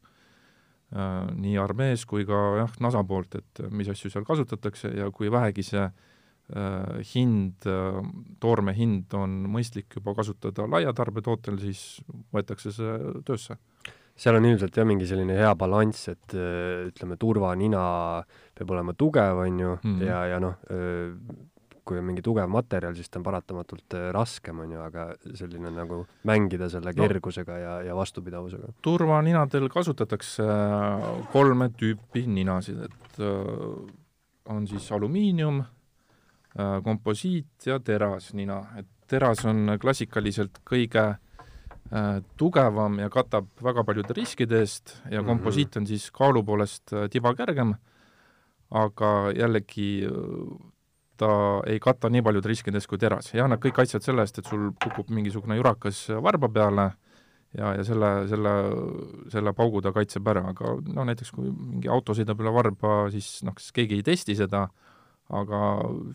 nii 0.89 1.57
armees 1.61 2.05
kui 2.09 2.25
ka 2.25 2.37
jah, 2.57 2.71
NASA 2.81 3.03
poolt, 3.05 3.35
et 3.37 3.61
mis 3.69 3.89
asju 3.91 4.09
seal 4.09 4.25
kasutatakse 4.25 4.89
ja 4.97 5.09
kui 5.13 5.29
vähegi 5.29 5.65
see 5.67 5.83
äh, 5.85 7.01
hind 7.13 7.67
äh,, 7.69 7.99
toorme 8.41 8.73
hind 8.73 9.13
on 9.17 9.43
mõistlik 9.53 9.99
juba 9.99 10.15
kasutada 10.17 10.65
laiatarbetootel, 10.69 11.59
siis 11.61 12.01
võetakse 12.33 12.73
see 12.73 12.97
töösse. 13.25 13.59
seal 14.19 14.35
on 14.35 14.49
ilmselt 14.49 14.75
jah, 14.75 14.87
mingi 14.87 15.05
selline 15.07 15.37
hea 15.37 15.53
balanss, 15.55 16.09
et 16.09 16.33
äh, 16.33 16.89
ütleme, 16.89 17.19
turvanina 17.21 17.83
peab 18.57 18.73
olema 18.73 18.97
tugev, 18.97 19.45
on 19.45 19.59
ju 19.59 19.77
mm, 19.77 19.93
-hmm. 19.93 20.07
ja, 20.07 20.25
ja 20.33 20.39
noh, 20.39 20.57
äh, 20.71 21.13
kui 21.89 21.97
on 21.97 22.05
mingi 22.05 22.21
tugev 22.25 22.49
materjal, 22.51 22.93
siis 22.97 23.09
ta 23.09 23.17
on 23.19 23.25
paratamatult 23.25 23.95
äh, 23.97 24.09
raskem, 24.15 24.61
on 24.61 24.75
ju, 24.75 24.81
aga 24.83 25.07
selline 25.37 25.71
nagu 25.73 26.03
mängida 26.29 26.69
selle 26.69 26.93
kergusega 26.97 27.55
no, 27.55 27.63
ja, 27.63 27.73
ja 27.89 27.95
vastupidavusega. 27.97 28.73
turvaninadel 28.85 29.69
kasutatakse 29.73 30.45
äh, 30.45 31.07
kolme 31.33 31.71
tüüpi 31.79 32.27
ninasid, 32.29 32.85
et 32.85 33.21
äh, 33.25 33.33
on 34.49 34.69
siis 34.69 34.91
alumiinium, 34.95 35.63
komposiit 36.83 37.67
ja 37.69 37.75
terasnina, 37.85 38.55
et 38.79 38.87
teras 39.07 39.43
on 39.45 39.75
klassikaliselt 39.79 40.57
kõige 40.65 41.03
tugevam 42.41 42.97
ja 42.99 43.11
katab 43.13 43.45
väga 43.63 43.83
paljude 43.85 44.15
riskide 44.17 44.57
eest 44.63 44.95
ja 45.11 45.21
mhm. 45.21 45.27
komposiit 45.29 45.77
on 45.77 45.85
siis 45.87 46.07
kaalu 46.13 46.41
poolest 46.45 46.89
tiba 47.13 47.35
kergem, 47.37 47.75
aga 48.81 49.11
jällegi 49.37 49.91
ta 51.19 51.29
ei 51.67 51.79
kata 51.83 52.09
nii 52.11 52.23
paljude 52.25 52.51
riskidest 52.51 52.89
kui 52.89 52.99
teras. 53.01 53.33
Ja 53.35 53.47
nad 53.51 53.61
kõik 53.63 53.75
kaitsevad 53.81 54.05
selle 54.05 54.25
eest, 54.25 54.39
et 54.39 54.49
sul 54.49 54.71
kukub 54.83 55.11
mingisugune 55.13 55.59
jurakas 55.59 56.05
varba 56.23 56.49
peale 56.55 56.89
ja, 57.57 57.73
ja 57.77 57.85
selle, 57.85 58.11
selle, 58.29 58.53
selle 59.33 59.53
paugu 59.57 59.81
ta 59.83 59.93
kaitseb 59.95 60.27
ära, 60.31 60.45
aga 60.53 60.75
no 60.93 61.05
näiteks 61.09 61.33
kui 61.35 61.49
mingi 61.49 61.91
auto 61.91 62.15
sõidab 62.17 62.41
üle 62.43 62.53
varba, 62.55 63.01
siis 63.13 63.39
noh, 63.47 63.55
kas 63.57 63.71
keegi 63.75 63.99
ei 63.99 64.05
testi 64.05 64.37
seda, 64.37 64.67
aga 65.29 65.59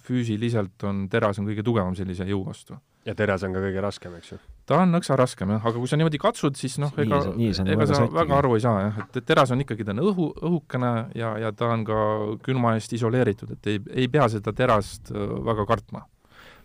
füüsiliselt 0.03 0.83
on 0.89 1.05
teras 1.11 1.39
on 1.39 1.47
kõige 1.47 1.63
tugevam 1.67 1.95
sellise 1.95 2.27
jõu 2.27 2.43
vastu. 2.47 2.77
ja 3.07 3.15
teras 3.15 3.45
on 3.47 3.53
ka 3.55 3.61
kõige 3.63 3.83
raskem, 3.85 4.15
eks 4.19 4.33
ju? 4.33 4.39
ta 4.67 4.81
on 4.83 4.95
nõksa 4.95 5.17
raskem 5.19 5.53
jah, 5.55 5.61
aga 5.63 5.79
kui 5.79 5.91
sa 5.91 5.99
niimoodi 6.01 6.19
katsud, 6.21 6.57
siis 6.59 6.79
noh, 6.83 6.91
ega, 6.99 7.21
ega 7.37 7.87
sa 7.87 8.01
sätigi. 8.01 8.17
väga 8.17 8.39
aru 8.41 8.55
ei 8.57 8.65
saa 8.65 8.81
jah, 8.87 8.99
et 9.05 9.21
teras 9.29 9.53
on 9.55 9.63
ikkagi, 9.63 9.87
ta 9.87 9.95
on 9.95 10.03
õhu, 10.09 10.31
õhukene 10.51 10.93
ja, 11.21 11.35
ja 11.43 11.53
ta 11.55 11.71
on 11.77 11.85
ka 11.87 12.01
külma 12.47 12.75
eest 12.79 12.97
isoleeritud, 12.97 13.55
et 13.55 13.71
ei, 13.71 13.85
ei 14.05 14.11
pea 14.11 14.27
seda 14.33 14.55
terast 14.57 15.15
väga 15.15 15.69
kartma. 15.69 16.07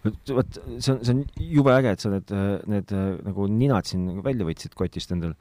vot 0.07 0.59
see 0.79 0.93
on, 0.95 1.03
see 1.03 1.13
on 1.13 1.23
jube 1.59 1.75
äge, 1.75 1.93
et 1.93 2.01
sa 2.01 2.13
need, 2.13 2.33
need 2.71 2.97
nagu 3.27 3.47
ninad 3.51 3.89
siin 3.89 4.23
välja 4.25 4.47
võtsid 4.47 4.77
kotist 4.79 5.11
endal 5.11 5.35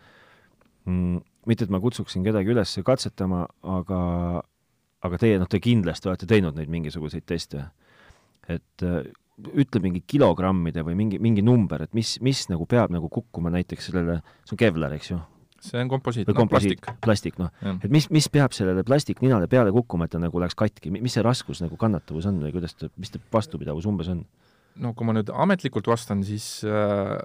mm,. 0.85 1.25
mitte, 1.49 1.65
et 1.65 1.73
ma 1.73 1.81
kutsuksin 1.81 2.27
kedagi 2.27 2.53
üles 2.53 2.75
katsetama, 2.85 3.47
aga, 3.79 4.01
aga 5.07 5.19
teie, 5.21 5.39
noh, 5.39 5.49
te 5.51 5.61
kindlasti 5.63 6.11
olete 6.11 6.27
teinud 6.27 6.57
neid 6.59 6.71
mingisuguseid 6.73 7.27
teste. 7.29 7.65
et 8.49 8.83
ütle 9.39 9.81
mingi 9.83 10.03
kilogrammide 10.09 10.83
või 10.87 10.97
mingi, 10.99 11.19
mingi 11.23 11.45
number, 11.45 11.85
et 11.85 11.95
mis, 11.95 12.17
mis 12.25 12.47
nagu 12.51 12.67
peab 12.67 12.91
nagu 12.95 13.11
kukkuma 13.13 13.53
näiteks 13.55 13.91
sellele, 13.91 14.21
see 14.45 14.57
on 14.57 14.63
Kevlar, 14.65 14.95
eks 14.97 15.13
ju? 15.13 15.19
see 15.63 15.81
on 15.83 15.91
komposiit, 15.91 16.29
noh, 16.31 16.47
plastik. 16.51 16.87
plastik, 17.03 17.39
noh. 17.41 17.51
et 17.83 17.91
mis, 17.91 18.07
mis 18.15 18.29
peab 18.31 18.55
sellele 18.55 18.85
plastikninale 18.87 19.49
peale 19.51 19.73
kukkuma, 19.75 20.07
et 20.07 20.15
ta 20.15 20.21
nagu 20.23 20.43
läheks 20.43 20.59
katki, 20.59 20.93
mis 20.95 21.17
see 21.17 21.25
raskus 21.27 21.63
nagu 21.65 21.79
kannatavus 21.79 22.29
on 22.31 22.39
või 22.45 22.53
kuidas 22.55 22.77
ta, 22.79 22.91
mis 22.99 23.11
ta 23.15 23.23
vastupidavus 23.35 23.89
umbes 23.91 24.11
on? 24.15 24.23
No 24.79 24.95
kui 24.95 25.09
ma 25.09 25.15
nüüd 25.17 25.33
ametlikult 25.35 25.89
vastan, 25.91 26.23
siis 26.27 26.47
äh, 26.67 27.17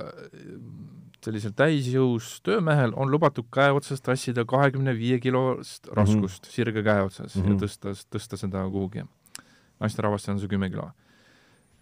sellisel 1.24 1.54
täisjõus 1.58 2.40
töömehel 2.46 2.96
on 3.00 3.12
lubatud 3.14 3.48
käe 3.54 3.72
otsas 3.76 4.04
tassida 4.04 4.46
kahekümne 4.50 4.96
viie 4.98 5.20
kilost 5.24 5.88
mhm. 5.88 5.96
raskust 6.00 6.44
mm 6.44 6.50
-hmm. 6.50 6.56
sirge 6.56 6.84
käe 6.84 7.06
otsas 7.06 7.36
mm 7.36 7.42
-hmm. 7.42 7.48
ja 7.48 7.54
mhm. 7.54 7.64
tõsta, 7.64 7.96
tõsta 8.16 8.38
seda 8.38 8.66
kuhugi. 8.70 9.06
naisterahvastel 9.80 10.34
on 10.34 10.40
see 10.40 10.50
kümme 10.50 10.70
kilo 10.70 10.92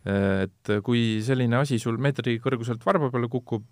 et 0.05 0.72
kui 0.84 1.22
selline 1.22 1.57
asi 1.57 1.78
sul 1.80 1.97
meetri 2.01 2.39
kõrguselt 2.41 2.82
varba 2.86 3.11
peale 3.11 3.28
kukub, 3.30 3.65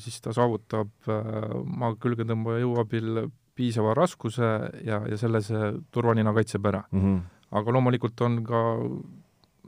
siis 0.00 0.20
ta 0.20 0.32
saavutab 0.32 0.88
äh, 1.08 1.64
maa 1.64 1.92
külgetõmbaja 2.00 2.62
jõu 2.62 2.78
abil 2.80 3.28
piisava 3.54 3.92
raskuse 3.94 4.48
ja, 4.84 5.02
ja 5.04 5.16
selle 5.20 5.42
see 5.44 5.74
turvanina 5.92 6.32
kaitseb 6.32 6.64
ära 6.66 6.84
mm. 6.90 7.00
-hmm. 7.00 7.20
aga 7.60 7.74
loomulikult 7.76 8.20
on 8.20 8.40
ka 8.44 8.62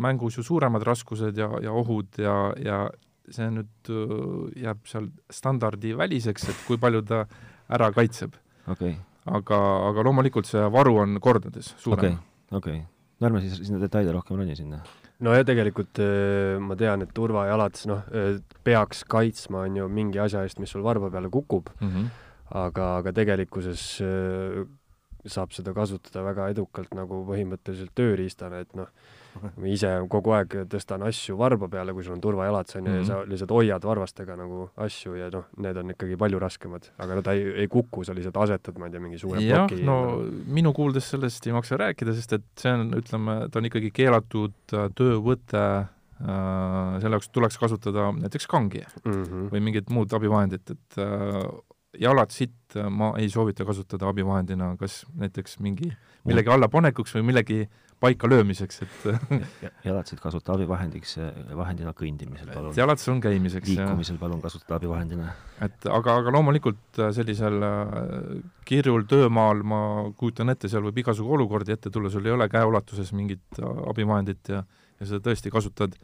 mängus 0.03 0.39
ju 0.39 0.45
suuremad 0.45 0.85
raskused 0.87 1.39
ja, 1.39 1.49
ja 1.63 1.73
ohud 1.73 2.19
ja, 2.21 2.37
ja 2.61 2.81
see 3.33 3.49
nüüd 3.51 3.91
äh, 3.91 4.65
jääb 4.67 4.85
seal 4.89 5.09
standardiväliseks, 5.33 6.51
et 6.53 6.61
kui 6.69 6.81
palju 6.83 7.03
ta 7.07 7.25
ära 7.73 7.91
kaitseb 7.95 8.37
okay.. 8.71 8.95
aga, 9.27 9.59
aga 9.91 10.05
loomulikult 10.07 10.49
see 10.49 10.63
varu 10.73 11.01
on 11.03 11.19
kordades 11.23 11.73
suurem. 11.83 11.99
okei 11.99 12.15
okay., 12.15 12.59
okei 12.61 12.79
okay.. 12.79 12.85
no 13.21 13.31
ärme 13.31 13.43
siis 13.45 13.59
sinna 13.67 13.83
detaile 13.83 14.15
rohkem 14.15 14.39
roni 14.39 14.57
sinna 14.59 14.83
no 15.25 15.35
ja 15.35 15.47
tegelikult 15.49 15.99
äh, 16.03 16.61
ma 16.63 16.79
tean, 16.79 17.03
et 17.07 17.15
turvajalad 17.17 17.83
noh, 17.91 18.07
äh, 18.13 18.39
peaks 18.67 19.03
kaitsma, 19.11 19.67
on 19.67 19.83
ju, 19.83 19.91
mingi 19.91 20.23
asja 20.23 20.45
eest, 20.47 20.63
mis 20.63 20.75
sul 20.75 20.87
varba 20.87 21.11
peale 21.11 21.33
kukub 21.33 21.73
mm, 21.81 21.93
-hmm. 21.93 22.11
aga, 22.63 22.97
aga 23.03 23.17
tegelikkuses 23.17 23.87
saab 25.27 25.55
seda 25.55 25.73
kasutada 25.75 26.23
väga 26.23 26.51
edukalt 26.55 26.93
nagu 26.95 27.25
põhimõtteliselt 27.27 27.91
tööriistana, 27.99 28.61
et 28.63 28.77
noh, 28.79 28.91
ma 29.61 29.70
ise 29.70 29.91
kogu 30.12 30.34
aeg 30.37 30.55
tõstan 30.72 31.05
asju 31.07 31.37
varba 31.39 31.68
peale, 31.72 31.95
kui 31.97 32.05
sul 32.07 32.16
on 32.16 32.22
turvajalad, 32.24 32.70
on 32.78 32.89
ju, 32.89 32.95
ja 32.99 33.05
sa 33.05 33.18
mhm. 33.18 33.32
lihtsalt 33.32 33.55
hoiad 33.57 33.89
varvastega 33.89 34.39
nagu 34.39 34.68
asju 34.87 35.16
ja 35.18 35.30
noh, 35.32 35.49
need 35.62 35.80
on 35.82 35.95
ikkagi 35.95 36.18
palju 36.20 36.41
raskemad, 36.43 36.91
aga 37.03 37.18
no 37.18 37.26
ta 37.26 37.37
ei, 37.37 37.47
ei 37.64 37.70
kuku, 37.72 38.07
sa 38.07 38.16
lihtsalt 38.16 38.41
asetad, 38.45 38.80
ma 38.80 38.89
ei 38.89 38.95
tea, 38.95 39.03
mingi 39.05 39.20
suure 39.20 39.43
jah, 39.45 39.70
no 39.87 39.99
minu 40.59 40.72
kuuldes 40.76 41.11
sellest 41.14 41.47
ei 41.49 41.55
maksa 41.57 41.78
rääkida, 41.80 42.16
sest 42.16 42.39
et 42.39 42.49
see 42.62 42.72
on, 42.72 42.91
ütleme, 43.01 43.39
ta 43.53 43.61
on 43.61 43.70
ikkagi 43.70 43.93
keelatud 43.97 44.76
äh, 44.76 44.89
töövõte 44.99 45.62
äh,, 45.62 46.99
selle 47.03 47.16
jaoks 47.16 47.32
tuleks 47.32 47.61
kasutada 47.61 48.11
näiteks 48.16 48.51
kangi 48.51 48.84
mm 48.84 49.22
-hmm. 49.22 49.49
või 49.55 49.64
mingit 49.70 49.91
muud 49.93 50.12
abivahendit, 50.16 50.76
et 50.76 51.01
äh, 51.03 51.41
jalad 51.97 52.30
sitt 52.34 52.76
ma 52.93 53.14
ei 53.16 53.30
soovita 53.32 53.64
kasutada 53.64 54.09
abivahendina, 54.11 54.74
kas 54.76 55.05
näiteks 55.16 55.59
mingi 55.64 55.89
millegi 56.26 56.51
allapanekuks 56.53 57.14
või 57.16 57.22
millegi 57.30 57.61
äh, 57.64 57.86
paika 58.01 58.29
löömiseks, 58.29 58.83
et 58.83 59.31
jalatsid 59.89 60.21
kasuta 60.21 60.55
abivahendiks, 60.57 61.17
vahendina 61.57 61.95
kõndimisel 61.97 62.51
palun. 62.53 62.75
jalatsid 62.77 63.13
on 63.15 63.23
käimiseks. 63.25 63.71
liikumisel 63.73 64.19
palun 64.21 64.43
kasutada 64.45 64.77
abivahendina. 64.81 65.33
et 65.65 65.89
aga, 65.89 66.19
aga 66.21 66.35
loomulikult 66.37 67.01
äh, 67.01 67.13
sellisel 67.17 67.57
äh, 67.65 67.95
kirjul 68.69 69.07
töömaal 69.09 69.65
ma 69.65 69.81
kujutan 70.17 70.53
ette, 70.53 70.69
seal 70.69 70.85
võib 70.85 71.01
igasugu 71.05 71.39
olukordi 71.39 71.73
ette 71.73 71.93
tulla, 71.93 72.13
sul 72.13 72.27
ei 72.29 72.37
ole 72.37 72.49
käeulatuses 72.53 73.15
mingit 73.17 73.63
äh, 73.63 73.81
abivahendit 73.91 74.53
ja, 74.53 74.63
ja 75.01 75.09
sa 75.13 75.23
tõesti 75.23 75.53
kasutad 75.53 75.97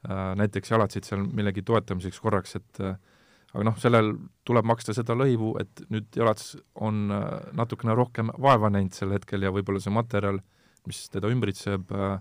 näiteks 0.00 0.70
jalatsid 0.72 1.04
seal 1.04 1.26
millegi 1.28 1.60
toetamiseks 1.68 2.22
korraks, 2.24 2.54
et 2.56 2.78
aga 2.80 3.64
noh, 3.68 3.74
sellel 3.76 4.14
tuleb 4.48 4.64
maksta 4.64 4.94
seda 4.96 5.12
lõivu, 5.12 5.50
et 5.60 5.82
nüüd 5.92 6.16
jalats 6.16 6.54
on 6.80 7.12
natukene 7.52 7.92
rohkem 7.98 8.32
vaeva 8.40 8.70
näinud 8.72 8.96
sel 8.96 9.12
hetkel 9.12 9.44
ja 9.44 9.52
võib-olla 9.52 9.82
see 9.84 9.92
materjal 9.92 10.38
äh, 10.40 10.46
mis 10.88 11.06
teda 11.12 11.30
ümbritseb, 11.32 11.90
äh, 11.94 12.18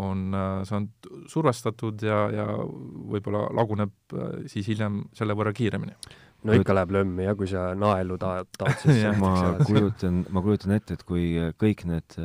on 0.00 0.32
äh, 0.32 0.62
saanud 0.64 1.28
survestatud 1.28 2.00
ja, 2.06 2.24
ja 2.32 2.46
võib-olla 3.12 3.44
laguneb 3.52 4.16
äh, 4.16 4.44
siis 4.50 4.70
hiljem 4.70 5.02
selle 5.16 5.36
võrra 5.36 5.52
kiiremini. 5.56 5.92
no 6.48 6.56
ikka 6.56 6.74
läheb 6.74 6.94
lömmi 6.96 7.26
jah, 7.26 7.36
kui 7.38 7.50
sa 7.50 7.70
naelu 7.78 8.16
ta-, 8.20 8.42
tahad 8.58 8.80
siis 8.80 9.04
ma 9.22 9.54
kujutan, 9.60 10.24
ma 10.32 10.44
kujutan 10.44 10.76
ette, 10.78 10.96
et 10.96 11.06
kui 11.06 11.34
kõik 11.60 11.84
need 11.90 12.18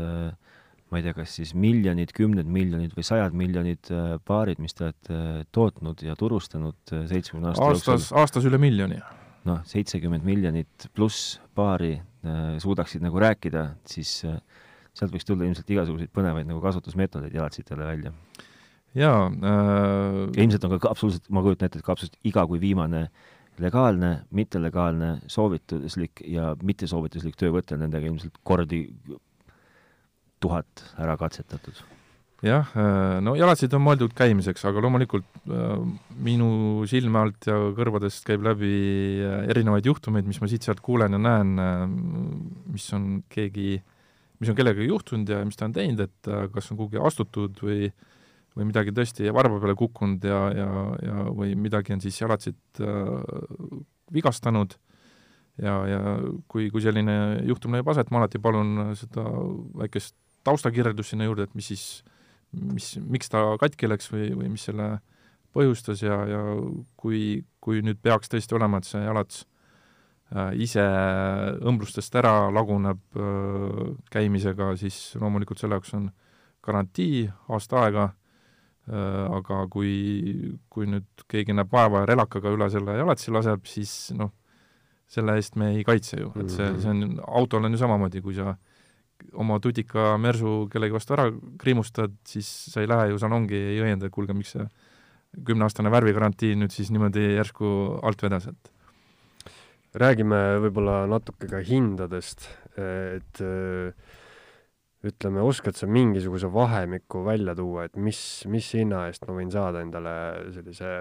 ma 0.87 1.01
ei 1.01 1.03
tea, 1.03 1.11
kas 1.17 1.33
siis 1.35 1.51
miljonid, 1.51 2.13
kümned 2.15 2.47
miljonid 2.47 2.93
või 2.95 3.03
sajad 3.03 3.35
miljonid 3.35 3.89
paarid, 4.23 4.61
mis 4.63 4.77
te 4.77 4.87
olete 4.87 5.17
tootnud 5.51 5.99
ja 6.07 6.15
turustanud 6.15 6.79
seitsmekümne 6.87 7.51
aasta 7.51 7.65
aastas, 7.67 7.89
jooksul 7.91 8.21
aastas 8.23 8.47
üle 8.47 8.61
miljoni. 8.61 9.01
noh, 9.47 9.59
seitsekümmend 9.67 10.23
miljonit 10.27 10.87
pluss 10.95 11.41
paari 11.55 11.97
suudaksid 12.59 13.03
nagu 13.03 13.19
rääkida, 13.19 13.67
siis 13.87 14.21
äh, 14.25 14.39
sealt 14.97 15.13
võiks 15.13 15.27
tulla 15.27 15.47
ilmselt 15.47 15.73
igasuguseid 15.73 16.13
põnevaid 16.15 16.49
nagu 16.49 16.61
kasutusmeetodeid 16.63 17.35
jalatsitele 17.37 17.87
välja. 17.87 18.13
jaa 18.97 19.25
äh.... 19.27 20.21
ja 20.35 20.43
ilmselt 20.43 20.67
on 20.67 20.77
ka 20.77 20.93
absoluutselt, 20.93 21.29
ma 21.29 21.43
kujutan 21.45 21.69
ette, 21.69 21.81
et 21.81 21.85
ka 21.85 21.93
absoluutselt 21.95 22.31
iga 22.31 22.45
kui 22.49 22.61
viimane 22.63 23.07
legaalne, 23.61 24.11
mittelegaalne, 24.37 25.13
soovituslik 25.33 26.21
ja 26.29 26.51
mittesoovituslik 26.61 27.37
töövõte 27.39 27.73
on 27.73 27.81
nendega 27.85 28.05
ilmselt 28.05 28.35
kordi 28.45 28.83
tuhat 30.43 30.83
ära 31.01 31.15
katsetatud. 31.17 31.79
jah, 32.45 32.69
äh, 32.77 33.17
no 33.25 33.33
jalatsid 33.33 33.73
on 33.73 33.81
mõeldud 33.81 34.13
käimiseks, 34.17 34.61
aga 34.69 34.81
loomulikult 34.85 35.25
äh, 35.49 35.71
minu 36.21 36.85
silme 36.89 37.23
alt 37.23 37.49
ja 37.49 37.55
kõrvadest 37.77 38.27
käib 38.29 38.45
läbi 38.45 38.73
äh, 39.25 39.47
erinevaid 39.49 39.89
juhtumeid, 39.89 40.29
mis 40.29 40.37
ma 40.41 40.49
siit-sealt 40.49 40.83
kuulen 40.85 41.17
ja 41.17 41.21
näen, 41.21 41.55
mis 42.69 42.85
on 42.93 43.09
keegi 43.33 43.71
äh, 43.79 43.96
mis 44.41 44.51
on 44.51 44.57
kellegagi 44.57 44.87
juhtunud 44.89 45.29
ja 45.29 45.41
mis 45.45 45.57
ta 45.57 45.67
on 45.67 45.75
teinud, 45.75 46.03
et 46.05 46.29
äh, 46.31 46.45
kas 46.53 46.71
on 46.71 46.79
kuhugi 46.79 47.01
astutud 47.01 47.61
või 47.63 47.91
või 48.57 48.71
midagi 48.71 48.89
tõesti 48.89 49.29
varba 49.33 49.59
peale 49.61 49.75
kukkunud 49.77 50.23
ja, 50.25 50.37
ja, 50.57 50.69
ja 51.05 51.25
või 51.29 51.51
midagi 51.59 51.93
on 51.93 52.01
siis 52.01 52.17
jalatsit 52.17 52.81
äh, 52.81 53.81
vigastanud. 54.13 54.73
Ja, 55.61 55.73
ja 55.89 55.99
kui, 56.49 56.67
kui 56.69 56.81
selline 56.81 57.43
juhtum 57.45 57.73
leiab 57.73 57.87
aset, 57.89 58.11
ma 58.13 58.19
alati 58.21 58.37
palun 58.41 58.91
seda 58.97 59.23
väikest 59.81 60.13
taustakirjeldust 60.45 61.13
sinna 61.13 61.25
juurde, 61.25 61.47
et 61.47 61.55
mis 61.57 61.69
siis, 61.71 61.85
mis, 62.53 62.91
miks 63.01 63.33
ta 63.33 63.41
katki 63.61 63.89
läks 63.89 64.11
või, 64.13 64.27
või 64.37 64.51
mis 64.53 64.67
selle 64.69 64.99
põhjustas 65.57 66.03
ja, 66.05 66.19
ja 66.29 66.41
kui, 67.01 67.41
kui 67.61 67.81
nüüd 67.85 67.97
peaks 68.05 68.29
tõesti 68.29 68.57
olema, 68.57 68.77
et 68.77 68.89
see 68.89 69.01
jalats 69.01 69.41
äh, 69.41 69.56
ise 70.59 70.83
õmblustest 71.63 72.15
ära 72.19 72.49
laguneb 72.51 72.99
äh, 73.15 73.83
käimisega, 74.11 74.73
siis 74.79 75.15
loomulikult 75.19 75.61
selle 75.61 75.77
jaoks 75.77 75.93
on 75.95 76.09
garantii 76.67 77.27
aasta 77.55 77.83
aega, 77.85 78.09
äh, 78.91 79.21
aga 79.37 79.61
kui, 79.71 79.93
kui 80.69 80.89
nüüd 80.91 81.27
keegi 81.31 81.55
näeb 81.55 81.71
vaeva 81.71 82.03
ja 82.03 82.09
relakaga 82.11 82.51
üle 82.51 82.67
selle 82.73 82.97
jalatsi 82.99 83.31
laseb, 83.31 83.63
siis 83.71 83.95
noh, 84.19 84.33
selle 85.07 85.37
eest 85.39 85.55
me 85.55 85.71
ei 85.77 85.85
kaitse 85.87 86.19
ju, 86.19 86.33
et 86.41 86.51
see, 86.51 86.73
see 86.83 86.91
on, 86.91 87.21
autol 87.23 87.63
on 87.63 87.77
ju 87.77 87.79
samamoodi, 87.79 88.19
kui 88.25 88.35
sa 88.35 88.57
oma 89.39 89.61
tutika 89.63 90.17
mersu 90.21 90.65
kellegi 90.71 90.93
vastu 90.93 91.15
ära 91.15 91.29
kriimustad, 91.57 92.19
siis 92.27 92.49
sa 92.73 92.83
ei 92.83 92.89
lähe 92.91 93.13
ju 93.13 93.21
salongi 93.21 93.55
ei 93.55 93.79
õienda, 93.79 94.09
et 94.09 94.13
kuulge, 94.13 94.35
miks 94.35 94.57
see 94.57 94.67
kümneaastane 95.47 95.91
värvigarantii 95.93 96.57
nüüd 96.59 96.73
siis 96.73 96.91
niimoodi 96.91 97.23
järsku 97.37 97.69
alt 98.03 98.21
vedas, 98.23 98.51
et 98.51 98.76
räägime 99.97 100.39
võib-olla 100.63 101.01
natuke 101.09 101.49
ka 101.49 101.61
hindadest, 101.65 102.47
et 102.77 103.41
ütleme, 105.07 105.41
oskad 105.45 105.77
sa 105.77 105.87
mingisuguse 105.89 106.49
vahemiku 106.53 107.23
välja 107.25 107.55
tuua, 107.57 107.87
et 107.87 107.97
mis, 108.01 108.19
mis 108.49 108.67
hinna 108.77 109.07
eest 109.09 109.27
ma 109.27 109.35
võin 109.37 109.51
saada 109.53 109.81
endale 109.85 110.13
sellise 110.55 110.93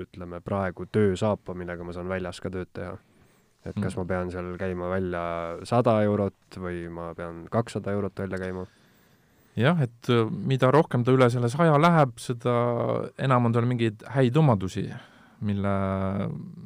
ütleme 0.00 0.40
praegu 0.44 0.86
töösaapa, 0.90 1.54
millega 1.56 1.84
ma 1.86 1.94
saan 1.94 2.10
väljas 2.10 2.40
ka 2.42 2.52
tööd 2.52 2.72
teha? 2.74 2.96
et 3.64 3.78
kas 3.80 3.94
mm. 3.94 4.00
ma 4.02 4.04
pean 4.04 4.30
seal 4.32 4.48
käima 4.60 4.88
välja 4.92 5.20
sada 5.64 5.94
eurot 6.04 6.58
või 6.60 6.82
ma 6.92 7.14
pean 7.16 7.46
kakssada 7.52 7.94
eurot 7.96 8.20
välja 8.20 8.40
käima? 8.42 8.66
jah, 9.56 9.80
et 9.80 10.10
mida 10.34 10.68
rohkem 10.74 11.04
ta 11.06 11.14
üle 11.14 11.30
selle 11.32 11.48
saja 11.48 11.78
läheb, 11.80 12.12
seda 12.20 12.54
enam 13.16 13.48
on 13.48 13.56
tal 13.56 13.68
mingeid 13.70 14.04
häid 14.16 14.36
omadusi 14.36 14.88
mille, 15.44 15.72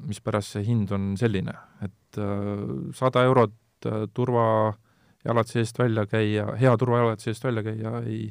mispärast 0.09 0.57
see 0.57 0.67
hind 0.67 0.93
on 0.95 1.13
selline, 1.21 1.55
et 1.85 2.19
äh, 2.21 2.65
sada 2.97 3.25
eurot 3.29 3.89
äh, 3.89 4.05
turvajalatsi 4.15 5.63
eest 5.63 5.79
välja 5.81 6.07
käia, 6.11 6.51
hea 6.61 6.75
turvajalatsi 6.81 7.33
eest 7.33 7.47
välja 7.47 7.65
käia 7.67 8.03
ei, 8.05 8.29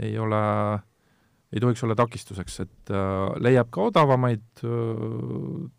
ei 0.00 0.16
ole, 0.18 0.40
ei 1.52 1.60
tohiks 1.60 1.84
olla 1.84 1.98
takistuseks, 1.98 2.60
et 2.64 2.94
äh, 2.94 3.26
leiab 3.42 3.70
ka 3.74 3.90
odavamaid, 3.90 4.64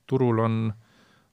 turul 0.08 0.46
on, 0.46 0.62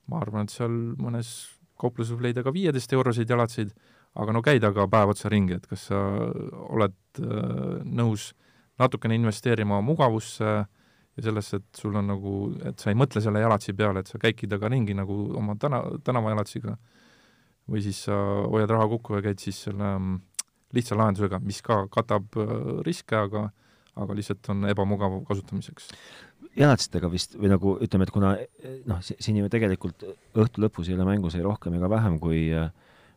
ma 0.09 0.25
arvan, 0.25 0.49
et 0.49 0.55
seal 0.55 0.75
mõnes 0.99 1.37
kaupluses 1.79 2.15
võib 2.17 2.29
leida 2.29 2.43
ka 2.43 2.55
viieteist 2.55 2.93
euroseid 2.97 3.31
jalatseid, 3.31 3.71
aga 4.19 4.35
no 4.35 4.43
käida 4.43 4.73
ka 4.75 4.89
päev 4.91 5.13
otsa 5.13 5.31
ringi, 5.31 5.59
et 5.59 5.67
kas 5.69 5.91
sa 5.91 5.99
oled 6.73 6.97
nõus 7.85 8.33
natukene 8.79 9.15
investeerima 9.19 9.79
mugavusse 9.85 10.65
ja 11.19 11.27
sellesse, 11.27 11.61
et 11.61 11.83
sul 11.83 11.97
on 11.99 12.09
nagu, 12.13 12.35
et 12.71 12.79
sa 12.81 12.93
ei 12.93 12.99
mõtle 12.99 13.23
selle 13.25 13.43
jalatsi 13.43 13.75
peale, 13.77 14.05
et 14.05 14.11
sa 14.11 14.21
käidki 14.23 14.47
temaga 14.47 14.71
ringi 14.73 14.97
nagu 14.97 15.19
oma 15.39 15.57
täna, 15.61 15.83
tänavajalatsiga, 16.07 16.77
või 17.69 17.83
siis 17.85 18.05
sa 18.07 18.17
hoiad 18.47 18.71
raha 18.71 18.89
kokku 18.95 19.19
ja 19.19 19.25
käid 19.29 19.43
siis 19.43 19.61
selle 19.67 19.91
mm, 19.99 20.21
lihtsa 20.79 20.99
lahendusega, 20.99 21.43
mis 21.45 21.61
ka 21.65 21.83
katab 21.93 22.39
äh, 22.41 22.59
riske, 22.87 23.19
aga 23.19 23.49
aga 23.99 24.15
lihtsalt 24.15 24.47
on 24.53 24.69
ebamugav 24.71 25.17
kasutamiseks. 25.27 25.89
jalatistega 26.55 27.09
vist, 27.11 27.35
või 27.35 27.51
nagu 27.51 27.73
ütleme, 27.83 28.07
et 28.07 28.13
kuna 28.15 28.37
noh, 28.87 29.01
siin 29.03 29.41
ju 29.41 29.49
tegelikult 29.51 30.05
õhtu 30.39 30.63
lõpus 30.63 30.87
ei 30.87 30.95
ole 30.95 31.07
mängus 31.09 31.35
ei 31.35 31.43
rohkem 31.43 31.75
ega 31.75 31.91
vähem 31.91 32.21
kui 32.23 32.47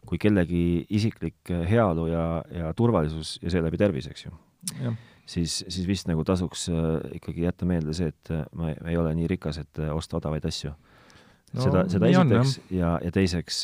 kui 0.10 0.18
kellegi 0.18 0.88
isiklik 0.98 1.52
heaolu 1.70 2.08
ja, 2.10 2.26
ja 2.50 2.74
turvalisus 2.74 3.36
ja 3.44 3.52
seeläbi 3.54 3.78
tervis, 3.78 4.08
eks 4.10 4.26
ju. 4.26 4.32
Siis, 5.26 5.64
siis 5.68 5.88
vist 5.88 6.10
nagu 6.10 6.24
tasuks 6.28 6.68
äh, 6.70 7.16
ikkagi 7.18 7.46
jätta 7.46 7.68
meelde 7.70 7.94
see, 7.98 8.12
et 8.12 8.32
äh, 8.34 8.46
ma 8.58 8.72
ei 8.74 8.98
ole 8.98 9.14
nii 9.18 9.30
rikas, 9.32 9.62
et 9.62 9.82
äh, 9.82 9.92
osta 9.96 10.20
odavaid 10.20 10.46
asju 10.48 10.72
no,. 10.72 11.62
seda, 11.62 11.86
seda 11.92 12.10
esiteks 12.10 12.58
on, 12.58 12.78
ja, 12.78 12.96
ja 13.04 13.14
teiseks 13.14 13.64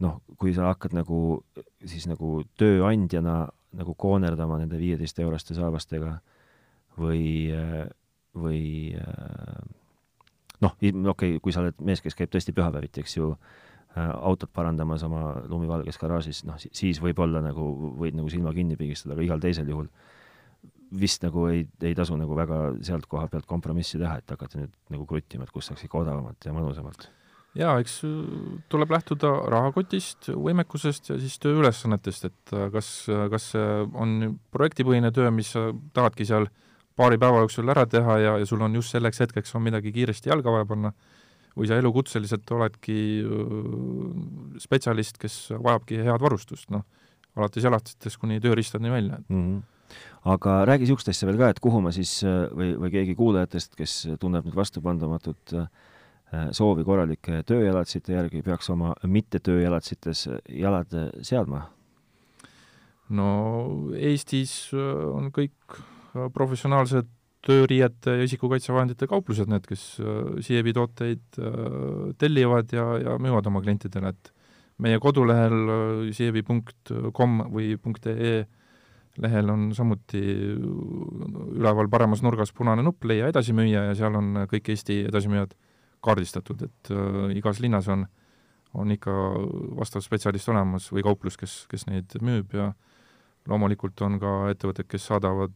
noh, 0.00 0.20
kui 0.40 0.54
sa 0.56 0.70
hakkad 0.70 0.96
nagu 0.96 1.40
siis 1.84 2.08
nagu 2.10 2.40
tööandjana 2.60 3.42
nagu 3.76 3.94
koonerdama 3.94 4.58
nende 4.58 4.80
viieteist 4.80 5.18
euroste 5.22 5.54
saabastega 5.54 6.16
või, 6.98 7.52
või 8.34 8.62
noh, 10.60 10.72
okei 10.74 10.90
okay,, 11.12 11.36
kui 11.42 11.54
sa 11.54 11.62
oled 11.62 11.78
mees, 11.86 12.02
kes 12.02 12.18
käib 12.18 12.32
tõesti 12.32 12.54
pühapäeviti, 12.56 13.04
eks 13.04 13.14
ju, 13.14 13.30
autot 13.94 14.50
parandamas 14.54 15.04
oma 15.06 15.36
lumivalges 15.46 16.00
garaažis, 16.02 16.42
noh, 16.48 16.58
siis 16.58 16.98
võib-olla 17.02 17.44
nagu 17.44 17.68
võid 18.00 18.18
nagu 18.18 18.32
silma 18.32 18.50
kinni 18.56 18.74
pigistada, 18.80 19.14
aga 19.14 19.28
igal 19.28 19.42
teisel 19.42 19.70
juhul 19.70 19.86
vist 20.90 21.22
nagu 21.22 21.46
ei, 21.50 21.64
ei 21.86 21.94
tasu 21.94 22.16
nagu 22.18 22.34
väga 22.36 22.60
sealt 22.86 23.06
koha 23.10 23.28
pealt 23.30 23.46
kompromissi 23.46 23.98
teha, 24.00 24.18
et 24.18 24.30
hakata 24.34 24.58
nüüd 24.58 24.74
nagu 24.90 25.06
kruttima, 25.06 25.46
et 25.46 25.54
kus 25.54 25.70
saaks 25.70 25.86
ikka 25.86 26.02
odavamalt 26.02 26.46
ja 26.46 26.54
mõnusamalt 26.56 27.10
jaa, 27.58 27.76
eks 27.82 28.00
tuleb 28.70 28.92
lähtuda 28.94 29.30
rahakotist, 29.50 30.30
võimekusest 30.30 31.10
ja 31.10 31.18
siis 31.20 31.38
tööülesannetest, 31.42 32.28
et 32.30 32.54
äh, 32.54 32.68
kas, 32.74 32.90
kas 33.32 33.50
see 33.54 33.70
on 33.98 34.36
projektipõhine 34.54 35.10
töö, 35.14 35.30
mis 35.34 35.50
sa 35.56 35.70
tahadki 35.96 36.26
seal 36.28 36.46
paari 36.98 37.18
päeva 37.20 37.42
jooksul 37.44 37.72
ära 37.72 37.86
teha 37.90 38.18
ja, 38.20 38.36
ja 38.42 38.46
sul 38.46 38.62
on 38.62 38.76
just 38.78 38.94
selleks 38.94 39.22
hetkeks 39.24 39.54
on 39.56 39.64
midagi 39.66 39.92
kiiresti 39.94 40.30
jalga 40.30 40.54
vaja 40.54 40.68
panna, 40.68 40.92
või 41.58 41.66
sa 41.66 41.80
elukutseliselt 41.80 42.54
oledki 42.54 43.00
äh, 43.24 44.62
spetsialist, 44.62 45.18
kes 45.20 45.42
vajabki 45.58 46.04
head 46.06 46.22
varustust, 46.22 46.70
noh, 46.74 46.86
alates 47.38 47.66
jalatitest 47.66 48.18
kuni 48.20 48.40
tööriistadeni 48.42 48.94
välja 48.94 49.20
mm. 49.26 49.42
-hmm 49.42 49.68
aga 50.24 50.64
räägi 50.68 50.84
niisugust 50.84 51.08
asja 51.08 51.28
veel 51.28 51.38
ka, 51.40 51.48
et 51.52 51.60
kuhu 51.60 51.80
ma 51.84 51.92
siis 51.96 52.18
äh, 52.24 52.48
või, 52.52 52.74
või 52.80 52.90
keegi 52.98 53.16
kuulajatest, 53.18 53.76
kes 53.78 54.02
tunneb 54.20 54.44
nüüd 54.48 54.58
vastupandamatut 54.58 55.56
äh, 55.56 55.70
Äh, 56.30 56.50
soovi 56.54 56.84
korralike 56.86 57.40
tööjalatsite 57.42 58.14
järgi 58.14 58.44
peaks 58.46 58.68
oma 58.70 58.92
mittetööjalatsites 59.02 60.28
jalad 60.60 60.92
seadma? 61.26 61.64
no 63.10 63.30
Eestis 63.98 64.52
äh, 64.70 64.92
on 65.10 65.32
kõik 65.34 65.74
äh, 65.74 66.28
professionaalsed 66.30 67.08
tööriiete 67.42 68.14
ja 68.20 68.28
isikukaitsevahendite 68.28 69.08
kauplused 69.10 69.50
need, 69.50 69.64
kes 69.66 69.82
Sievi 70.44 70.74
tooteid 70.76 71.38
tellivad 72.20 72.74
ja, 72.76 72.84
ja 73.00 73.14
müüvad 73.16 73.48
oma 73.48 73.62
klientidele, 73.64 74.12
et 74.12 74.28
meie 74.76 75.00
kodulehel 75.00 76.12
sievi.com 76.12 77.38
või 77.48 77.72
.ee 78.12 78.42
lehel 79.22 79.50
on 79.52 79.70
samuti 79.76 80.20
üleval 80.60 81.90
paremas 81.92 82.22
nurgas 82.24 82.52
punane 82.56 82.84
nupp 82.84 83.04
Leia 83.08 83.28
edasimüüja 83.32 83.90
ja 83.90 83.96
seal 83.98 84.16
on 84.18 84.44
kõik 84.50 84.72
Eesti 84.74 85.02
edasimüüjad 85.10 85.54
kaardistatud, 86.04 86.64
et 86.64 86.92
äh, 86.94 87.34
igas 87.36 87.60
linnas 87.60 87.88
on, 87.92 88.06
on 88.74 88.94
ikka 88.94 89.12
vastav 89.76 90.04
spetsialist 90.04 90.48
olemas 90.52 90.88
või 90.94 91.04
kauplus, 91.04 91.36
kes, 91.40 91.64
kes 91.70 91.86
neid 91.90 92.16
müüb 92.24 92.56
ja 92.56 92.70
loomulikult 93.50 94.00
on 94.04 94.18
ka 94.20 94.34
ettevõtted, 94.52 94.88
kes 94.88 95.06
saadavad, 95.10 95.54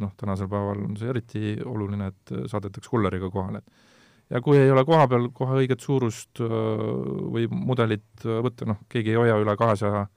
noh, 0.00 0.12
tänasel 0.18 0.48
päeval 0.52 0.82
on 0.86 0.96
see 1.00 1.10
eriti 1.12 1.56
oluline, 1.64 2.10
et 2.12 2.34
saadetakse 2.50 2.92
kulleriga 2.92 3.30
kohale. 3.32 3.62
ja 4.30 4.40
kui 4.42 4.58
ei 4.58 4.70
ole 4.70 4.84
kohapeal 4.84 5.30
kohe 5.32 5.62
õiget 5.62 5.80
suurust 5.80 6.44
äh, 6.44 6.52
või 7.32 7.48
mudelit 7.50 8.26
võtta, 8.26 8.68
noh, 8.68 8.84
keegi 8.92 9.14
ei 9.14 9.20
hoia 9.22 9.40
üle 9.40 9.56
kahesaja 9.56 10.04
äh, 10.04 10.14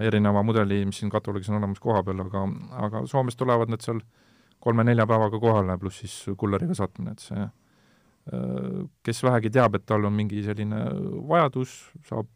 erineva 0.00 0.42
mudeli, 0.46 0.84
mis 0.86 1.00
siin 1.02 1.10
kataloogis 1.12 1.50
on 1.50 1.58
olemas 1.58 1.82
koha 1.82 2.02
peal, 2.06 2.22
aga, 2.24 2.44
aga 2.86 3.02
Soomest 3.10 3.38
tulevad 3.40 3.72
need 3.72 3.84
seal 3.84 4.00
kolme-nelja 4.64 5.06
päevaga 5.06 5.40
kohale, 5.40 5.76
pluss 5.78 6.00
siis 6.04 6.36
kulleriga 6.40 6.76
saatmine, 6.78 7.12
et 7.12 7.24
see 7.24 7.46
kes 9.04 9.20
vähegi 9.20 9.50
teab, 9.52 9.74
et 9.76 9.84
tal 9.84 10.06
on 10.08 10.14
mingi 10.16 10.40
selline 10.44 10.78
vajadus, 11.28 11.74
saab, 12.08 12.28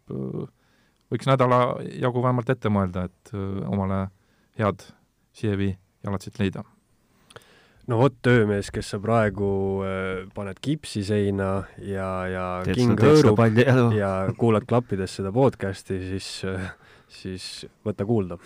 võiks 1.09 1.29
nädala 1.31 1.79
jagu 1.97 2.21
vähemalt 2.25 2.51
ette 2.53 2.69
mõelda, 2.73 3.07
et 3.09 3.33
omale 3.65 4.03
head 4.61 4.85
Sievi 5.39 5.71
jalatsit 6.05 6.39
leida. 6.41 6.65
no 7.89 7.97
vot, 8.03 8.17
töömees, 8.23 8.69
kes 8.75 8.91
sa 8.93 8.99
praegu 9.01 9.49
äh, 9.87 10.27
paned 10.35 10.59
kipsi 10.61 11.05
seina 11.07 11.65
ja, 11.81 12.09
ja 12.29 12.47
teed 12.67 12.77
king 12.77 13.01
hõõrub 13.01 13.41
ja 13.97 14.11
kuulad 14.37 14.67
klappides 14.69 15.15
seda 15.21 15.33
podcast'i, 15.33 15.97
siis 16.11 16.29
äh, 16.45 16.69
siis 17.09 17.67
võta 17.87 18.07
kuulda. 18.07 18.39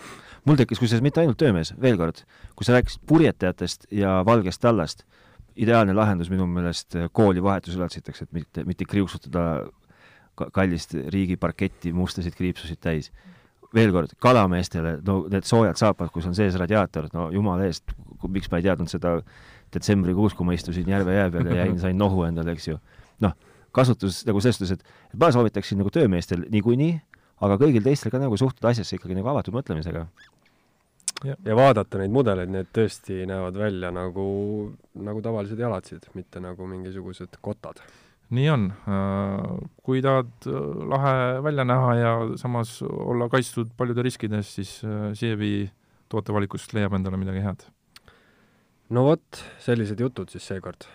mul 0.45 0.57
tekkis 0.59 0.79
kusjuures 0.79 1.03
mitte 1.03 1.21
ainult 1.21 1.37
töömees, 1.39 1.73
veel 1.81 1.97
kord, 1.99 2.23
kui 2.55 2.65
sa 2.67 2.77
rääkisid 2.77 3.03
purjetajatest 3.07 3.87
ja 3.91 4.21
valgest 4.25 4.61
tallast, 4.61 5.05
ideaalne 5.55 5.93
lahendus 5.93 6.31
minu 6.33 6.47
meelest 6.49 6.97
kooli 7.11 7.43
vahetusülatseteks, 7.43 8.25
et 8.25 8.31
mitte, 8.33 8.63
mitte 8.65 8.87
kriuksutada 8.89 9.65
kallist 10.53 10.95
riigi 11.13 11.37
parketti 11.37 11.93
mustasid 11.93 12.35
kriipsusid 12.37 12.81
täis. 12.81 13.11
veel 13.73 13.89
kord, 13.89 14.11
kalameestele, 14.21 14.99
no 15.01 15.23
need 15.33 15.47
soojad 15.49 15.79
saapad, 15.79 16.11
kus 16.13 16.27
on 16.29 16.35
sees 16.37 16.53
radiaator, 16.61 17.07
no 17.09 17.31
jumala 17.33 17.65
eest, 17.65 17.89
miks 18.29 18.51
ma 18.51 18.59
ei 18.59 18.67
teadnud 18.67 18.91
seda 18.91 19.15
detsembrikuus, 19.73 20.35
kui 20.37 20.45
ma 20.45 20.53
istusin 20.53 20.91
järve 20.93 21.15
jää 21.15 21.31
peal 21.33 21.49
ja 21.49 21.63
jäin, 21.63 21.79
sain 21.81 21.97
nohu 21.97 22.21
endale, 22.27 22.53
eks 22.53 22.67
ju. 22.67 22.77
noh, 23.25 23.33
kasutus 23.73 24.19
nagu 24.27 24.43
selles 24.45 24.59
suhtes, 24.61 24.77
et, 24.77 25.17
ma 25.17 25.31
soovitaksin 25.33 25.81
nagu 25.81 25.89
töömeestel 25.89 26.45
niikuinii, 26.53 26.91
aga 27.43 27.59
kõigil 27.59 27.83
teistel 27.83 28.13
ka 28.13 28.21
nagu 28.21 28.37
suhtuda 28.39 28.71
asjasse 28.71 28.97
ikkagi 28.97 29.17
nagu 29.17 29.29
avatud 29.33 29.55
mõtlemisega 29.55 30.07
ja, 31.23 31.55
vaadata 31.55 31.99
neid 32.01 32.13
mudeleid, 32.13 32.51
need 32.51 32.69
tõesti 32.75 33.23
näevad 33.29 33.57
välja 33.59 33.91
nagu, 33.95 34.25
nagu 34.99 35.21
tavalised 35.23 35.59
jalatsid, 35.59 36.09
mitte 36.17 36.41
nagu 36.43 36.67
mingisugused 36.69 37.39
kotad. 37.41 37.81
nii 38.33 38.49
on. 38.49 38.65
Äh, 38.89 39.43
kui 39.85 40.01
tahad 40.01 40.47
äh, 40.49 40.57
lahe 40.89 41.43
välja 41.45 41.67
näha 41.67 41.93
ja 41.99 42.13
samas 42.39 42.79
olla 42.81 43.29
kaitstud 43.29 43.75
paljude 43.77 44.05
riskide 44.05 44.41
eest, 44.41 44.57
siis 44.57 44.73
äh, 44.87 45.11
Sievi 45.13 45.69
tootevalikust 46.09 46.73
leiab 46.73 46.97
endale 46.97 47.19
midagi 47.21 47.45
head. 47.45 47.67
no 48.89 49.05
vot, 49.09 49.43
sellised 49.59 49.99
jutud 49.99 50.29
siis 50.33 50.47
seekord. 50.47 50.89